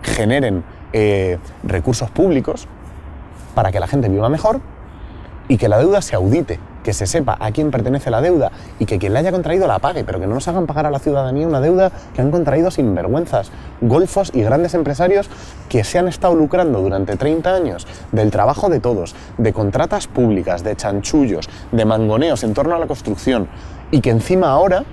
generen 0.01 0.63
eh, 0.93 1.37
recursos 1.63 2.09
públicos 2.09 2.67
para 3.53 3.71
que 3.71 3.79
la 3.79 3.87
gente 3.87 4.09
viva 4.09 4.29
mejor 4.29 4.61
y 5.47 5.57
que 5.57 5.67
la 5.67 5.77
deuda 5.77 6.01
se 6.01 6.15
audite, 6.15 6.59
que 6.89 6.93
se 6.93 7.05
sepa 7.05 7.37
a 7.39 7.51
quién 7.51 7.69
pertenece 7.69 8.09
la 8.09 8.19
deuda 8.19 8.51
y 8.79 8.87
que 8.87 8.97
quien 8.97 9.13
la 9.13 9.19
haya 9.19 9.31
contraído 9.31 9.67
la 9.67 9.77
pague, 9.77 10.03
pero 10.03 10.19
que 10.19 10.25
no 10.25 10.33
nos 10.33 10.47
hagan 10.47 10.65
pagar 10.65 10.87
a 10.87 10.89
la 10.89 10.97
ciudadanía 10.97 11.45
una 11.45 11.61
deuda 11.61 11.91
que 12.15 12.21
han 12.21 12.31
contraído 12.31 12.71
sin 12.71 12.95
vergüenzas. 12.95 13.51
Golfos 13.79 14.31
y 14.33 14.41
grandes 14.41 14.73
empresarios 14.73 15.29
que 15.69 15.83
se 15.83 15.99
han 15.99 16.07
estado 16.07 16.33
lucrando 16.33 16.81
durante 16.81 17.15
30 17.15 17.53
años 17.53 17.85
del 18.11 18.31
trabajo 18.31 18.69
de 18.69 18.79
todos, 18.79 19.13
de 19.37 19.53
contratas 19.53 20.07
públicas, 20.07 20.63
de 20.63 20.75
chanchullos, 20.75 21.47
de 21.71 21.85
mangoneos 21.85 22.43
en 22.43 22.55
torno 22.55 22.73
a 22.73 22.79
la 22.79 22.87
construcción 22.87 23.47
y 23.91 24.01
que 24.01 24.09
encima 24.09 24.49
ahora 24.49 24.83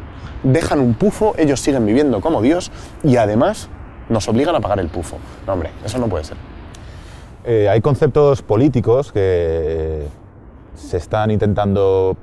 dejan 0.42 0.80
un 0.80 0.92
pufo, 0.92 1.32
ellos 1.38 1.60
siguen 1.60 1.86
viviendo 1.86 2.20
como 2.20 2.42
Dios 2.42 2.70
y 3.04 3.16
además 3.16 3.70
nos 4.10 4.28
obligan 4.28 4.54
a 4.54 4.60
pagar 4.60 4.80
el 4.80 4.88
pufo. 4.88 5.16
No, 5.46 5.54
hombre, 5.54 5.70
eso 5.82 5.96
no 5.96 6.08
puede 6.08 6.24
ser. 6.24 6.36
Eh, 7.46 7.70
hay 7.70 7.80
conceptos 7.80 8.42
políticos 8.42 9.12
que 9.12 10.25
se 10.76 10.96
están 10.98 11.30
intentando 11.30 12.16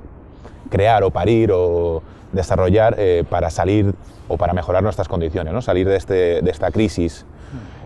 crear 0.70 1.02
o 1.04 1.10
parir 1.10 1.50
o 1.52 2.02
desarrollar 2.32 2.96
eh, 2.98 3.24
para 3.28 3.50
salir 3.50 3.94
o 4.28 4.36
para 4.36 4.52
mejorar 4.54 4.82
nuestras 4.82 5.06
condiciones, 5.08 5.52
¿no? 5.52 5.60
salir 5.62 5.86
de, 5.88 5.96
este- 5.96 6.42
de 6.42 6.50
esta 6.50 6.70
crisis. 6.70 7.26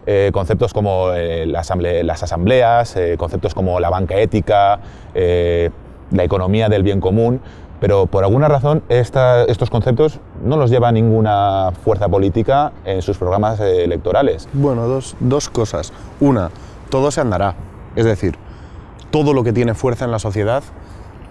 Eh, 0.07 0.31
conceptos 0.33 0.73
como 0.73 1.13
eh, 1.13 1.45
la 1.47 1.61
asamble- 1.63 2.03
las 2.03 2.23
asambleas, 2.23 2.97
conceptos 3.19 3.55
como 3.55 3.79
la 3.81 3.91
banca 3.91 4.15
ética, 4.17 4.81
la 5.15 6.25
economía 6.25 6.69
del 6.71 6.83
bien 6.83 7.01
común, 7.01 7.41
pero 7.81 8.07
por 8.07 8.25
alguna 8.25 8.49
razón 8.49 8.83
esta- 8.89 9.45
estos 9.45 9.69
conceptos 9.71 10.19
no 10.43 10.57
los 10.57 10.71
lleva 10.71 10.91
ninguna 10.93 11.73
fuerza 11.85 12.09
política 12.09 12.73
en 12.87 13.03
sus 13.03 13.19
programas 13.19 13.61
electorales. 13.61 14.49
Bueno, 14.55 14.87
dos, 14.89 15.15
dos 15.21 15.49
cosas. 15.51 15.93
Una, 16.21 16.51
todo 16.91 17.11
se 17.11 17.21
andará. 17.21 17.55
Es 17.95 18.05
decir, 18.07 18.37
todo 19.11 19.33
lo 19.33 19.45
que 19.45 19.53
tiene 19.53 19.75
fuerza 19.75 20.05
en 20.05 20.11
la 20.11 20.19
sociedad 20.19 20.63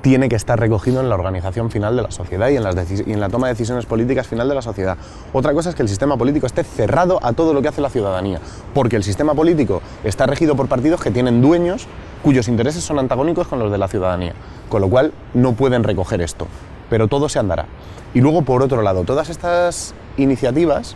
tiene 0.02 0.30
que 0.30 0.36
estar 0.36 0.60
recogido 0.60 1.02
en 1.02 1.10
la 1.10 1.16
organización 1.16 1.72
final 1.72 1.96
de 1.96 2.04
la 2.04 2.12
sociedad 2.12 2.50
y 2.50 2.56
en, 2.56 3.20
la 3.20 3.30
toma 3.30 3.48
de 3.48 3.54
decisiones 3.54 3.86
políticas 3.86 4.28
final 4.28 4.48
de 4.48 4.56
la 4.56 4.62
sociedad. 4.62 4.96
Otra 5.34 5.54
cosa 5.54 5.70
es 5.70 5.76
que 5.76 5.82
el 5.82 5.90
sistema 5.90 6.18
político 6.18 6.46
esté 6.46 6.64
cerrado 6.64 7.20
a 7.24 7.34
todo 7.34 7.54
lo 7.54 7.62
que 7.62 7.68
hace 7.68 7.82
la 7.82 7.90
ciudadanía, 7.90 8.40
porque 8.74 8.96
el 8.96 9.04
sistema 9.04 9.34
político 9.34 9.82
está 10.04 10.26
regido 10.26 10.56
por 10.56 10.68
partidos 10.68 11.02
que 11.02 11.12
tienen 11.12 11.42
dueños 11.42 11.88
cuyos 12.24 12.48
intereses 12.48 12.84
son 12.84 13.00
antagónicos 13.00 13.48
con 13.48 13.60
los 13.60 13.72
de 13.72 13.78
la 13.78 13.88
ciudadanía, 13.88 14.34
con 14.70 14.82
lo 14.82 14.90
cual 14.90 15.14
no 15.34 15.54
pueden 15.54 15.84
recoger 15.84 16.22
esto, 16.22 16.48
pero 16.90 17.08
todo 17.08 17.28
se 17.28 17.40
andará. 17.40 17.66
Y 18.14 18.22
luego, 18.22 18.44
por 18.44 18.62
otro 18.62 18.82
lado, 18.82 19.04
todas 19.04 19.30
estas 19.30 19.94
iniciativas 20.16 20.96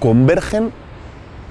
convergen 0.00 0.72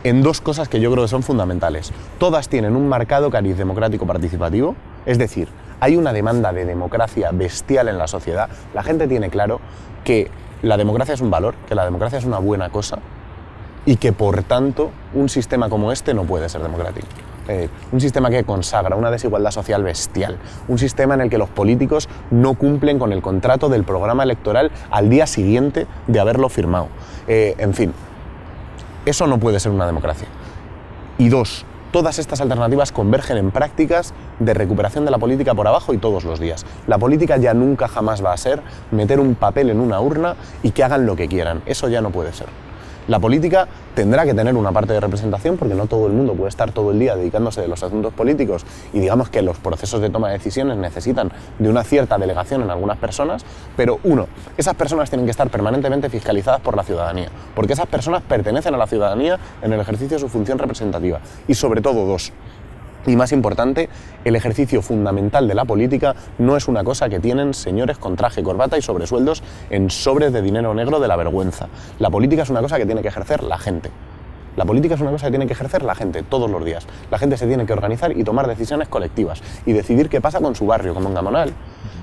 en 0.03 0.21
dos 0.21 0.41
cosas 0.41 0.69
que 0.69 0.79
yo 0.79 0.91
creo 0.91 1.03
que 1.03 1.09
son 1.09 1.23
fundamentales. 1.23 1.91
Todas 2.19 2.49
tienen 2.49 2.75
un 2.75 2.87
marcado 2.87 3.29
cariz 3.29 3.57
democrático 3.57 4.05
participativo, 4.05 4.75
es 5.05 5.17
decir, 5.17 5.47
hay 5.79 5.95
una 5.95 6.13
demanda 6.13 6.53
de 6.53 6.65
democracia 6.65 7.31
bestial 7.31 7.87
en 7.87 7.97
la 7.97 8.07
sociedad. 8.07 8.49
La 8.73 8.83
gente 8.83 9.07
tiene 9.07 9.29
claro 9.29 9.59
que 10.03 10.29
la 10.61 10.77
democracia 10.77 11.13
es 11.13 11.21
un 11.21 11.29
valor, 11.29 11.55
que 11.67 11.75
la 11.75 11.85
democracia 11.85 12.17
es 12.17 12.25
una 12.25 12.39
buena 12.39 12.69
cosa 12.69 12.99
y 13.85 13.95
que 13.95 14.11
por 14.11 14.43
tanto 14.43 14.91
un 15.13 15.29
sistema 15.29 15.69
como 15.69 15.91
este 15.91 16.13
no 16.13 16.23
puede 16.25 16.49
ser 16.49 16.61
democrático. 16.61 17.07
Un 17.93 18.01
sistema 18.01 18.29
que 18.29 18.43
consagra 18.43 18.97
una 18.97 19.09
desigualdad 19.09 19.51
social 19.51 19.81
bestial, 19.81 20.37
un 20.67 20.77
sistema 20.77 21.13
en 21.13 21.21
el 21.21 21.29
que 21.29 21.37
los 21.37 21.47
políticos 21.47 22.09
no 22.29 22.55
cumplen 22.55 22.99
con 22.99 23.13
el 23.13 23.21
contrato 23.21 23.69
del 23.69 23.85
programa 23.85 24.23
electoral 24.23 24.71
al 24.91 25.09
día 25.09 25.25
siguiente 25.27 25.87
de 26.07 26.19
haberlo 26.19 26.49
firmado. 26.49 26.89
Eh, 27.29 27.55
en 27.57 27.73
fin, 27.73 27.93
eso 29.09 29.27
no 29.27 29.39
puede 29.39 29.59
ser 29.59 29.71
una 29.71 29.85
democracia. 29.85 30.27
Y 31.17 31.29
dos, 31.29 31.65
todas 31.91 32.19
estas 32.19 32.41
alternativas 32.41 32.91
convergen 32.91 33.37
en 33.37 33.51
prácticas 33.51 34.13
de 34.39 34.53
recuperación 34.53 35.05
de 35.05 35.11
la 35.11 35.17
política 35.17 35.55
por 35.55 35.67
abajo 35.67 35.93
y 35.93 35.97
todos 35.97 36.23
los 36.23 36.39
días. 36.39 36.65
La 36.85 36.97
política 36.97 37.37
ya 37.37 37.53
nunca 37.53 37.87
jamás 37.87 38.23
va 38.23 38.33
a 38.33 38.37
ser 38.37 38.61
meter 38.91 39.19
un 39.19 39.35
papel 39.35 39.69
en 39.69 39.79
una 39.79 39.99
urna 39.99 40.35
y 40.63 40.71
que 40.71 40.83
hagan 40.83 41.05
lo 41.05 41.15
que 41.15 41.27
quieran. 41.27 41.61
Eso 41.65 41.89
ya 41.89 42.01
no 42.01 42.11
puede 42.11 42.33
ser. 42.33 42.47
La 43.07 43.19
política 43.19 43.69
tendrá 43.95 44.25
que 44.25 44.33
tener 44.33 44.53
una 44.53 44.73
parte 44.73 44.91
de 44.91 44.99
representación 44.99 45.55
porque 45.55 45.75
no 45.75 45.87
todo 45.87 46.07
el 46.07 46.13
mundo 46.13 46.33
puede 46.33 46.49
estar 46.49 46.73
todo 46.73 46.91
el 46.91 46.99
día 46.99 47.15
dedicándose 47.15 47.61
a 47.61 47.67
los 47.67 47.81
asuntos 47.81 48.13
políticos 48.13 48.65
y 48.91 48.99
digamos 48.99 49.29
que 49.29 49.41
los 49.41 49.57
procesos 49.59 50.01
de 50.01 50.09
toma 50.09 50.27
de 50.27 50.33
decisiones 50.33 50.75
necesitan 50.75 51.31
de 51.57 51.69
una 51.69 51.85
cierta 51.85 52.17
delegación 52.17 52.63
en 52.63 52.69
algunas 52.69 52.97
personas, 52.97 53.45
pero 53.77 54.01
uno, 54.03 54.27
esas 54.57 54.75
personas 54.75 55.09
tienen 55.09 55.25
que 55.25 55.31
estar 55.31 55.49
permanentemente 55.49 56.09
fiscalizadas 56.09 56.59
por 56.59 56.75
la 56.75 56.83
ciudadanía, 56.83 57.29
porque 57.55 57.71
esas 57.71 57.87
personas 57.87 58.23
pertenecen 58.23 58.75
a 58.75 58.77
la 58.77 58.87
ciudadanía 58.87 59.39
en 59.61 59.71
el 59.71 59.79
ejercicio 59.79 60.17
de 60.17 60.19
su 60.19 60.27
función 60.27 60.59
representativa. 60.59 61.21
Y 61.47 61.53
sobre 61.53 61.79
todo 61.79 62.05
dos, 62.05 62.33
y 63.07 63.15
más 63.15 63.31
importante, 63.31 63.89
el 64.25 64.35
ejercicio 64.35 64.81
fundamental 64.81 65.47
de 65.47 65.55
la 65.55 65.65
política 65.65 66.15
no 66.37 66.57
es 66.57 66.67
una 66.67 66.83
cosa 66.83 67.09
que 67.09 67.19
tienen 67.19 67.53
señores 67.53 67.97
con 67.97 68.15
traje, 68.15 68.43
corbata 68.43 68.77
y 68.77 68.81
sobresueldos 68.81 69.41
en 69.69 69.89
sobres 69.89 70.33
de 70.33 70.41
dinero 70.41 70.73
negro 70.73 70.99
de 70.99 71.07
la 71.07 71.15
vergüenza. 71.15 71.69
La 71.99 72.09
política 72.09 72.43
es 72.43 72.49
una 72.49 72.61
cosa 72.61 72.77
que 72.77 72.85
tiene 72.85 73.01
que 73.01 73.07
ejercer 73.07 73.43
la 73.43 73.57
gente. 73.57 73.89
La 74.57 74.65
política 74.65 74.95
es 74.95 75.01
una 75.01 75.11
cosa 75.11 75.27
que 75.27 75.31
tiene 75.31 75.47
que 75.47 75.53
ejercer 75.53 75.83
la 75.83 75.95
gente 75.95 76.23
todos 76.23 76.49
los 76.49 76.65
días. 76.65 76.85
La 77.09 77.17
gente 77.17 77.37
se 77.37 77.47
tiene 77.47 77.65
que 77.65 77.73
organizar 77.73 78.17
y 78.17 78.23
tomar 78.23 78.47
decisiones 78.47 78.89
colectivas 78.89 79.41
y 79.65 79.71
decidir 79.71 80.09
qué 80.09 80.19
pasa 80.19 80.41
con 80.41 80.55
su 80.55 80.65
barrio, 80.65 80.93
como 80.93 81.07
en 81.07 81.15
Gamonal. 81.15 81.53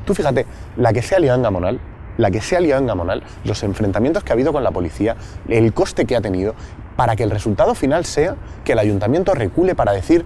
Tú 0.07 0.15
fíjate, 0.15 0.47
la 0.77 0.93
que 0.93 1.03
se 1.03 1.17
ha 1.17 1.19
en 1.19 1.43
Gamonal, 1.43 1.81
la 2.17 2.31
que 2.31 2.41
se 2.41 2.57
ha 2.57 2.61
liado 2.61 2.81
en 2.81 2.87
Gamonal, 2.87 3.23
los 3.45 3.63
enfrentamientos 3.63 4.23
que 4.23 4.33
ha 4.33 4.35
habido 4.35 4.53
con 4.53 4.63
la 4.63 4.71
policía, 4.71 5.17
el 5.49 5.75
coste 5.75 6.07
que 6.07 6.17
ha 6.17 6.21
tenido, 6.21 6.55
para 6.97 7.17
que 7.17 7.25
el 7.25 7.31
resultado 7.31 7.75
final 7.75 8.05
sea 8.05 8.37
que 8.65 8.73
el 8.73 8.79
ayuntamiento 8.79 9.35
recule 9.35 9.75
para 9.75 9.93
decir 9.93 10.25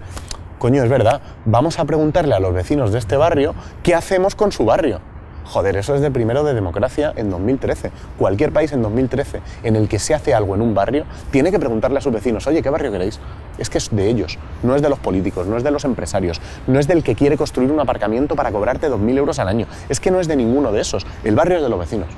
coño, 0.59 0.83
es 0.83 0.89
verdad, 0.89 1.21
vamos 1.45 1.79
a 1.79 1.85
preguntarle 1.85 2.35
a 2.35 2.39
los 2.39 2.53
vecinos 2.53 2.91
de 2.91 2.99
este 2.99 3.15
barrio 3.17 3.55
qué 3.81 3.95
hacemos 3.95 4.35
con 4.35 4.51
su 4.51 4.65
barrio. 4.65 4.99
Joder, 5.45 5.77
eso 5.77 5.95
es 5.95 6.01
de 6.01 6.11
primero 6.11 6.43
de 6.43 6.53
democracia 6.53 7.11
en 7.15 7.31
2013. 7.31 7.91
Cualquier 8.19 8.51
país 8.51 8.71
en 8.71 8.83
2013 8.83 9.41
en 9.63 9.75
el 9.75 9.87
que 9.87 9.97
se 9.97 10.13
hace 10.13 10.35
algo 10.35 10.53
en 10.53 10.61
un 10.61 10.75
barrio 10.75 11.05
tiene 11.31 11.49
que 11.49 11.57
preguntarle 11.57 11.97
a 11.97 12.01
sus 12.01 12.13
vecinos, 12.13 12.45
oye, 12.45 12.61
¿qué 12.61 12.69
barrio 12.69 12.91
queréis? 12.91 13.19
Es 13.57 13.67
que 13.69 13.79
es 13.79 13.89
de 13.89 14.07
ellos, 14.09 14.37
no 14.61 14.75
es 14.75 14.83
de 14.83 14.89
los 14.89 14.99
políticos, 14.99 15.47
no 15.47 15.57
es 15.57 15.63
de 15.63 15.71
los 15.71 15.85
empresarios, 15.85 16.39
no 16.67 16.77
es 16.77 16.87
del 16.87 17.03
que 17.03 17.15
quiere 17.15 17.35
construir 17.35 17.71
un 17.71 17.79
aparcamiento 17.79 18.35
para 18.35 18.51
cobrarte 18.51 18.91
2.000 18.91 19.17
euros 19.17 19.39
al 19.39 19.47
año. 19.47 19.65
Es 19.87 19.99
que 19.99 20.11
no 20.11 20.19
es 20.19 20.27
de 20.27 20.35
ninguno 20.35 20.71
de 20.71 20.81
esos. 20.81 21.07
El 21.23 21.35
barrio 21.35 21.57
es 21.57 21.63
de 21.63 21.69
los 21.69 21.79
vecinos. 21.79 22.09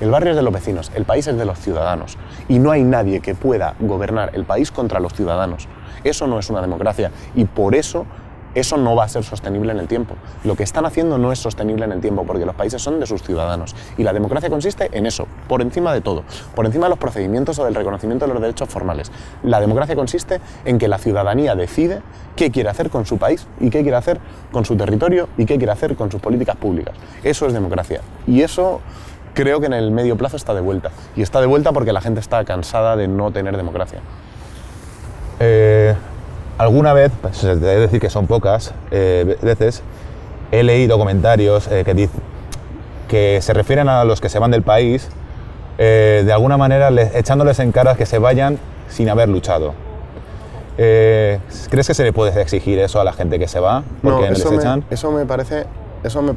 El 0.00 0.10
barrio 0.10 0.30
es 0.30 0.36
de 0.36 0.42
los 0.42 0.52
vecinos, 0.52 0.90
el 0.96 1.04
país 1.04 1.28
es 1.28 1.36
de 1.36 1.44
los 1.44 1.60
ciudadanos. 1.60 2.18
Y 2.48 2.58
no 2.58 2.72
hay 2.72 2.82
nadie 2.82 3.20
que 3.20 3.36
pueda 3.36 3.76
gobernar 3.78 4.30
el 4.34 4.44
país 4.44 4.72
contra 4.72 4.98
los 4.98 5.12
ciudadanos. 5.12 5.68
Eso 6.04 6.26
no 6.26 6.38
es 6.38 6.50
una 6.50 6.60
democracia 6.60 7.10
y 7.34 7.44
por 7.44 7.74
eso 7.74 8.06
eso 8.54 8.76
no 8.76 8.94
va 8.94 9.04
a 9.04 9.08
ser 9.08 9.24
sostenible 9.24 9.72
en 9.72 9.78
el 9.78 9.88
tiempo. 9.88 10.14
Lo 10.44 10.56
que 10.56 10.62
están 10.62 10.84
haciendo 10.84 11.16
no 11.16 11.32
es 11.32 11.38
sostenible 11.38 11.84
en 11.84 11.92
el 11.92 12.00
tiempo 12.00 12.24
porque 12.26 12.44
los 12.44 12.54
países 12.54 12.82
son 12.82 13.00
de 13.00 13.06
sus 13.06 13.22
ciudadanos 13.22 13.74
y 13.96 14.02
la 14.02 14.12
democracia 14.12 14.50
consiste 14.50 14.90
en 14.92 15.06
eso, 15.06 15.26
por 15.48 15.62
encima 15.62 15.94
de 15.94 16.00
todo, 16.00 16.24
por 16.54 16.66
encima 16.66 16.86
de 16.86 16.90
los 16.90 16.98
procedimientos 16.98 17.58
o 17.58 17.64
del 17.64 17.74
reconocimiento 17.74 18.26
de 18.26 18.32
los 18.34 18.42
derechos 18.42 18.68
formales. 18.68 19.10
La 19.42 19.60
democracia 19.60 19.94
consiste 19.94 20.40
en 20.64 20.78
que 20.78 20.88
la 20.88 20.98
ciudadanía 20.98 21.54
decide 21.54 22.02
qué 22.36 22.50
quiere 22.50 22.68
hacer 22.68 22.90
con 22.90 23.06
su 23.06 23.18
país 23.18 23.46
y 23.58 23.70
qué 23.70 23.82
quiere 23.82 23.96
hacer 23.96 24.20
con 24.50 24.64
su 24.64 24.76
territorio 24.76 25.28
y 25.38 25.46
qué 25.46 25.56
quiere 25.56 25.72
hacer 25.72 25.96
con 25.96 26.10
sus 26.10 26.20
políticas 26.20 26.56
públicas. 26.56 26.94
Eso 27.22 27.46
es 27.46 27.54
democracia 27.54 28.02
y 28.26 28.42
eso 28.42 28.80
creo 29.34 29.60
que 29.60 29.66
en 29.66 29.72
el 29.72 29.90
medio 29.92 30.16
plazo 30.18 30.36
está 30.36 30.52
de 30.52 30.60
vuelta 30.60 30.90
y 31.16 31.22
está 31.22 31.40
de 31.40 31.46
vuelta 31.46 31.72
porque 31.72 31.92
la 31.92 32.02
gente 32.02 32.20
está 32.20 32.44
cansada 32.44 32.96
de 32.96 33.08
no 33.08 33.30
tener 33.30 33.56
democracia. 33.56 34.00
Eh, 35.44 35.92
alguna 36.56 36.92
vez, 36.92 37.10
pues, 37.20 37.42
debe 37.42 37.80
decir 37.80 38.00
que 38.00 38.10
son 38.10 38.28
pocas 38.28 38.72
eh, 38.92 39.36
veces, 39.42 39.82
he 40.52 40.62
leído 40.62 40.98
comentarios 40.98 41.66
eh, 41.66 41.82
que, 41.84 42.08
que 43.08 43.40
se 43.42 43.52
refieren 43.52 43.88
a 43.88 44.04
los 44.04 44.20
que 44.20 44.28
se 44.28 44.38
van 44.38 44.52
del 44.52 44.62
país, 44.62 45.08
de 45.78 46.32
alguna 46.32 46.56
manera 46.56 46.90
echándoles 47.14 47.58
en 47.58 47.72
cara 47.72 47.96
que 47.96 48.06
se 48.06 48.18
vayan 48.18 48.56
sin 48.88 49.08
haber 49.08 49.28
luchado. 49.28 49.74
¿Crees 50.76 51.86
que 51.88 51.94
se 51.94 52.04
le 52.04 52.12
puede 52.12 52.40
exigir 52.40 52.78
eso 52.78 53.00
a 53.00 53.04
la 53.04 53.12
gente 53.12 53.40
que 53.40 53.48
se 53.48 53.58
va? 53.58 53.82
Porque 54.00 54.28
eso, 54.28 54.52
les 54.52 54.60
echan? 54.60 54.84
Me, 54.88 54.94
eso 54.94 55.10
me 55.10 55.26
parece, 55.26 55.66
eso 56.04 56.22
me, 56.22 56.34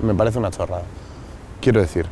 me 0.00 0.14
parece 0.14 0.38
una 0.38 0.52
chorrada. 0.52 0.82
Quiero 1.60 1.80
decir, 1.80 2.06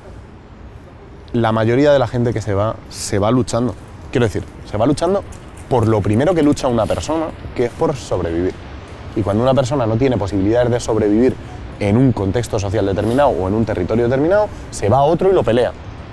la 1.32 1.52
mayoría 1.52 1.92
de 1.92 2.00
la 2.00 2.08
gente 2.08 2.32
que 2.32 2.40
se 2.40 2.52
va, 2.52 2.74
se 2.88 3.20
va 3.20 3.30
luchando. 3.30 3.76
Quiero 4.10 4.26
decir, 4.26 4.42
se 4.68 4.76
va 4.76 4.86
luchando 4.86 5.22
por 5.74 5.88
lo 5.88 6.00
primero 6.00 6.36
que 6.36 6.42
lucha 6.44 6.68
una 6.68 6.86
persona, 6.86 7.26
que 7.56 7.64
es 7.64 7.72
por 7.72 7.96
sobrevivir. 7.96 8.54
Y 9.16 9.22
cuando 9.22 9.42
una 9.42 9.54
persona 9.54 9.84
no 9.86 9.96
tiene 9.96 10.16
posibilidades 10.16 10.70
de 10.70 10.78
sobrevivir 10.78 11.34
en 11.80 11.96
un 11.96 12.12
contexto 12.12 12.60
social 12.60 12.86
determinado 12.86 13.30
o 13.30 13.48
en 13.48 13.54
un 13.54 13.64
territorio 13.64 14.04
determinado, 14.04 14.46
se 14.70 14.88
va 14.88 14.98
a 14.98 15.02
otro 15.02 15.30
y 15.30 15.32
lo 15.32 15.42
pelea. 15.42 15.72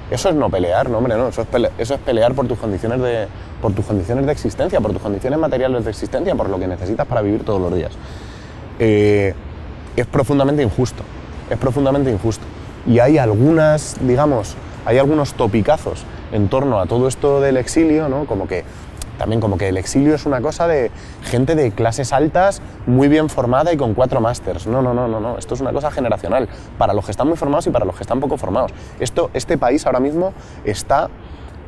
Eso 0.09 0.29
es 0.29 0.35
no 0.35 0.49
pelear, 0.49 0.89
no, 0.89 0.97
hombre, 0.97 1.15
no. 1.15 1.27
Eso 1.27 1.43
es, 1.43 1.99
pelear, 1.99 2.33
por 2.33 2.47
tus, 2.47 2.57
condiciones 2.57 2.99
de, 3.01 3.27
por 3.61 3.71
tus 3.73 3.85
condiciones 3.85 4.25
de 4.25 4.31
existencia, 4.31 4.81
por 4.81 4.93
tus 4.93 5.01
condiciones 5.03 5.37
materiales 5.37 5.83
de 5.83 5.91
existencia, 5.91 6.33
por 6.33 6.49
lo 6.49 6.57
que 6.57 6.65
necesitas 6.65 7.05
para 7.05 7.21
vivir 7.21 7.45
todos 7.45 7.61
los 7.61 7.71
días. 7.75 7.91
Eh, 8.79 9.35
es 9.95 10.07
profundamente 10.07 10.63
injusto, 10.63 11.03
es 11.51 11.57
profundamente 11.59 12.11
injusto. 12.11 12.43
Y 12.87 12.97
hay 12.97 13.19
algunas, 13.19 13.95
digamos, 14.01 14.55
hay 14.87 14.97
algunos 14.97 15.35
topicazos 15.35 16.03
en 16.31 16.47
torno 16.47 16.79
a 16.79 16.87
todo 16.87 17.07
esto 17.07 17.39
del 17.41 17.57
exilio, 17.57 18.09
¿no? 18.09 18.25
Como 18.25 18.47
que 18.47 18.63
también 19.21 19.39
como 19.39 19.55
que 19.55 19.69
el 19.69 19.77
exilio 19.77 20.15
es 20.15 20.25
una 20.25 20.41
cosa 20.41 20.67
de 20.67 20.89
gente 21.21 21.53
de 21.53 21.69
clases 21.69 22.11
altas, 22.11 22.59
muy 22.87 23.07
bien 23.07 23.29
formada 23.29 23.71
y 23.71 23.77
con 23.77 23.93
cuatro 23.93 24.19
másters. 24.19 24.65
No, 24.65 24.81
no, 24.81 24.95
no, 24.95 25.07
no, 25.07 25.19
no. 25.19 25.37
Esto 25.37 25.53
es 25.53 25.61
una 25.61 25.71
cosa 25.71 25.91
generacional, 25.91 26.49
para 26.79 26.95
los 26.95 27.05
que 27.05 27.11
están 27.11 27.27
muy 27.27 27.37
formados 27.37 27.67
y 27.67 27.69
para 27.69 27.85
los 27.85 27.95
que 27.95 28.01
están 28.01 28.19
poco 28.19 28.37
formados. 28.37 28.71
Esto, 28.99 29.29
este 29.35 29.59
país 29.59 29.85
ahora 29.85 29.99
mismo 29.99 30.33
está 30.65 31.11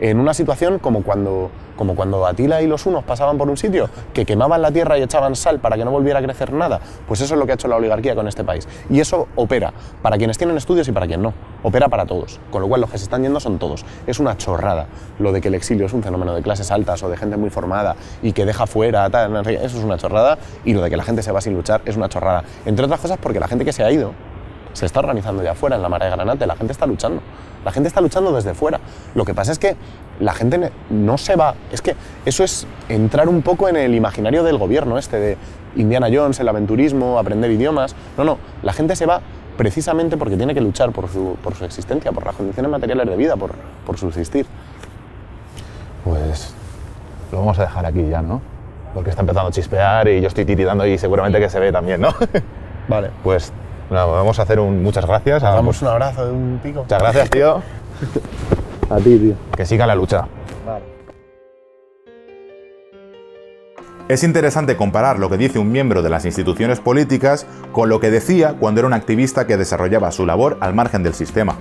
en 0.10 0.20
una 0.20 0.34
situación 0.34 0.80
como 0.80 1.02
cuando, 1.02 1.50
como 1.78 1.96
cuando 1.96 2.28
Atila 2.28 2.62
y 2.62 2.68
los 2.68 2.86
unos 2.86 3.06
pasaban 3.06 3.38
por 3.38 3.50
un 3.50 3.56
sitio, 3.56 3.90
que 4.14 4.26
quemaban 4.26 4.62
la 4.62 4.70
tierra 4.70 4.98
y 4.98 5.02
echaban 5.02 5.34
sal 5.34 5.60
para 5.60 5.78
que 5.78 5.86
no 5.86 5.92
volviera 5.92 6.20
a 6.20 6.22
crecer 6.22 6.52
nada, 6.52 6.82
pues 7.08 7.22
eso 7.22 7.36
es 7.36 7.40
lo 7.40 7.46
que 7.46 7.54
ha 7.54 7.56
hecho 7.56 7.70
la 7.70 7.78
oligarquía 7.78 8.14
con 8.14 8.28
este 8.28 8.44
país. 8.44 8.68
Y 8.90 9.00
eso 9.00 9.30
opera 9.38 9.72
para 10.02 10.18
quienes 10.18 10.38
tienen 10.38 10.58
estudios 10.58 10.90
y 10.90 10.92
para 10.92 11.08
quien 11.08 11.22
no. 11.22 11.34
Opera 11.64 11.88
para 11.88 12.06
todos. 12.06 12.42
Con 12.52 12.62
lo 12.62 12.68
cual 12.68 12.82
los 12.82 12.92
que 12.92 12.98
se 12.98 13.06
están 13.06 13.24
yendo 13.24 13.40
son 13.40 13.60
todos. 13.60 13.86
Es 14.06 14.20
una 14.20 14.36
chorrada 14.36 14.88
lo 15.20 15.32
de 15.32 15.40
que 15.40 15.48
el 15.48 15.56
exilio 15.56 15.86
es 15.86 15.94
un 15.94 16.04
fenómeno 16.04 16.36
de 16.36 16.42
clases 16.42 16.70
altas 16.70 17.02
o 17.02 17.10
de 17.10 17.16
gente 17.16 17.38
muy 17.38 17.50
formada 17.50 17.96
y 18.22 18.34
que 18.34 18.46
deja 18.46 18.68
fuera, 18.68 19.10
tal, 19.10 19.34
eso 19.48 19.78
es 19.78 19.84
una 19.86 19.98
chorrada. 19.98 20.38
Y 20.66 20.74
lo 20.74 20.82
de 20.82 20.90
que 20.90 20.98
la 20.98 21.04
gente 21.04 21.24
se 21.24 21.32
va 21.32 21.40
sin 21.40 21.54
luchar 21.54 21.82
es 21.86 21.96
una 21.96 22.10
chorrada. 22.10 22.44
Entre 22.66 22.84
otras 22.84 23.00
cosas 23.00 23.18
porque 23.22 23.40
la 23.40 23.48
gente 23.48 23.64
que 23.64 23.72
se 23.72 23.86
ha 23.86 23.90
ido 23.90 24.12
se 24.74 24.86
está 24.86 25.00
organizando 25.00 25.44
ya 25.44 25.52
afuera 25.52 25.76
en 25.76 25.82
la 25.82 25.90
marea 25.90 26.10
de 26.10 26.16
Granate, 26.16 26.46
la 26.46 26.56
gente 26.56 26.74
está 26.74 26.86
luchando. 26.86 27.22
La 27.64 27.72
gente 27.72 27.88
está 27.88 28.02
luchando 28.02 28.34
desde 28.34 28.54
fuera. 28.54 28.80
Lo 29.16 29.24
que 29.24 29.34
pasa 29.34 29.52
es 29.52 29.60
que 29.60 29.76
la 30.20 30.34
gente 30.34 30.72
no 30.90 31.18
se 31.18 31.36
va. 31.36 31.56
Es 31.72 31.82
que 31.82 31.96
eso 32.26 32.44
es 32.44 32.68
entrar 32.90 33.30
un 33.30 33.42
poco 33.42 33.70
en 33.70 33.78
el 33.78 33.96
imaginario 33.96 34.44
del 34.44 34.58
gobierno, 34.58 34.98
este 34.98 35.20
de 35.20 35.38
Indiana 35.76 36.08
Jones, 36.12 36.40
el 36.40 36.48
aventurismo, 36.50 37.18
aprender 37.18 37.52
idiomas. 37.52 37.96
No, 38.18 38.24
no. 38.24 38.38
La 38.62 38.74
gente 38.74 38.96
se 38.96 39.06
va 39.06 39.22
precisamente 39.58 40.18
porque 40.18 40.36
tiene 40.36 40.54
que 40.54 40.62
luchar 40.62 40.92
por 40.92 41.08
su, 41.10 41.38
por 41.42 41.56
su 41.56 41.64
existencia, 41.64 42.12
por 42.12 42.26
las 42.26 42.36
condiciones 42.36 42.72
materiales 42.72 43.08
de 43.08 43.16
vida, 43.16 43.38
por, 43.38 43.52
por 43.86 43.98
subsistir. 43.98 44.46
Pues 46.04 46.54
lo 47.32 47.40
vamos 47.40 47.58
a 47.60 47.64
dejar 47.64 47.86
aquí 47.86 48.08
ya, 48.10 48.22
¿no? 48.22 48.42
Porque 48.94 49.10
está 49.10 49.22
empezando 49.22 49.50
a 49.50 49.52
chispear 49.52 50.08
y 50.08 50.22
yo 50.22 50.28
estoy 50.28 50.46
tiritando 50.46 50.86
y 50.86 50.98
seguramente 50.98 51.40
que 51.40 51.50
se 51.50 51.60
ve 51.60 51.72
también, 51.72 52.02
¿no? 52.02 52.14
Vale. 52.88 53.10
Pues 53.24 53.54
vamos 53.94 54.40
a 54.40 54.42
hacer 54.44 54.60
un 54.60 54.84
muchas 54.84 55.06
gracias. 55.06 55.42
Damos 55.42 55.82
un 55.82 55.88
abrazo 55.88 56.26
de 56.26 56.32
un 56.32 56.60
pico. 56.62 56.82
Muchas 56.82 57.02
gracias, 57.02 57.30
tío. 57.30 57.62
a 58.90 58.98
ti, 58.98 59.18
tío. 59.18 59.36
Que 59.56 59.66
siga 59.66 59.88
la 59.88 59.96
lucha. 59.96 60.28
Vale. 60.66 60.94
Es 64.10 64.24
interesante 64.24 64.76
comparar 64.76 65.18
lo 65.18 65.30
que 65.30 65.38
dice 65.38 65.60
un 65.60 65.72
miembro 65.72 66.02
de 66.02 66.10
las 66.10 66.26
instituciones 66.26 66.82
políticas 66.82 67.48
con 67.72 67.88
lo 67.88 68.00
que 68.02 68.12
decía 68.12 68.56
cuando 68.60 68.82
era 68.82 68.88
un 68.88 68.94
activista 68.94 69.48
que 69.48 69.56
desarrollaba 69.56 70.12
su 70.12 70.26
labor 70.26 70.58
al 70.60 70.74
margen 70.74 71.04
del 71.04 71.14
sistema. 71.14 71.56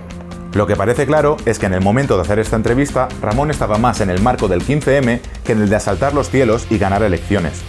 Lo 0.55 0.67
que 0.67 0.77
parece 0.77 1.07
claro 1.07 1.37
es 1.47 1.59
que 1.59 1.67
en 1.67 1.73
el 1.73 1.81
momento 1.81 2.17
de 2.17 2.23
hacer 2.23 2.39
esta 2.39 2.57
entrevista, 2.57 3.09
Ramón 3.23 3.51
estaba 3.51 3.79
más 3.79 4.01
en 4.01 4.11
el 4.11 4.21
marco 4.21 4.49
del 4.49 4.61
15M 4.61 5.21
que 5.45 5.53
en 5.53 5.63
el 5.63 5.71
de 5.71 5.77
asaltar 5.77 6.13
los 6.13 6.31
cielos 6.31 6.67
y 6.69 6.79
ganar 6.79 7.03
elecciones. 7.03 7.63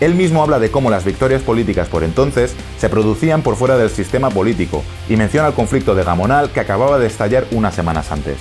Él 0.00 0.14
mismo 0.14 0.42
habla 0.42 0.58
de 0.58 0.70
cómo 0.70 0.90
las 0.90 1.04
victorias 1.04 1.42
políticas 1.42 1.88
por 1.88 2.02
entonces 2.02 2.56
se 2.78 2.88
producían 2.88 3.42
por 3.42 3.56
fuera 3.56 3.76
del 3.76 3.90
sistema 3.90 4.30
político 4.30 4.82
y 5.08 5.16
menciona 5.16 5.48
el 5.48 5.54
conflicto 5.54 5.94
de 5.94 6.04
Gamonal 6.04 6.50
que 6.50 6.60
acababa 6.60 6.98
de 6.98 7.06
estallar 7.06 7.44
unas 7.50 7.74
semanas 7.74 8.10
antes. 8.10 8.38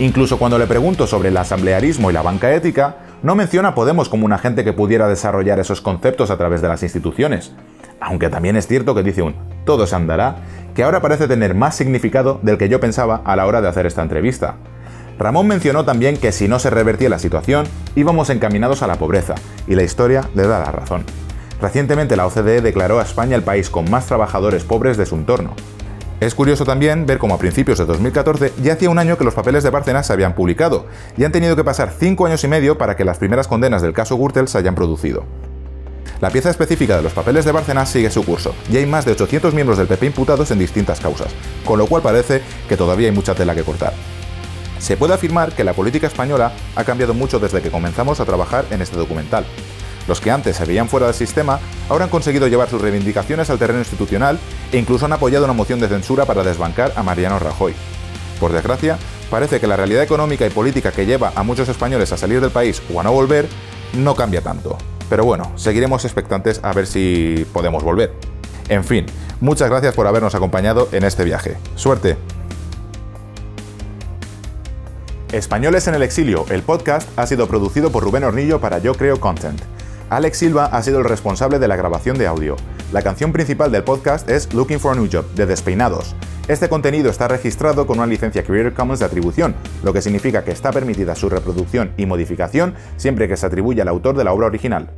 Incluso 0.00 0.38
cuando 0.38 0.58
le 0.58 0.66
pregunto 0.66 1.06
sobre 1.06 1.28
el 1.28 1.36
asamblearismo 1.36 2.10
y 2.10 2.12
la 2.12 2.22
banca 2.22 2.52
ética, 2.52 2.96
no 3.22 3.34
menciona 3.34 3.68
a 3.68 3.74
Podemos 3.74 4.08
como 4.08 4.26
un 4.26 4.32
agente 4.32 4.64
que 4.64 4.72
pudiera 4.72 5.08
desarrollar 5.08 5.58
esos 5.58 5.80
conceptos 5.80 6.30
a 6.30 6.36
través 6.36 6.60
de 6.60 6.68
las 6.68 6.82
instituciones. 6.82 7.52
Aunque 8.00 8.28
también 8.28 8.56
es 8.56 8.66
cierto 8.66 8.94
que 8.94 9.02
dice 9.02 9.22
un 9.22 9.34
todo 9.64 9.86
se 9.86 9.96
andará, 9.96 10.36
que 10.74 10.82
ahora 10.82 11.00
parece 11.00 11.28
tener 11.28 11.54
más 11.54 11.74
significado 11.74 12.40
del 12.42 12.58
que 12.58 12.68
yo 12.68 12.78
pensaba 12.80 13.22
a 13.24 13.36
la 13.36 13.46
hora 13.46 13.60
de 13.60 13.68
hacer 13.68 13.86
esta 13.86 14.02
entrevista. 14.02 14.56
Ramón 15.18 15.46
mencionó 15.46 15.84
también 15.84 16.18
que 16.18 16.32
si 16.32 16.46
no 16.46 16.58
se 16.58 16.70
revertía 16.70 17.08
la 17.08 17.18
situación, 17.18 17.66
íbamos 17.94 18.28
encaminados 18.28 18.82
a 18.82 18.86
la 18.86 18.96
pobreza, 18.96 19.34
y 19.66 19.74
la 19.74 19.82
historia 19.82 20.28
le 20.34 20.46
da 20.46 20.58
la 20.58 20.72
razón. 20.72 21.04
Recientemente 21.60 22.16
la 22.16 22.26
OCDE 22.26 22.60
declaró 22.60 23.00
a 23.00 23.02
España 23.02 23.34
el 23.34 23.42
país 23.42 23.70
con 23.70 23.90
más 23.90 24.06
trabajadores 24.06 24.64
pobres 24.64 24.98
de 24.98 25.06
su 25.06 25.14
entorno. 25.14 25.54
Es 26.20 26.34
curioso 26.34 26.64
también 26.64 27.06
ver 27.06 27.18
cómo 27.18 27.34
a 27.34 27.38
principios 27.38 27.78
de 27.78 27.86
2014 27.86 28.52
ya 28.62 28.74
hacía 28.74 28.90
un 28.90 28.98
año 28.98 29.16
que 29.16 29.24
los 29.24 29.34
papeles 29.34 29.62
de 29.62 29.70
Bárcenas 29.70 30.06
se 30.06 30.12
habían 30.12 30.34
publicado 30.34 30.86
y 31.16 31.24
han 31.24 31.32
tenido 31.32 31.56
que 31.56 31.64
pasar 31.64 31.92
cinco 31.98 32.26
años 32.26 32.42
y 32.44 32.48
medio 32.48 32.78
para 32.78 32.96
que 32.96 33.04
las 33.04 33.18
primeras 33.18 33.48
condenas 33.48 33.82
del 33.82 33.92
caso 33.92 34.16
Gürtel 34.16 34.48
se 34.48 34.58
hayan 34.58 34.74
producido. 34.74 35.24
La 36.20 36.30
pieza 36.30 36.48
específica 36.48 36.96
de 36.96 37.02
los 37.02 37.12
papeles 37.12 37.44
de 37.44 37.52
Bárcenas 37.52 37.90
sigue 37.90 38.10
su 38.10 38.24
curso 38.24 38.54
y 38.70 38.78
hay 38.78 38.86
más 38.86 39.04
de 39.04 39.12
800 39.12 39.52
miembros 39.52 39.76
del 39.76 39.86
PP 39.86 40.06
imputados 40.06 40.50
en 40.50 40.58
distintas 40.58 41.00
causas, 41.00 41.34
con 41.66 41.78
lo 41.78 41.86
cual 41.86 42.02
parece 42.02 42.40
que 42.68 42.78
todavía 42.78 43.08
hay 43.08 43.14
mucha 43.14 43.34
tela 43.34 43.54
que 43.54 43.62
cortar. 43.62 43.92
Se 44.78 44.96
puede 44.96 45.14
afirmar 45.14 45.52
que 45.52 45.64
la 45.64 45.72
política 45.72 46.06
española 46.06 46.52
ha 46.74 46.84
cambiado 46.84 47.14
mucho 47.14 47.38
desde 47.38 47.62
que 47.62 47.70
comenzamos 47.70 48.20
a 48.20 48.24
trabajar 48.24 48.66
en 48.70 48.82
este 48.82 48.96
documental. 48.96 49.44
Los 50.06 50.20
que 50.20 50.30
antes 50.30 50.56
se 50.56 50.64
veían 50.64 50.88
fuera 50.88 51.06
del 51.06 51.14
sistema 51.14 51.58
ahora 51.88 52.04
han 52.04 52.10
conseguido 52.10 52.46
llevar 52.46 52.70
sus 52.70 52.80
reivindicaciones 52.80 53.50
al 53.50 53.58
terreno 53.58 53.80
institucional 53.80 54.38
e 54.72 54.78
incluso 54.78 55.06
han 55.06 55.12
apoyado 55.12 55.44
una 55.44 55.54
moción 55.54 55.80
de 55.80 55.88
censura 55.88 56.24
para 56.24 56.44
desbancar 56.44 56.92
a 56.96 57.02
Mariano 57.02 57.38
Rajoy. 57.38 57.74
Por 58.38 58.52
desgracia, 58.52 58.98
parece 59.30 59.60
que 59.60 59.66
la 59.66 59.76
realidad 59.76 60.02
económica 60.02 60.46
y 60.46 60.50
política 60.50 60.92
que 60.92 61.06
lleva 61.06 61.32
a 61.34 61.42
muchos 61.42 61.68
españoles 61.68 62.12
a 62.12 62.16
salir 62.16 62.40
del 62.40 62.50
país 62.50 62.82
o 62.94 63.00
a 63.00 63.02
no 63.02 63.12
volver 63.12 63.48
no 63.94 64.14
cambia 64.14 64.42
tanto. 64.42 64.78
Pero 65.08 65.24
bueno, 65.24 65.52
seguiremos 65.56 66.04
expectantes 66.04 66.60
a 66.62 66.72
ver 66.72 66.86
si 66.86 67.46
podemos 67.52 67.82
volver. 67.82 68.12
En 68.68 68.84
fin, 68.84 69.06
muchas 69.40 69.70
gracias 69.70 69.94
por 69.94 70.06
habernos 70.06 70.34
acompañado 70.34 70.88
en 70.92 71.04
este 71.04 71.24
viaje. 71.24 71.56
Suerte. 71.76 72.35
Españoles 75.32 75.88
en 75.88 75.94
el 75.96 76.02
exilio, 76.02 76.46
el 76.50 76.62
podcast 76.62 77.08
ha 77.18 77.26
sido 77.26 77.48
producido 77.48 77.90
por 77.90 78.04
Rubén 78.04 78.22
Hornillo 78.22 78.60
para 78.60 78.78
Yo 78.78 78.94
Creo 78.94 79.18
Content. 79.18 79.60
Alex 80.08 80.38
Silva 80.38 80.66
ha 80.66 80.80
sido 80.84 81.00
el 81.00 81.04
responsable 81.04 81.58
de 81.58 81.66
la 81.66 81.74
grabación 81.74 82.16
de 82.16 82.28
audio. 82.28 82.54
La 82.92 83.02
canción 83.02 83.32
principal 83.32 83.72
del 83.72 83.82
podcast 83.82 84.30
es 84.30 84.54
Looking 84.54 84.78
for 84.78 84.92
a 84.92 85.00
New 85.00 85.08
Job, 85.12 85.26
de 85.34 85.46
Despeinados. 85.46 86.14
Este 86.46 86.68
contenido 86.68 87.10
está 87.10 87.26
registrado 87.26 87.88
con 87.88 87.98
una 87.98 88.06
licencia 88.06 88.44
Creative 88.44 88.72
Commons 88.72 89.00
de 89.00 89.06
atribución, 89.06 89.56
lo 89.82 89.92
que 89.92 90.00
significa 90.00 90.44
que 90.44 90.52
está 90.52 90.70
permitida 90.70 91.16
su 91.16 91.28
reproducción 91.28 91.90
y 91.96 92.06
modificación 92.06 92.74
siempre 92.96 93.26
que 93.26 93.36
se 93.36 93.46
atribuya 93.46 93.82
al 93.82 93.88
autor 93.88 94.16
de 94.16 94.22
la 94.22 94.32
obra 94.32 94.46
original. 94.46 94.90